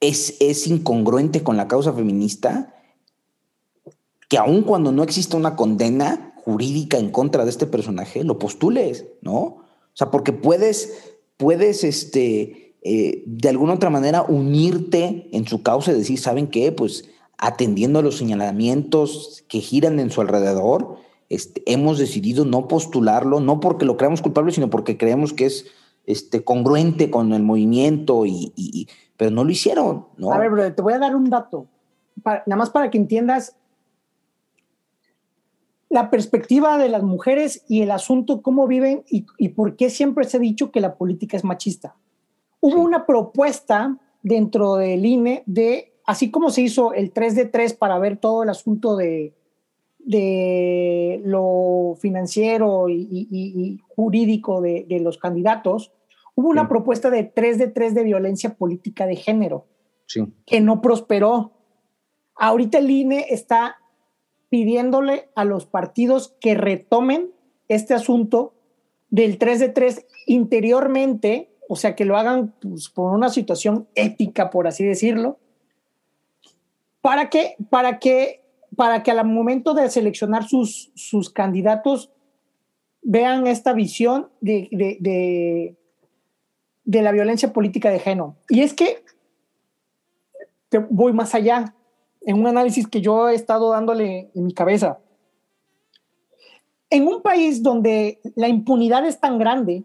es, 0.00 0.36
es 0.40 0.66
incongruente 0.66 1.42
con 1.42 1.56
la 1.56 1.68
causa 1.68 1.92
feminista 1.92 2.74
que 4.28 4.38
aun 4.38 4.62
cuando 4.62 4.92
no 4.92 5.02
exista 5.02 5.36
una 5.36 5.56
condena 5.56 6.34
jurídica 6.36 6.98
en 6.98 7.10
contra 7.10 7.44
de 7.44 7.50
este 7.50 7.66
personaje, 7.66 8.24
lo 8.24 8.38
postules, 8.38 9.06
¿no? 9.22 9.38
O 9.38 9.64
sea, 9.94 10.10
porque 10.10 10.32
puedes, 10.32 11.16
puedes, 11.36 11.82
este, 11.82 12.76
eh, 12.82 13.22
de 13.26 13.48
alguna 13.48 13.74
otra 13.74 13.90
manera 13.90 14.22
unirte 14.22 15.28
en 15.32 15.46
su 15.46 15.62
causa 15.62 15.92
y 15.92 15.96
decir, 15.96 16.18
¿saben 16.18 16.46
qué? 16.46 16.72
Pues 16.72 17.08
atendiendo 17.38 17.98
a 17.98 18.02
los 18.02 18.16
señalamientos 18.16 19.44
que 19.48 19.60
giran 19.60 19.98
en 19.98 20.10
su 20.10 20.20
alrededor, 20.20 20.96
este, 21.28 21.62
hemos 21.66 21.98
decidido 21.98 22.44
no 22.44 22.68
postularlo, 22.68 23.40
no 23.40 23.60
porque 23.60 23.84
lo 23.84 23.96
creamos 23.96 24.22
culpable, 24.22 24.52
sino 24.52 24.70
porque 24.70 24.96
creemos 24.96 25.32
que 25.32 25.46
es 25.46 25.66
este, 26.06 26.42
congruente 26.42 27.10
con 27.10 27.32
el 27.34 27.42
movimiento, 27.42 28.24
y, 28.24 28.88
pero 29.16 29.30
no 29.30 29.44
lo 29.44 29.50
hicieron, 29.50 30.06
¿no? 30.16 30.32
A 30.32 30.38
ver, 30.38 30.50
bro, 30.50 30.74
te 30.74 30.80
voy 30.80 30.94
a 30.94 30.98
dar 30.98 31.14
un 31.14 31.28
dato, 31.28 31.66
nada 32.24 32.56
más 32.56 32.70
para 32.70 32.90
que 32.90 32.96
entiendas 32.96 33.57
la 35.90 36.10
perspectiva 36.10 36.76
de 36.78 36.88
las 36.88 37.02
mujeres 37.02 37.64
y 37.68 37.82
el 37.82 37.90
asunto, 37.90 38.42
cómo 38.42 38.66
viven 38.66 39.04
y, 39.08 39.48
por 39.50 39.76
qué 39.76 39.90
siempre 39.90 40.24
se 40.24 40.36
ha 40.36 40.40
dicho 40.40 40.70
que 40.70 40.80
la 40.80 40.96
política 40.96 41.36
es 41.36 41.44
machista. 41.44 41.96
Hubo 42.60 42.80
una 42.80 43.06
propuesta 43.06 43.98
dentro 44.22 44.76
del 44.76 45.06
INE 45.06 45.42
de, 45.46 45.94
así 46.04 46.30
como 46.30 46.50
se 46.50 46.62
hizo 46.62 46.92
el 46.92 47.12
3 47.12 47.34
de 47.34 47.44
3 47.46 47.74
para 47.74 47.98
ver 47.98 48.18
todo 48.18 48.42
el 48.42 48.50
asunto 48.50 48.96
de, 48.96 49.32
de 49.98 51.22
lo 51.24 51.96
financiero 52.00 52.88
y, 52.88 53.80
jurídico 53.88 54.60
de, 54.60 55.00
los 55.02 55.18
candidatos, 55.18 55.92
hubo 56.34 56.48
una 56.48 56.68
propuesta 56.68 57.10
de 57.10 57.24
3 57.24 57.58
de 57.58 57.68
3 57.68 57.94
de 57.94 58.02
violencia 58.04 58.54
política 58.54 59.06
de 59.06 59.16
género 59.16 59.66
que 60.46 60.60
no 60.60 60.80
prosperó. 60.80 61.52
Ahorita 62.36 62.78
el 62.78 62.90
INE 62.90 63.26
está 63.30 63.77
pidiéndole 64.48 65.28
a 65.34 65.44
los 65.44 65.66
partidos 65.66 66.34
que 66.40 66.54
retomen 66.54 67.30
este 67.68 67.94
asunto 67.94 68.54
del 69.10 69.38
3 69.38 69.60
de 69.60 69.68
3 69.68 70.06
interiormente, 70.26 71.50
o 71.68 71.76
sea, 71.76 71.94
que 71.94 72.04
lo 72.04 72.16
hagan 72.16 72.54
pues, 72.60 72.88
por 72.88 73.12
una 73.12 73.28
situación 73.28 73.88
ética, 73.94 74.50
por 74.50 74.66
así 74.66 74.84
decirlo, 74.84 75.38
para 77.00 77.30
que, 77.30 77.56
para 77.70 77.98
que, 77.98 78.42
para 78.76 79.02
que 79.02 79.10
al 79.10 79.26
momento 79.26 79.74
de 79.74 79.88
seleccionar 79.90 80.48
sus, 80.48 80.90
sus 80.94 81.30
candidatos 81.30 82.10
vean 83.02 83.46
esta 83.46 83.72
visión 83.72 84.30
de, 84.40 84.68
de, 84.70 85.76
de, 86.84 87.02
la 87.02 87.12
violencia 87.12 87.52
política 87.52 87.90
de 87.90 88.00
género. 88.00 88.36
Y 88.48 88.60
es 88.60 88.74
que 88.74 89.02
voy 90.90 91.12
más 91.12 91.34
allá, 91.34 91.74
en 92.28 92.38
un 92.38 92.46
análisis 92.46 92.86
que 92.86 93.00
yo 93.00 93.28
he 93.28 93.34
estado 93.34 93.70
dándole 93.70 94.30
en 94.34 94.46
mi 94.46 94.52
cabeza. 94.52 94.98
En 96.90 97.06
un 97.06 97.22
país 97.22 97.62
donde 97.62 98.20
la 98.36 98.48
impunidad 98.48 99.06
es 99.06 99.18
tan 99.18 99.38
grande, 99.38 99.84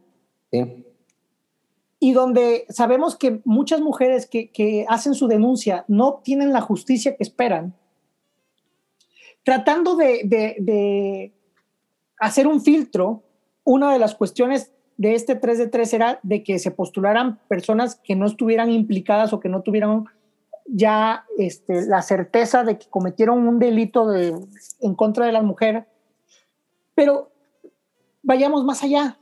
sí 0.52 0.84
y 2.04 2.12
donde 2.12 2.66
sabemos 2.68 3.16
que 3.16 3.40
muchas 3.46 3.80
mujeres 3.80 4.28
que, 4.28 4.86
hacen 4.90 5.14
su 5.14 5.30
denuncia 5.30 5.86
no 5.88 6.20
tienen 6.22 6.52
la 6.52 6.60
justicia 6.60 7.16
que 7.16 7.24
esperan, 7.24 7.74
tratando 9.44 9.96
de, 9.96 11.32
hacer 12.20 12.46
un 12.46 12.60
filtro, 12.60 13.24
una 13.64 13.94
de 13.94 14.00
las 14.00 14.16
cuestiones 14.16 14.74
de 14.98 15.16
este 15.16 15.36
3 15.36 15.58
de 15.58 15.68
3 15.68 15.94
era 15.94 16.20
de 16.24 16.44
que 16.44 16.60
se 16.60 16.72
postularan 16.72 17.40
personas 17.48 17.96
que 17.96 18.18
no 18.18 18.26
estuvieran 18.26 18.70
implicadas 18.70 19.32
o 19.32 19.40
que 19.40 19.48
no 19.48 19.62
tuvieran 19.62 20.04
ya 20.66 21.26
este, 21.38 21.86
la 21.86 22.02
certeza 22.02 22.64
de 22.64 22.78
que 22.78 22.90
cometieron 22.90 23.48
un 23.48 23.60
delito 23.60 24.08
de, 24.08 24.36
en 24.82 24.96
contra 24.96 25.26
de 25.26 25.32
la 25.32 25.42
mujer. 25.42 25.88
Pero 26.96 27.32
vayamos 28.22 28.64
más 28.64 28.84
allá. 28.84 29.20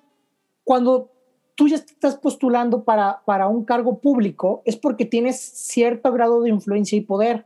Cuando 0.63 1.11
tú 1.55 1.67
ya 1.67 1.75
estás 1.75 2.15
postulando 2.15 2.83
para, 2.83 3.21
para 3.25 3.47
un 3.47 3.65
cargo 3.65 3.99
público, 3.99 4.61
es 4.65 4.77
porque 4.77 5.05
tienes 5.05 5.39
cierto 5.39 6.11
grado 6.11 6.41
de 6.41 6.49
influencia 6.49 6.97
y 6.97 7.01
poder. 7.01 7.45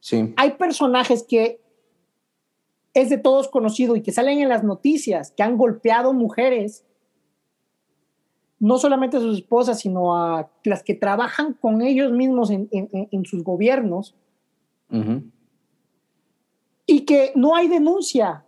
Sí. 0.00 0.32
Hay 0.36 0.52
personajes 0.52 1.22
que 1.22 1.60
es 2.94 3.10
de 3.10 3.18
todos 3.18 3.48
conocido 3.48 3.96
y 3.96 4.02
que 4.02 4.12
salen 4.12 4.40
en 4.40 4.48
las 4.48 4.64
noticias, 4.64 5.30
que 5.30 5.42
han 5.42 5.56
golpeado 5.56 6.12
mujeres, 6.12 6.84
no 8.60 8.78
solamente 8.78 9.16
a 9.16 9.20
sus 9.20 9.38
esposas, 9.38 9.80
sino 9.80 10.14
a 10.14 10.50
las 10.64 10.82
que 10.82 10.94
trabajan 10.94 11.54
con 11.54 11.80
ellos 11.80 12.12
mismos 12.12 12.50
en, 12.50 12.68
en, 12.70 13.24
sus 13.24 13.42
gobiernos, 13.42 14.14
y 16.86 17.00
que 17.00 17.32
no 17.34 17.56
hay 17.56 17.68
denuncia, 17.68 18.44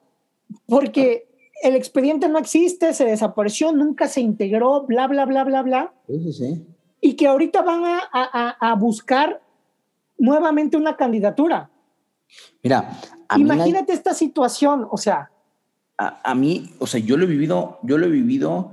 porque 0.66 1.28
el 1.62 1.76
expediente 1.76 2.28
no 2.28 2.38
existe, 2.38 2.92
se 2.92 3.06
desapareció, 3.06 3.72
nunca 3.72 4.06
se 4.06 4.20
integró, 4.20 4.82
bla, 4.82 5.06
bla, 5.06 5.24
bla, 5.24 5.44
bla, 5.44 5.62
bla. 5.62 5.94
Sí, 6.06 6.32
sí, 6.32 6.66
Y 7.00 7.14
que 7.14 7.26
ahorita 7.26 7.62
van 7.62 7.82
a, 7.84 8.74
buscar 8.74 9.40
nuevamente 10.18 10.76
una 10.76 10.96
candidatura. 10.96 11.70
Mira, 12.62 12.98
imagínate 13.36 13.92
esta 13.92 14.12
situación, 14.12 14.86
o 14.90 14.98
sea. 14.98 15.30
A, 15.96 16.34
mí, 16.34 16.74
o 16.80 16.86
sea, 16.86 17.00
yo 17.00 17.16
lo 17.16 17.24
he 17.24 17.28
vivido, 17.28 17.78
yo 17.82 17.96
lo 17.96 18.06
he 18.06 18.10
vivido 18.10 18.72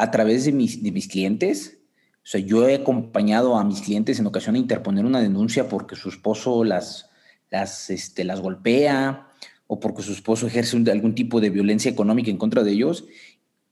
a 0.00 0.10
través 0.10 0.46
de 0.46 0.52
mis, 0.52 0.82
de 0.82 0.92
mis 0.92 1.08
clientes. 1.08 1.78
O 2.16 2.26
sea, 2.26 2.40
yo 2.40 2.66
he 2.66 2.74
acompañado 2.74 3.56
a 3.56 3.64
mis 3.64 3.82
clientes 3.82 4.18
en 4.18 4.26
ocasión 4.26 4.54
a 4.54 4.58
interponer 4.58 5.04
una 5.04 5.20
denuncia 5.20 5.68
porque 5.68 5.94
su 5.94 6.08
esposo 6.08 6.64
las, 6.64 7.10
las, 7.50 7.90
este, 7.90 8.24
las 8.24 8.40
golpea 8.40 9.28
o 9.66 9.78
porque 9.78 10.02
su 10.02 10.12
esposo 10.12 10.46
ejerce 10.46 10.76
algún 10.90 11.14
tipo 11.14 11.40
de 11.40 11.50
violencia 11.50 11.90
económica 11.90 12.30
en 12.30 12.38
contra 12.38 12.62
de 12.62 12.72
ellos, 12.72 13.04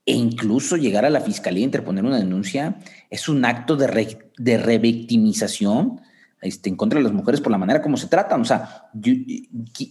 e 0.04 0.12
incluso 0.12 0.76
llegar 0.76 1.04
a 1.04 1.10
la 1.10 1.22
fiscalía 1.22 1.62
e 1.62 1.64
interponer 1.64 2.04
una 2.04 2.18
denuncia, 2.18 2.78
es 3.10 3.28
un 3.28 3.44
acto 3.44 3.76
de, 3.76 4.18
de 4.36 4.58
revictimización 4.58 6.00
este, 6.40 6.68
en 6.68 6.76
contra 6.76 6.98
de 6.98 7.04
las 7.04 7.12
mujeres 7.12 7.40
por 7.40 7.50
la 7.50 7.58
manera 7.58 7.82
como 7.82 7.96
se 7.96 8.06
tratan. 8.06 8.42
O 8.42 8.44
sea, 8.44 8.90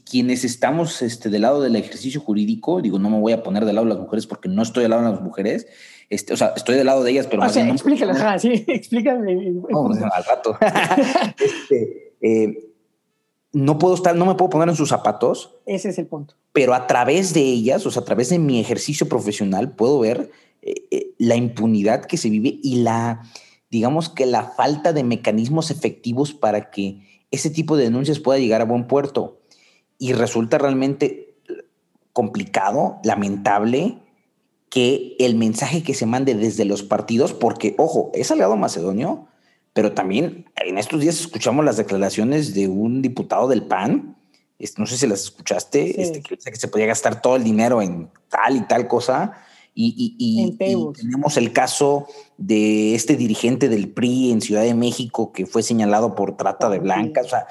quienes 0.10 0.46
estamos 0.46 1.02
este, 1.02 1.30
del 1.30 1.42
lado 1.42 1.62
del 1.62 1.76
ejercicio 1.76 2.22
jurídico, 2.22 2.82
digo, 2.82 3.00
no 3.00 3.10
me 3.10 3.20
voy 3.20 3.34
a 3.34 3.44
poner 3.44 3.66
del 3.66 3.76
lado 3.76 3.88
de 3.88 3.94
las 3.94 4.04
mujeres 4.04 4.28
porque 4.28 4.50
no 4.50 4.62
estoy 4.62 4.84
del 4.84 4.92
lado 4.92 5.04
de 5.04 5.12
las 5.12 5.22
mujeres, 5.22 5.68
este, 6.10 6.34
o 6.34 6.38
sea, 6.38 6.54
estoy 6.56 6.76
del 6.76 6.86
lado 6.86 7.04
de 7.04 7.12
ellas, 7.12 7.28
pero... 7.28 7.44
O 7.44 7.50
sea, 7.50 7.68
explícalas, 7.68 8.42
sí, 8.42 8.64
explícame. 8.68 9.54
al 10.14 10.24
rato. 10.24 10.58
este, 11.40 12.14
eh, 12.22 12.74
no 13.52 13.78
puedo 13.78 13.96
estar, 13.96 14.16
no 14.16 14.26
me 14.26 14.36
puedo 14.36 14.50
poner 14.50 14.70
en 14.70 14.76
sus 14.76 14.90
zapatos. 14.90 15.56
Ese 15.66 15.90
es 15.90 15.98
el 15.98 16.08
punto. 16.08 16.36
Pero 16.54 16.74
a 16.74 16.88
través 16.88 17.34
de 17.34 17.42
ellas, 17.42 17.86
o 17.86 17.92
sea, 17.92 18.04
a 18.04 18.06
través 18.06 18.30
de 18.30 18.40
mi 18.40 18.60
ejercicio 18.60 19.10
profesional, 19.10 19.76
puedo 19.76 20.00
ver 20.00 20.32
eh, 20.62 20.76
eh, 20.92 21.12
la 21.18 21.36
impunidad 21.36 22.06
que 22.06 22.18
se 22.18 22.30
vive 22.30 22.60
y 22.64 22.78
la, 22.78 23.24
digamos 23.70 24.10
que 24.10 24.26
la 24.26 24.44
falta 24.44 24.94
de 24.94 25.04
mecanismos 25.04 25.72
efectivos 25.72 26.34
para 26.34 26.70
que 26.70 27.02
ese 27.32 27.50
tipo 27.50 27.76
de 27.76 27.84
denuncias 27.84 28.20
pueda 28.20 28.40
llegar 28.40 28.62
a 28.62 28.66
buen 28.66 28.88
puerto. 28.88 29.42
Y 30.00 30.14
resulta 30.14 30.58
realmente 30.58 31.36
complicado, 32.14 33.00
lamentable, 33.04 34.00
que 34.70 35.16
el 35.20 35.36
mensaje 35.36 35.84
que 35.84 35.94
se 35.94 36.06
mande 36.06 36.36
desde 36.36 36.66
los 36.66 36.84
partidos, 36.84 37.34
porque, 37.34 37.76
ojo, 37.78 38.12
es 38.14 38.32
aliado 38.32 38.58
macedonio, 38.58 39.28
pero 39.74 39.94
también 39.94 40.46
en 40.56 40.78
estos 40.78 41.00
días 41.00 41.20
escuchamos 41.20 41.64
las 41.64 41.78
declaraciones 41.78 42.54
de 42.54 42.68
un 42.68 43.02
diputado 43.02 43.48
del 43.48 43.64
PAN, 43.64 44.18
no 44.78 44.88
sé 44.88 44.98
si 44.98 45.08
las 45.08 45.22
escuchaste, 45.22 46.02
este, 46.02 46.22
que 46.22 46.38
que 46.38 46.56
se 46.56 46.68
podía 46.68 46.88
gastar 46.88 47.22
todo 47.22 47.36
el 47.36 47.44
dinero 47.44 47.82
en 47.82 48.10
tal 48.30 48.58
y 48.58 48.62
tal 48.62 48.88
cosa. 48.88 49.34
Y, 49.80 50.56
tenemos 50.58 51.38
el 51.38 51.54
caso 51.54 52.08
de 52.40 52.96
este 52.96 53.16
dirigente 53.16 53.70
del 53.70 53.90
PRI 53.90 54.32
en 54.32 54.42
Ciudad 54.42 54.64
de 54.64 54.74
México 54.74 55.32
que 55.32 55.46
fue 55.46 55.62
señalado 55.62 56.16
por 56.16 56.36
trata 56.36 56.68
de 56.72 56.80
blancas. 56.80 57.28
O 57.28 57.30
sea, 57.30 57.46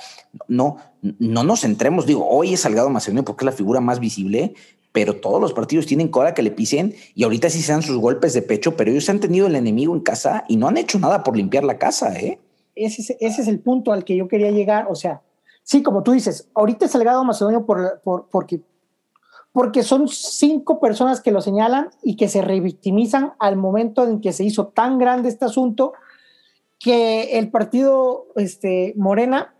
no, 0.49 0.79
no 1.21 1.45
nos 1.45 1.61
centremos, 1.61 2.05
digo, 2.05 2.29
hoy 2.29 2.55
es 2.55 2.63
Salgado 2.63 2.91
Macedonio 2.91 3.25
porque 3.25 3.45
es 3.45 3.53
la 3.53 3.57
figura 3.57 3.81
más 3.81 4.01
visible, 4.01 4.55
pero 4.97 5.17
todos 5.17 5.39
los 5.43 5.53
partidos 5.53 5.85
tienen 5.85 6.09
cola 6.09 6.33
que 6.33 6.43
le 6.43 6.51
pisen 6.51 6.95
y 7.15 7.25
ahorita 7.25 7.51
sí 7.51 7.61
se 7.61 7.71
dan 7.71 7.83
sus 7.83 7.99
golpes 7.99 8.33
de 8.33 8.41
pecho, 8.41 8.79
pero 8.79 8.91
ellos 8.91 9.11
han 9.11 9.21
tenido 9.21 9.47
el 9.47 9.55
enemigo 9.55 9.95
en 9.95 10.01
casa 10.01 10.47
y 10.49 10.57
no 10.57 10.69
han 10.69 10.79
hecho 10.79 10.99
nada 10.99 11.23
por 11.23 11.37
limpiar 11.37 11.65
la 11.65 11.77
casa, 11.77 12.19
¿eh? 12.19 12.41
Ese, 12.75 13.15
ese 13.21 13.43
es 13.43 13.47
el 13.47 13.59
punto 13.61 13.93
al 13.93 14.07
que 14.07 14.17
yo 14.17 14.27
quería 14.27 14.51
llegar, 14.51 14.87
o 14.89 14.95
sea, 14.95 15.21
sí, 15.63 15.83
como 15.83 16.03
tú 16.03 16.13
dices, 16.13 16.49
ahorita 16.55 16.87
es 16.87 16.93
Salgado 16.93 17.23
Macedonio 17.25 17.67
por, 17.67 18.01
por, 18.03 18.31
porque, 18.31 18.63
porque 19.53 19.83
son 19.83 20.09
cinco 20.09 20.81
personas 20.81 21.21
que 21.21 21.31
lo 21.31 21.43
señalan 21.43 21.91
y 22.03 22.17
que 22.17 22.29
se 22.29 22.41
revictimizan 22.41 23.35
al 23.39 23.57
momento 23.57 24.03
en 24.09 24.23
que 24.23 24.33
se 24.33 24.45
hizo 24.45 24.69
tan 24.69 24.97
grande 24.97 25.29
este 25.29 25.45
asunto 25.45 25.93
que 26.79 27.39
el 27.39 27.51
partido 27.51 28.29
este, 28.37 28.95
Morena 28.97 29.55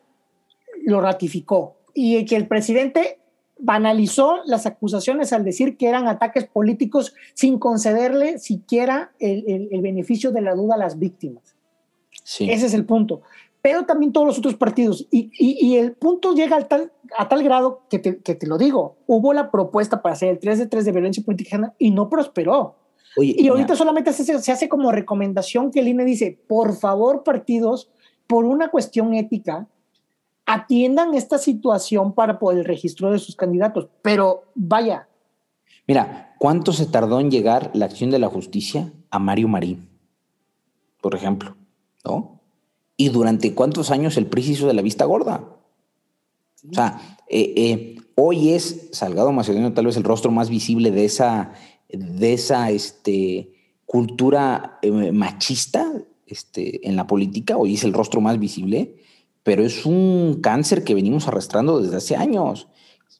lo 0.87 1.03
ratificó 1.03 1.77
y 1.93 2.25
que 2.25 2.37
el 2.37 2.49
presidente 2.49 3.19
banalizó 3.59 4.39
las 4.45 4.67
acusaciones 4.67 5.33
al 5.33 5.45
decir 5.45 5.77
que 5.77 5.89
eran 5.89 6.09
ataques 6.09 6.47
políticos 6.47 7.15
sin 7.35 7.59
concederle 7.59 8.39
siquiera 8.39 9.13
el, 9.19 9.81
beneficio 9.81 10.31
de 10.31 10.43
la 10.43 10.55
duda 10.55 10.75
a 10.75 10.79
las 10.79 10.99
víctimas. 10.99 11.55
Ese 12.39 12.67
es 12.67 12.75
el 12.75 12.85
punto. 12.85 13.23
Pero 13.63 13.85
también 13.85 14.13
todos 14.13 14.27
los 14.27 14.39
otros 14.39 14.55
partidos. 14.55 15.07
Y, 15.11 15.77
el 15.77 15.93
punto 15.93 16.35
llega 16.35 16.57
al 16.57 16.69
tal, 16.69 16.93
a 17.17 17.29
tal 17.29 17.43
grado 17.43 17.83
que 17.89 17.99
te, 17.99 18.47
lo 18.47 18.59
digo. 18.59 18.97
Hubo 19.07 19.33
la 19.33 19.51
propuesta 19.51 20.03
para 20.03 20.15
hacer 20.15 20.31
el 20.31 20.39
3 20.39 20.59
de 20.59 20.67
3 20.67 20.85
de 20.85 20.93
violencia 20.93 21.25
política 21.25 21.75
y 21.79 21.91
no 21.91 22.09
prosperó. 22.09 22.77
y 23.17 23.49
ahorita 23.49 23.75
solamente 23.75 24.13
se, 24.13 24.39
se 24.39 24.53
hace 24.53 24.69
como 24.69 24.93
recomendación 24.93 25.71
que 25.71 25.81
el 25.81 25.89
INE 25.89 26.05
dice, 26.05 26.39
por 26.47 26.77
favor, 26.77 27.25
partidos, 27.25 27.91
por 28.27 28.45
una 28.45 28.69
cuestión 28.69 29.15
ética, 29.15 29.67
atiendan 30.47 31.15
esta 31.15 31.39
situación 31.39 32.15
para 32.15 32.39
poder 32.39 32.61
el 32.61 32.65
registro 32.65 33.11
de 33.11 33.19
sus 33.19 33.37
candidatos. 33.37 33.89
Pero 34.03 34.45
vaya. 34.55 35.09
Mira, 35.87 36.35
¿cuánto 36.39 36.73
se 36.73 36.87
tardó 36.87 37.21
en 37.21 37.31
llegar 37.31 37.71
la 37.75 37.85
acción 37.85 38.11
de 38.11 38.21
la 38.21 38.29
justicia 38.29 38.93
a 39.11 39.19
Mario 39.19 39.49
Marín? 39.49 39.89
Por 41.01 41.15
ejemplo, 41.15 41.57
¿no? 42.05 42.41
¿Y 42.97 43.11
durante 43.11 43.55
cuántos 43.55 43.91
años 43.91 44.17
el 44.17 44.27
PRI 44.27 44.53
hizo 44.53 44.67
de 44.67 44.75
la 44.75 44.83
vista 44.83 45.05
gorda? 45.05 45.45
O 46.69 46.75
sea, 46.75 47.19
eh, 47.29 47.53
eh, 47.57 47.97
hoy 48.15 48.51
es 48.51 48.89
Salgado 48.93 49.31
Macedonio 49.33 49.73
tal 49.73 49.87
vez 49.87 49.97
el 49.97 50.05
rostro 50.05 50.31
más 50.31 50.49
visible 50.49 50.91
de 50.91 51.05
esa, 51.05 51.53
de 51.89 52.33
esa 52.33 52.71
este, 52.71 53.53
cultura 53.85 54.79
eh, 54.83 55.13
machista 55.13 55.93
este, 56.27 56.89
en 56.89 56.97
la 56.97 57.07
política, 57.07 57.57
hoy 57.57 57.75
es 57.75 57.85
el 57.85 57.93
rostro 57.93 58.21
más 58.21 58.39
visible 58.39 58.97
pero 59.47 59.63
es 59.63 59.87
un 59.87 60.41
cáncer 60.43 60.83
que 60.83 60.93
venimos 60.93 61.29
arrastrando 61.29 61.81
desde 61.81 61.99
hace 61.99 62.17
años. 62.17 62.67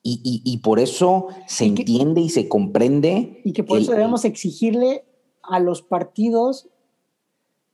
Y, 0.03 0.59
por 0.59 0.81
eso 0.81 1.29
se 1.47 1.67
entiende 1.67 2.21
y 2.21 2.31
se 2.31 2.49
comprende. 2.49 3.41
Y 3.45 3.53
que 3.53 3.63
por 3.63 3.79
eso 3.79 3.93
debemos 3.93 4.25
exigirle 4.25 5.05
a 5.45 5.61
los 5.61 5.83
partidos 5.83 6.69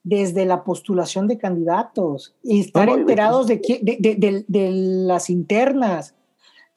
desde 0.02 0.44
la 0.44 0.64
postulación 0.64 1.28
de 1.28 1.38
candidatos 1.38 2.34
y 2.42 2.60
estar 2.60 2.90
enterados 2.90 3.46
de, 3.46 3.56
de, 3.58 4.70
las 4.70 5.30
internas. 5.30 6.14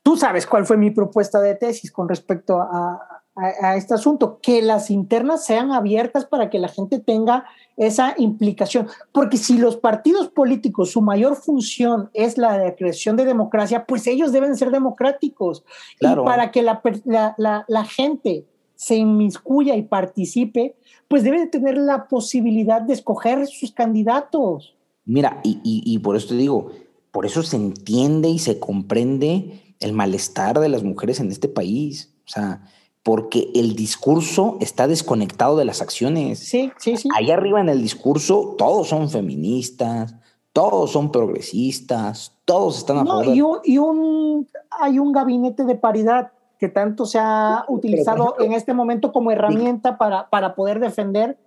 Tú 0.01 0.15
sabes 0.15 0.47
cuál 0.47 0.65
fue 0.65 0.77
mi 0.77 0.91
propuesta 0.91 1.41
de 1.41 1.55
tesis 1.55 1.91
con 1.91 2.07
respecto 2.07 2.57
a, 2.59 3.14
a, 3.35 3.75
este 3.75 3.93
asunto, 3.93 4.39
que 4.41 4.61
las 4.61 4.89
internas 4.89 5.45
sean 5.45 5.71
abiertas 5.71 6.25
para 6.25 6.49
que 6.49 6.57
la 6.57 6.69
gente 6.69 6.99
tenga 6.99 7.45
esa 7.75 8.15
implicación. 8.17 8.87
Porque 9.11 9.37
si 9.37 9.57
los 9.57 9.75
partidos 9.75 10.29
políticos, 10.29 10.91
su 10.91 11.01
mayor 11.01 11.35
función 11.35 12.09
es 12.13 12.37
la 12.37 12.57
de 12.57 12.75
creación 12.75 13.17
de 13.17 13.25
democracia, 13.25 13.85
pues 13.85 14.07
ellos 14.07 14.31
deben 14.31 14.55
ser 14.55 14.71
democráticos. 14.71 15.65
Y 15.99 16.07
para 16.23 16.51
que 16.51 16.61
la, 16.61 16.81
la, 17.03 17.65
la, 17.67 17.83
gente 17.83 18.45
se 18.75 18.95
inmiscuya 18.95 19.75
y 19.75 19.83
participe, 19.83 20.75
pues 21.09 21.23
debe 21.23 21.45
tener 21.47 21.77
la 21.77 22.07
posibilidad 22.07 22.81
de 22.81 22.93
escoger 22.93 23.45
sus 23.47 23.71
candidatos. 23.71 24.75
Mira, 25.03 25.41
y, 25.43 25.59
y, 25.63 25.83
y 25.85 25.99
por 25.99 26.15
eso 26.15 26.29
te 26.29 26.35
digo, 26.35 26.71
por 27.11 27.25
eso 27.25 27.43
se 27.43 27.57
entiende 27.57 28.29
y 28.29 28.39
se 28.39 28.59
comprende 28.59 29.75
el 29.81 29.91
malestar 29.91 30.59
de 30.59 30.69
las 30.69 30.83
mujeres 30.83 31.19
en 31.19 31.31
este 31.31 31.49
país. 31.49 32.13
O 32.25 32.29
sea, 32.29 32.61
porque 33.05 33.51
el 33.53 33.75
discurso 33.75 34.57
está 34.61 34.87
desconectado 34.87 35.57
de 35.57 35.63
las 35.63 35.79
acciones. 35.79 36.39
Sí, 36.39 36.71
sí, 36.79 36.97
sí. 36.97 37.07
Allá 37.15 37.35
arriba 37.35 37.61
en 37.61 37.69
el 37.69 37.79
discurso 37.79 38.55
todos 38.57 38.87
son 38.87 39.11
feministas, 39.11 40.15
todos 40.51 40.93
son 40.93 41.11
progresistas, 41.11 42.35
todos 42.45 42.79
están 42.79 42.97
a 42.97 43.03
no, 43.03 43.23
Y, 43.23 43.41
un, 43.41 43.59
y 43.63 43.77
un, 43.77 44.47
hay 44.71 44.97
un 44.97 45.11
gabinete 45.11 45.65
de 45.65 45.75
paridad 45.75 46.31
que 46.57 46.67
tanto 46.67 47.05
se 47.05 47.19
ha 47.19 47.65
utilizado 47.67 48.37
en 48.39 48.53
este 48.53 48.73
momento 48.73 49.11
como 49.11 49.29
herramienta 49.29 49.99
para, 49.99 50.27
para 50.31 50.55
poder 50.55 50.79
defender 50.79 51.37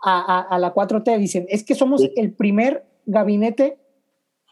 a, 0.00 0.42
a, 0.42 0.58
la 0.60 0.72
4T. 0.72 1.18
Dicen, 1.18 1.44
es 1.48 1.64
que 1.64 1.74
somos 1.74 2.04
el 2.14 2.32
primer 2.34 2.86
gabinete 3.04 3.80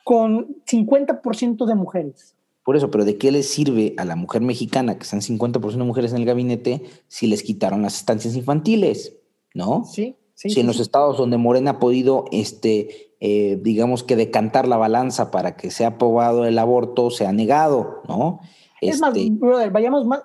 con 0.02 0.56
50% 0.64 1.66
de 1.66 1.74
mujeres. 1.76 2.34
Por 2.68 2.76
eso, 2.76 2.90
pero 2.90 3.06
¿de 3.06 3.16
qué 3.16 3.32
les 3.32 3.48
sirve 3.48 3.94
a 3.96 4.04
la 4.04 4.14
mujer 4.14 4.42
mexicana, 4.42 4.98
que 4.98 5.04
están 5.04 5.22
50% 5.22 5.78
de 5.78 5.84
mujeres 5.84 6.12
en 6.12 6.18
el 6.18 6.26
gabinete, 6.26 6.82
si 7.06 7.26
les 7.26 7.42
quitaron 7.42 7.80
las 7.80 7.96
estancias 7.96 8.36
infantiles? 8.36 9.16
¿No? 9.54 9.84
Sí. 9.86 10.16
Sí, 10.34 10.50
si 10.50 10.60
en 10.60 10.66
los 10.66 10.78
estados 10.78 11.16
donde 11.16 11.38
Morena 11.38 11.70
ha 11.70 11.78
podido, 11.78 12.26
este, 12.30 13.14
eh, 13.20 13.58
digamos 13.62 14.04
que 14.04 14.16
decantar 14.16 14.68
la 14.68 14.76
balanza 14.76 15.30
para 15.30 15.56
que 15.56 15.70
sea 15.70 15.86
aprobado 15.88 16.44
el 16.44 16.58
aborto, 16.58 17.08
se 17.08 17.24
ha 17.24 17.32
negado, 17.32 18.02
¿no? 18.06 18.40
Es 18.82 19.00
más, 19.00 19.16
este 19.16 19.30
brother, 19.30 19.70
vayamos 19.70 20.04
más, 20.04 20.24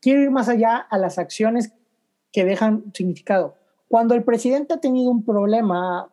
quiero 0.00 0.22
ir 0.22 0.30
más 0.30 0.48
allá 0.48 0.76
a 0.76 0.98
las 0.98 1.18
acciones 1.18 1.72
que 2.30 2.44
dejan 2.44 2.92
significado. 2.94 3.56
Cuando 3.88 4.14
el 4.14 4.22
presidente 4.22 4.74
ha 4.74 4.80
tenido 4.80 5.10
un 5.10 5.24
problema 5.24 6.12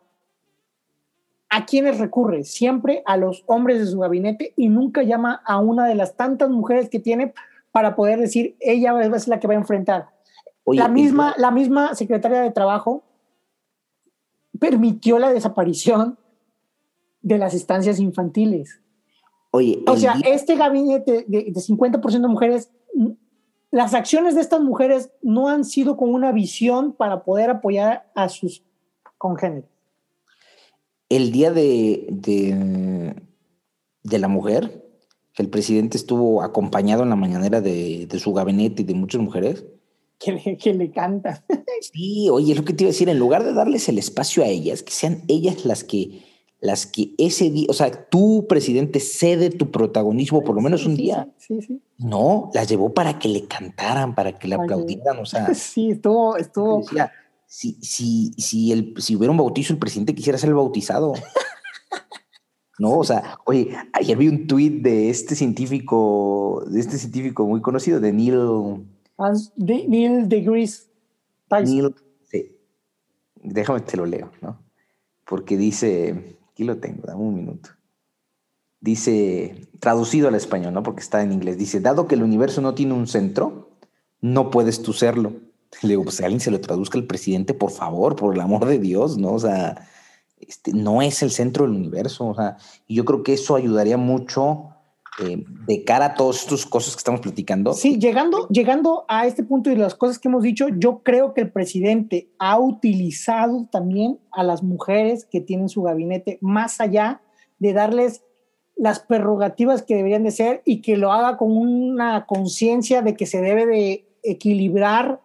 ¿a 1.52 1.66
quiénes 1.66 1.98
recurre? 1.98 2.44
Siempre 2.44 3.02
a 3.04 3.18
los 3.18 3.44
hombres 3.46 3.78
de 3.78 3.86
su 3.86 3.98
gabinete 3.98 4.54
y 4.56 4.70
nunca 4.70 5.02
llama 5.02 5.42
a 5.44 5.58
una 5.58 5.86
de 5.86 5.94
las 5.94 6.16
tantas 6.16 6.48
mujeres 6.48 6.88
que 6.88 6.98
tiene 6.98 7.34
para 7.70 7.94
poder 7.94 8.18
decir, 8.18 8.56
ella 8.58 8.98
es 9.02 9.28
la 9.28 9.38
que 9.38 9.46
va 9.46 9.52
a 9.52 9.58
enfrentar. 9.58 10.08
la, 10.64 10.88
misma, 10.88 11.34
la 11.36 11.50
misma 11.50 11.94
secretaria 11.94 12.40
de 12.40 12.50
Trabajo 12.52 13.02
permitió 14.58 15.18
la 15.18 15.30
desaparición 15.30 16.18
de 17.20 17.36
las 17.36 17.52
estancias 17.52 18.00
infantiles. 18.00 18.80
Oye, 19.50 19.82
o 19.86 19.96
sea, 19.98 20.14
este 20.24 20.56
gabinete 20.56 21.26
de, 21.28 21.44
de 21.44 21.60
50% 21.60 22.22
de 22.22 22.28
mujeres, 22.28 22.70
las 23.70 23.92
acciones 23.92 24.34
de 24.34 24.40
estas 24.40 24.62
mujeres 24.62 25.10
no 25.20 25.48
han 25.48 25.64
sido 25.64 25.98
con 25.98 26.14
una 26.14 26.32
visión 26.32 26.94
para 26.94 27.24
poder 27.24 27.50
apoyar 27.50 28.10
a 28.14 28.30
sus 28.30 28.64
congéneres 29.18 29.71
el 31.16 31.30
día 31.30 31.50
de, 31.52 32.06
de, 34.02 34.18
la 34.18 34.28
mujer, 34.28 34.84
que 35.34 35.42
el 35.42 35.50
presidente 35.50 35.96
estuvo 35.96 36.42
acompañado 36.42 37.02
en 37.02 37.10
la 37.10 37.16
mañanera 37.16 37.60
de, 37.60 38.08
su 38.18 38.32
gabinete 38.32 38.82
y 38.82 38.84
de 38.84 38.94
muchas 38.94 39.20
mujeres. 39.20 39.64
Que 40.18 40.32
le, 40.32 40.56
que 40.56 40.72
le 40.74 40.90
canta. 40.90 41.44
Sí, 41.92 42.28
oye, 42.30 42.52
es 42.52 42.58
lo 42.58 42.64
que 42.64 42.72
te 42.74 42.84
iba 42.84 42.90
a 42.90 42.92
decir, 42.92 43.08
en 43.08 43.18
lugar 43.18 43.42
de 43.42 43.52
darles 43.52 43.88
el 43.88 43.98
espacio 43.98 44.44
a 44.44 44.46
ellas, 44.46 44.84
que 44.84 44.92
sean 44.92 45.24
ellas 45.26 45.64
las 45.64 45.82
que, 45.82 46.22
las 46.60 46.86
que 46.86 47.12
ese 47.18 47.50
día, 47.50 47.66
o 47.68 47.72
sea, 47.72 48.08
tú, 48.08 48.46
presidente, 48.48 49.00
cede 49.00 49.50
tu 49.50 49.72
protagonismo 49.72 50.44
por 50.44 50.54
lo 50.54 50.60
menos 50.60 50.86
un 50.86 50.94
día. 50.94 51.28
Sí, 51.38 51.60
sí. 51.60 51.82
No, 51.98 52.50
las 52.54 52.68
llevó 52.68 52.94
para 52.94 53.18
que 53.18 53.28
le 53.28 53.48
cantaran, 53.48 54.14
para 54.14 54.38
que 54.38 54.46
le 54.46 54.54
aplaudieran, 54.54 55.18
o 55.18 55.26
sea. 55.26 55.48
Sí, 55.54 55.90
estuvo, 55.90 56.36
estuvo 56.36 56.84
si, 57.52 57.74
si, 57.82 58.32
si, 58.38 58.72
el, 58.72 58.94
si 58.96 59.14
hubiera 59.14 59.30
un 59.30 59.36
bautizo, 59.36 59.74
el 59.74 59.78
presidente 59.78 60.14
quisiera 60.14 60.38
ser 60.38 60.48
el 60.48 60.54
bautizado. 60.54 61.12
No, 62.78 62.96
o 62.98 63.04
sea, 63.04 63.38
oye, 63.44 63.76
ayer 63.92 64.16
vi 64.16 64.28
un 64.28 64.46
tuit 64.46 64.82
de 64.82 65.10
este 65.10 65.36
científico, 65.36 66.64
de 66.66 66.80
este 66.80 66.96
científico 66.96 67.46
muy 67.46 67.60
conocido, 67.60 68.00
de 68.00 68.12
Neil. 68.12 68.86
de, 69.56 69.86
Neil 69.86 70.28
deGrasse 70.30 70.88
Neil, 71.50 71.94
sí. 72.24 72.56
Déjame 73.36 73.82
te 73.82 73.98
lo 73.98 74.06
leo, 74.06 74.32
¿no? 74.40 74.58
Porque 75.26 75.58
dice, 75.58 76.38
aquí 76.50 76.64
lo 76.64 76.78
tengo, 76.78 77.02
dame 77.06 77.20
un 77.20 77.34
minuto. 77.34 77.68
Dice, 78.80 79.68
traducido 79.78 80.28
al 80.28 80.34
español, 80.34 80.72
¿no? 80.72 80.82
Porque 80.82 81.02
está 81.02 81.22
en 81.22 81.32
inglés. 81.32 81.58
Dice, 81.58 81.80
dado 81.80 82.08
que 82.08 82.14
el 82.14 82.22
universo 82.22 82.62
no 82.62 82.74
tiene 82.74 82.94
un 82.94 83.06
centro, 83.06 83.68
no 84.22 84.50
puedes 84.50 84.82
tú 84.82 84.94
serlo. 84.94 85.34
Le 85.80 85.90
digo, 85.90 86.04
pues 86.04 86.20
alguien 86.20 86.40
se 86.40 86.50
lo 86.50 86.60
traduzca 86.60 86.98
al 86.98 87.06
presidente, 87.06 87.54
por 87.54 87.70
favor, 87.70 88.14
por 88.14 88.34
el 88.34 88.40
amor 88.40 88.66
de 88.66 88.78
Dios, 88.78 89.16
¿no? 89.18 89.32
O 89.32 89.38
sea, 89.38 89.88
este, 90.38 90.72
no 90.72 91.02
es 91.02 91.22
el 91.22 91.30
centro 91.30 91.64
del 91.64 91.74
universo, 91.74 92.26
o 92.28 92.34
sea, 92.34 92.56
y 92.86 92.96
yo 92.96 93.04
creo 93.04 93.22
que 93.22 93.32
eso 93.34 93.56
ayudaría 93.56 93.96
mucho 93.96 94.68
eh, 95.20 95.44
de 95.66 95.84
cara 95.84 96.06
a 96.06 96.14
todas 96.14 96.42
estas 96.42 96.64
cosas 96.64 96.94
que 96.94 96.98
estamos 96.98 97.20
platicando. 97.20 97.74
Sí, 97.74 97.98
llegando, 97.98 98.48
llegando 98.48 99.04
a 99.08 99.26
este 99.26 99.44
punto 99.44 99.70
y 99.70 99.76
las 99.76 99.94
cosas 99.94 100.18
que 100.18 100.28
hemos 100.28 100.42
dicho, 100.42 100.68
yo 100.68 101.02
creo 101.02 101.34
que 101.34 101.42
el 101.42 101.52
presidente 101.52 102.30
ha 102.38 102.58
utilizado 102.58 103.68
también 103.70 104.18
a 104.30 104.42
las 104.42 104.62
mujeres 104.62 105.26
que 105.26 105.40
tienen 105.40 105.68
su 105.68 105.82
gabinete 105.82 106.38
más 106.40 106.80
allá 106.80 107.20
de 107.58 107.72
darles 107.72 108.24
las 108.74 109.00
prerrogativas 109.00 109.82
que 109.82 109.96
deberían 109.96 110.24
de 110.24 110.30
ser 110.30 110.62
y 110.64 110.80
que 110.80 110.96
lo 110.96 111.12
haga 111.12 111.36
con 111.36 111.56
una 111.56 112.24
conciencia 112.26 113.02
de 113.02 113.14
que 113.14 113.26
se 113.26 113.42
debe 113.42 113.66
de 113.66 114.08
equilibrar 114.22 115.20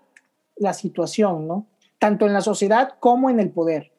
la 0.59 0.73
situación, 0.73 1.47
¿no? 1.47 1.67
Tanto 1.99 2.25
en 2.25 2.33
la 2.33 2.41
sociedad 2.41 2.95
como 2.99 3.29
en 3.29 3.39
el 3.39 3.49
poder. 3.49 3.91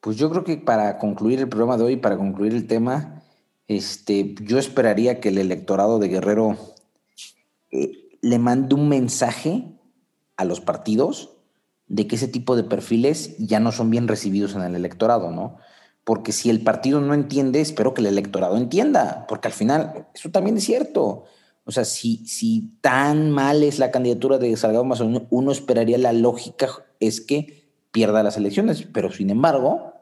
Pues 0.00 0.16
yo 0.16 0.30
creo 0.30 0.44
que 0.44 0.56
para 0.56 0.98
concluir 0.98 1.40
el 1.40 1.48
programa 1.48 1.76
de 1.76 1.84
hoy, 1.84 1.96
para 1.96 2.16
concluir 2.16 2.54
el 2.54 2.66
tema, 2.66 3.22
este, 3.68 4.34
yo 4.42 4.58
esperaría 4.58 5.20
que 5.20 5.30
el 5.30 5.38
electorado 5.38 5.98
de 5.98 6.08
Guerrero 6.08 6.56
eh, 7.70 8.08
le 8.20 8.38
mande 8.38 8.74
un 8.74 8.88
mensaje 8.88 9.64
a 10.36 10.44
los 10.44 10.60
partidos 10.60 11.30
de 11.88 12.06
que 12.06 12.16
ese 12.16 12.28
tipo 12.28 12.56
de 12.56 12.64
perfiles 12.64 13.36
ya 13.38 13.60
no 13.60 13.72
son 13.72 13.90
bien 13.90 14.08
recibidos 14.08 14.54
en 14.54 14.62
el 14.62 14.74
electorado, 14.74 15.30
¿no? 15.30 15.58
Porque 16.04 16.32
si 16.32 16.50
el 16.50 16.62
partido 16.62 17.00
no 17.00 17.14
entiende, 17.14 17.60
espero 17.60 17.94
que 17.94 18.00
el 18.00 18.06
electorado 18.06 18.56
entienda, 18.56 19.24
porque 19.28 19.48
al 19.48 19.54
final 19.54 20.06
eso 20.14 20.30
también 20.30 20.56
es 20.56 20.64
cierto. 20.64 21.24
O 21.66 21.72
sea, 21.72 21.84
si, 21.84 22.24
si 22.26 22.70
tan 22.80 23.32
mal 23.32 23.64
es 23.64 23.80
la 23.80 23.90
candidatura 23.90 24.38
de 24.38 24.56
Salgado 24.56 24.84
Macedonio, 24.84 25.26
uno 25.30 25.50
esperaría 25.50 25.98
la 25.98 26.12
lógica 26.12 26.68
es 27.00 27.20
que 27.20 27.64
pierda 27.90 28.22
las 28.22 28.36
elecciones, 28.36 28.86
pero 28.92 29.10
sin 29.10 29.30
embargo, 29.30 29.92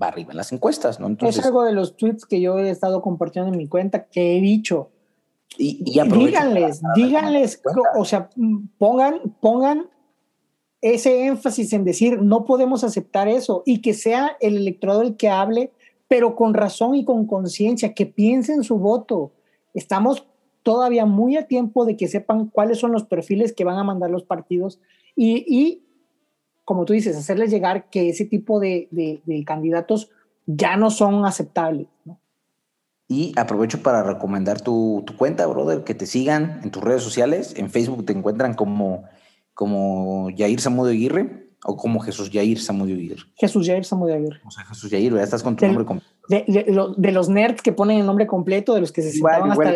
va 0.00 0.08
arriba 0.08 0.32
en 0.32 0.36
las 0.36 0.52
encuestas, 0.52 1.00
¿no? 1.00 1.06
Entonces, 1.06 1.38
es 1.38 1.46
algo 1.46 1.64
de 1.64 1.72
los 1.72 1.96
tweets 1.96 2.26
que 2.26 2.42
yo 2.42 2.58
he 2.58 2.68
estado 2.68 3.00
compartiendo 3.00 3.50
en 3.50 3.56
mi 3.56 3.68
cuenta 3.68 4.04
que 4.04 4.36
he 4.36 4.40
dicho. 4.42 4.90
Y, 5.56 5.82
díganles, 5.84 6.82
díganles, 6.94 7.62
o 7.96 8.04
sea, 8.04 8.28
pongan, 8.78 9.34
pongan 9.40 9.88
ese 10.80 11.26
énfasis 11.26 11.72
en 11.74 11.84
decir 11.84 12.20
no 12.20 12.44
podemos 12.44 12.84
aceptar 12.84 13.28
eso 13.28 13.62
y 13.64 13.80
que 13.80 13.94
sea 13.94 14.36
el 14.40 14.56
electorado 14.56 15.02
el 15.02 15.16
que 15.16 15.28
hable, 15.28 15.72
pero 16.08 16.36
con 16.36 16.54
razón 16.54 16.96
y 16.96 17.04
con 17.04 17.26
conciencia, 17.26 17.94
que 17.94 18.04
piensen 18.04 18.64
su 18.64 18.78
voto. 18.78 19.32
Estamos 19.74 20.26
todavía 20.62 21.06
muy 21.06 21.36
a 21.36 21.46
tiempo 21.46 21.84
de 21.84 21.96
que 21.96 22.08
sepan 22.08 22.46
cuáles 22.46 22.78
son 22.78 22.92
los 22.92 23.04
perfiles 23.04 23.52
que 23.52 23.64
van 23.64 23.78
a 23.78 23.84
mandar 23.84 24.10
los 24.10 24.24
partidos 24.24 24.80
y, 25.14 25.82
como 26.64 26.84
tú 26.84 26.92
dices, 26.92 27.16
hacerles 27.16 27.50
llegar 27.50 27.90
que 27.90 28.08
ese 28.08 28.24
tipo 28.24 28.60
de, 28.60 28.88
candidatos 29.46 30.10
ya 30.46 30.76
no 30.76 30.90
son 30.90 31.26
aceptables. 31.26 31.88
Y 33.08 33.32
aprovecho 33.36 33.82
para 33.82 34.02
recomendar 34.02 34.62
tu, 34.62 35.04
cuenta, 35.18 35.46
brother, 35.46 35.84
que 35.84 35.94
te 35.94 36.06
sigan 36.06 36.60
en 36.62 36.70
tus 36.70 36.82
redes 36.82 37.02
sociales. 37.02 37.54
En 37.56 37.68
Facebook 37.68 38.06
te 38.06 38.12
encuentran 38.14 38.54
como, 38.54 39.04
como 39.52 40.30
Yair 40.30 40.60
Samudio 40.60 40.92
Aguirre 40.92 41.50
o 41.64 41.76
como 41.76 42.00
Jesús 42.00 42.30
Yair 42.30 42.58
Samudio 42.58 42.94
Aguirre. 42.94 43.24
Jesús 43.36 43.66
Yair 43.66 43.84
Samudio 43.84 44.14
Aguirre. 44.14 44.40
O 44.46 44.50
sea, 44.50 44.64
Jesús 44.64 44.90
Yair, 44.90 45.14
ya 45.14 45.22
estás 45.22 45.42
con 45.42 45.56
tu 45.56 45.66
nombre 45.66 45.84
completo. 45.84 46.10
De, 46.28 47.12
los 47.12 47.28
nerds 47.28 47.60
que 47.60 47.72
ponen 47.72 47.98
el 47.98 48.06
nombre 48.06 48.26
completo, 48.26 48.74
de 48.74 48.80
los 48.80 48.92
que 48.92 49.02
se 49.02 49.14
igual, 49.18 49.50
hasta 49.50 49.72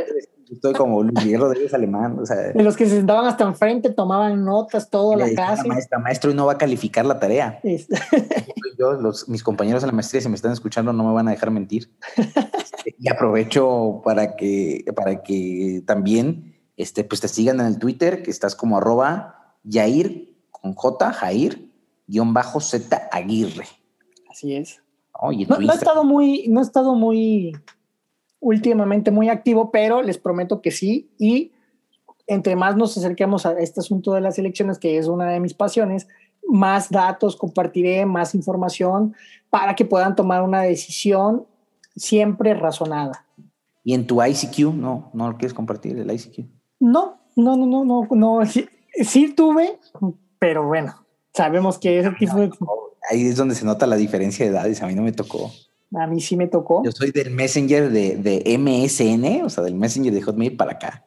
Estoy 0.50 0.72
como 0.74 1.02
Luis 1.02 1.38
Rodríguez 1.38 1.74
Alemán. 1.74 2.18
O 2.20 2.26
sea, 2.26 2.36
De 2.36 2.62
los 2.62 2.76
que 2.76 2.86
se 2.86 2.96
sentaban 2.96 3.26
hasta 3.26 3.44
enfrente, 3.44 3.90
tomaban 3.90 4.44
notas 4.44 4.90
toda 4.90 5.16
la 5.16 5.28
clase. 5.28 5.66
maestra, 5.66 5.98
maestro, 5.98 6.30
y 6.30 6.34
no 6.34 6.46
va 6.46 6.52
a 6.52 6.58
calificar 6.58 7.04
la 7.04 7.18
tarea. 7.18 7.58
Es- 7.62 7.88
Yo, 8.78 8.92
los, 8.92 9.28
mis 9.28 9.42
compañeros 9.42 9.82
de 9.82 9.86
la 9.88 9.92
maestría, 9.92 10.20
si 10.20 10.28
me 10.28 10.34
están 10.36 10.52
escuchando, 10.52 10.92
no 10.92 11.02
me 11.04 11.12
van 11.12 11.28
a 11.28 11.30
dejar 11.30 11.50
mentir. 11.50 11.90
Este, 12.16 12.94
y 12.98 13.08
aprovecho 13.08 14.02
para 14.04 14.36
que, 14.36 14.84
para 14.94 15.22
que 15.22 15.82
también 15.86 16.54
este, 16.76 17.02
pues 17.04 17.20
te 17.20 17.28
sigan 17.28 17.58
en 17.60 17.66
el 17.66 17.78
Twitter, 17.78 18.22
que 18.22 18.30
estás 18.30 18.54
como 18.54 18.76
arroba 18.76 19.54
Yair 19.64 20.36
con 20.50 20.74
J, 20.74 21.12
Jair, 21.12 21.70
guion 22.06 22.34
bajo 22.34 22.60
Z 22.60 23.08
Aguirre. 23.10 23.64
Así 24.30 24.54
es. 24.54 24.82
¿no? 25.22 25.32
En 25.32 25.38
Insta- 25.40 25.74
estado 25.74 26.04
muy, 26.04 26.46
no 26.48 26.60
he 26.60 26.62
estado 26.62 26.94
muy 26.94 27.56
últimamente 28.40 29.10
muy 29.10 29.28
activo, 29.28 29.70
pero 29.70 30.02
les 30.02 30.18
prometo 30.18 30.60
que 30.60 30.70
sí. 30.70 31.10
Y 31.18 31.52
entre 32.26 32.56
más 32.56 32.76
nos 32.76 32.96
acerquemos 32.96 33.46
a 33.46 33.58
este 33.58 33.80
asunto 33.80 34.12
de 34.12 34.20
las 34.20 34.38
elecciones, 34.38 34.78
que 34.78 34.98
es 34.98 35.06
una 35.06 35.30
de 35.30 35.40
mis 35.40 35.54
pasiones, 35.54 36.08
más 36.48 36.90
datos 36.90 37.36
compartiré, 37.36 38.06
más 38.06 38.34
información 38.34 39.14
para 39.50 39.74
que 39.74 39.84
puedan 39.84 40.14
tomar 40.14 40.42
una 40.42 40.62
decisión 40.62 41.46
siempre 41.94 42.54
razonada. 42.54 43.24
y 43.82 43.94
en 43.94 44.06
tu 44.06 44.22
ICQ, 44.22 44.74
no, 44.74 45.10
no 45.14 45.30
lo 45.30 45.36
quieres 45.36 45.54
compartir, 45.54 45.96
el 45.98 46.10
ICQ. 46.10 46.44
No, 46.80 47.20
no, 47.36 47.56
no, 47.56 47.66
no, 47.66 47.84
no, 47.84 48.08
no. 48.10 48.46
Sí, 48.46 48.66
sí 49.04 49.32
tuve, 49.32 49.78
pero 50.38 50.66
bueno, 50.66 51.06
sabemos 51.32 51.78
que 51.78 52.00
ese 52.00 52.10
tipo 52.12 52.36
de 52.36 52.50
Ahí 53.08 53.26
es 53.26 53.36
donde 53.36 53.54
se 53.54 53.64
nota 53.64 53.86
la 53.86 53.96
diferencia 53.96 54.44
de 54.44 54.50
edades. 54.50 54.82
A 54.82 54.86
mí 54.86 54.94
no 54.94 55.02
me 55.02 55.12
tocó. 55.12 55.52
A 55.94 56.06
mí 56.06 56.20
sí 56.20 56.36
me 56.36 56.46
tocó. 56.48 56.82
Yo 56.84 56.92
soy 56.92 57.10
del 57.12 57.30
Messenger 57.30 57.90
de, 57.90 58.16
de 58.16 58.58
MSN, 58.58 59.44
o 59.44 59.50
sea, 59.50 59.64
del 59.64 59.74
Messenger 59.74 60.12
de 60.12 60.22
Hotmail 60.22 60.56
para 60.56 60.72
acá. 60.72 61.06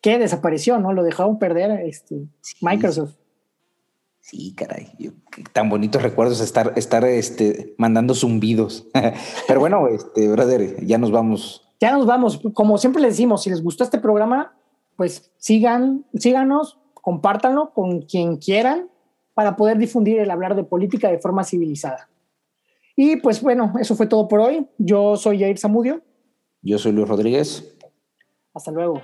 Que 0.00 0.18
desapareció, 0.18 0.78
¿no? 0.78 0.92
Lo 0.92 1.02
dejaron 1.02 1.38
perder 1.38 1.70
este, 1.80 2.26
Sí, 2.40 2.56
Microsoft. 2.60 3.14
Sí, 4.20 4.54
caray. 4.56 4.90
Yo- 4.98 5.12
tan 5.52 5.68
bonitos 5.68 6.02
recuerdos 6.02 6.40
estar, 6.40 6.72
estar 6.76 7.04
este, 7.04 7.74
mandando 7.78 8.14
zumbidos. 8.14 8.86
Pero 9.48 9.60
bueno, 9.60 9.86
este, 9.88 10.28
brother, 10.28 10.84
ya 10.84 10.98
nos 10.98 11.10
vamos. 11.10 11.68
Ya 11.80 11.92
nos 11.92 12.06
vamos. 12.06 12.40
Como 12.54 12.78
siempre 12.78 13.02
les 13.02 13.12
decimos, 13.12 13.42
si 13.42 13.50
les 13.50 13.62
gustó 13.62 13.84
este 13.84 13.98
programa, 13.98 14.54
pues 14.96 15.30
sigan, 15.36 16.06
síganos, 16.14 16.78
compártanlo 16.94 17.72
con 17.74 18.00
quien 18.02 18.36
quieran 18.36 18.88
para 19.34 19.56
poder 19.56 19.76
difundir 19.76 20.18
el 20.20 20.30
hablar 20.30 20.54
de 20.56 20.64
política 20.64 21.10
de 21.10 21.18
forma 21.18 21.44
civilizada. 21.44 22.08
Y 22.96 23.16
pues 23.16 23.42
bueno, 23.42 23.72
eso 23.80 23.94
fue 23.94 24.06
todo 24.06 24.28
por 24.28 24.40
hoy. 24.40 24.66
Yo 24.78 25.16
soy 25.16 25.40
Jair 25.40 25.58
Zamudio. 25.58 26.02
Yo 26.62 26.78
soy 26.78 26.92
Luis 26.92 27.08
Rodríguez. 27.08 27.76
Hasta 28.54 28.70
luego. 28.70 29.02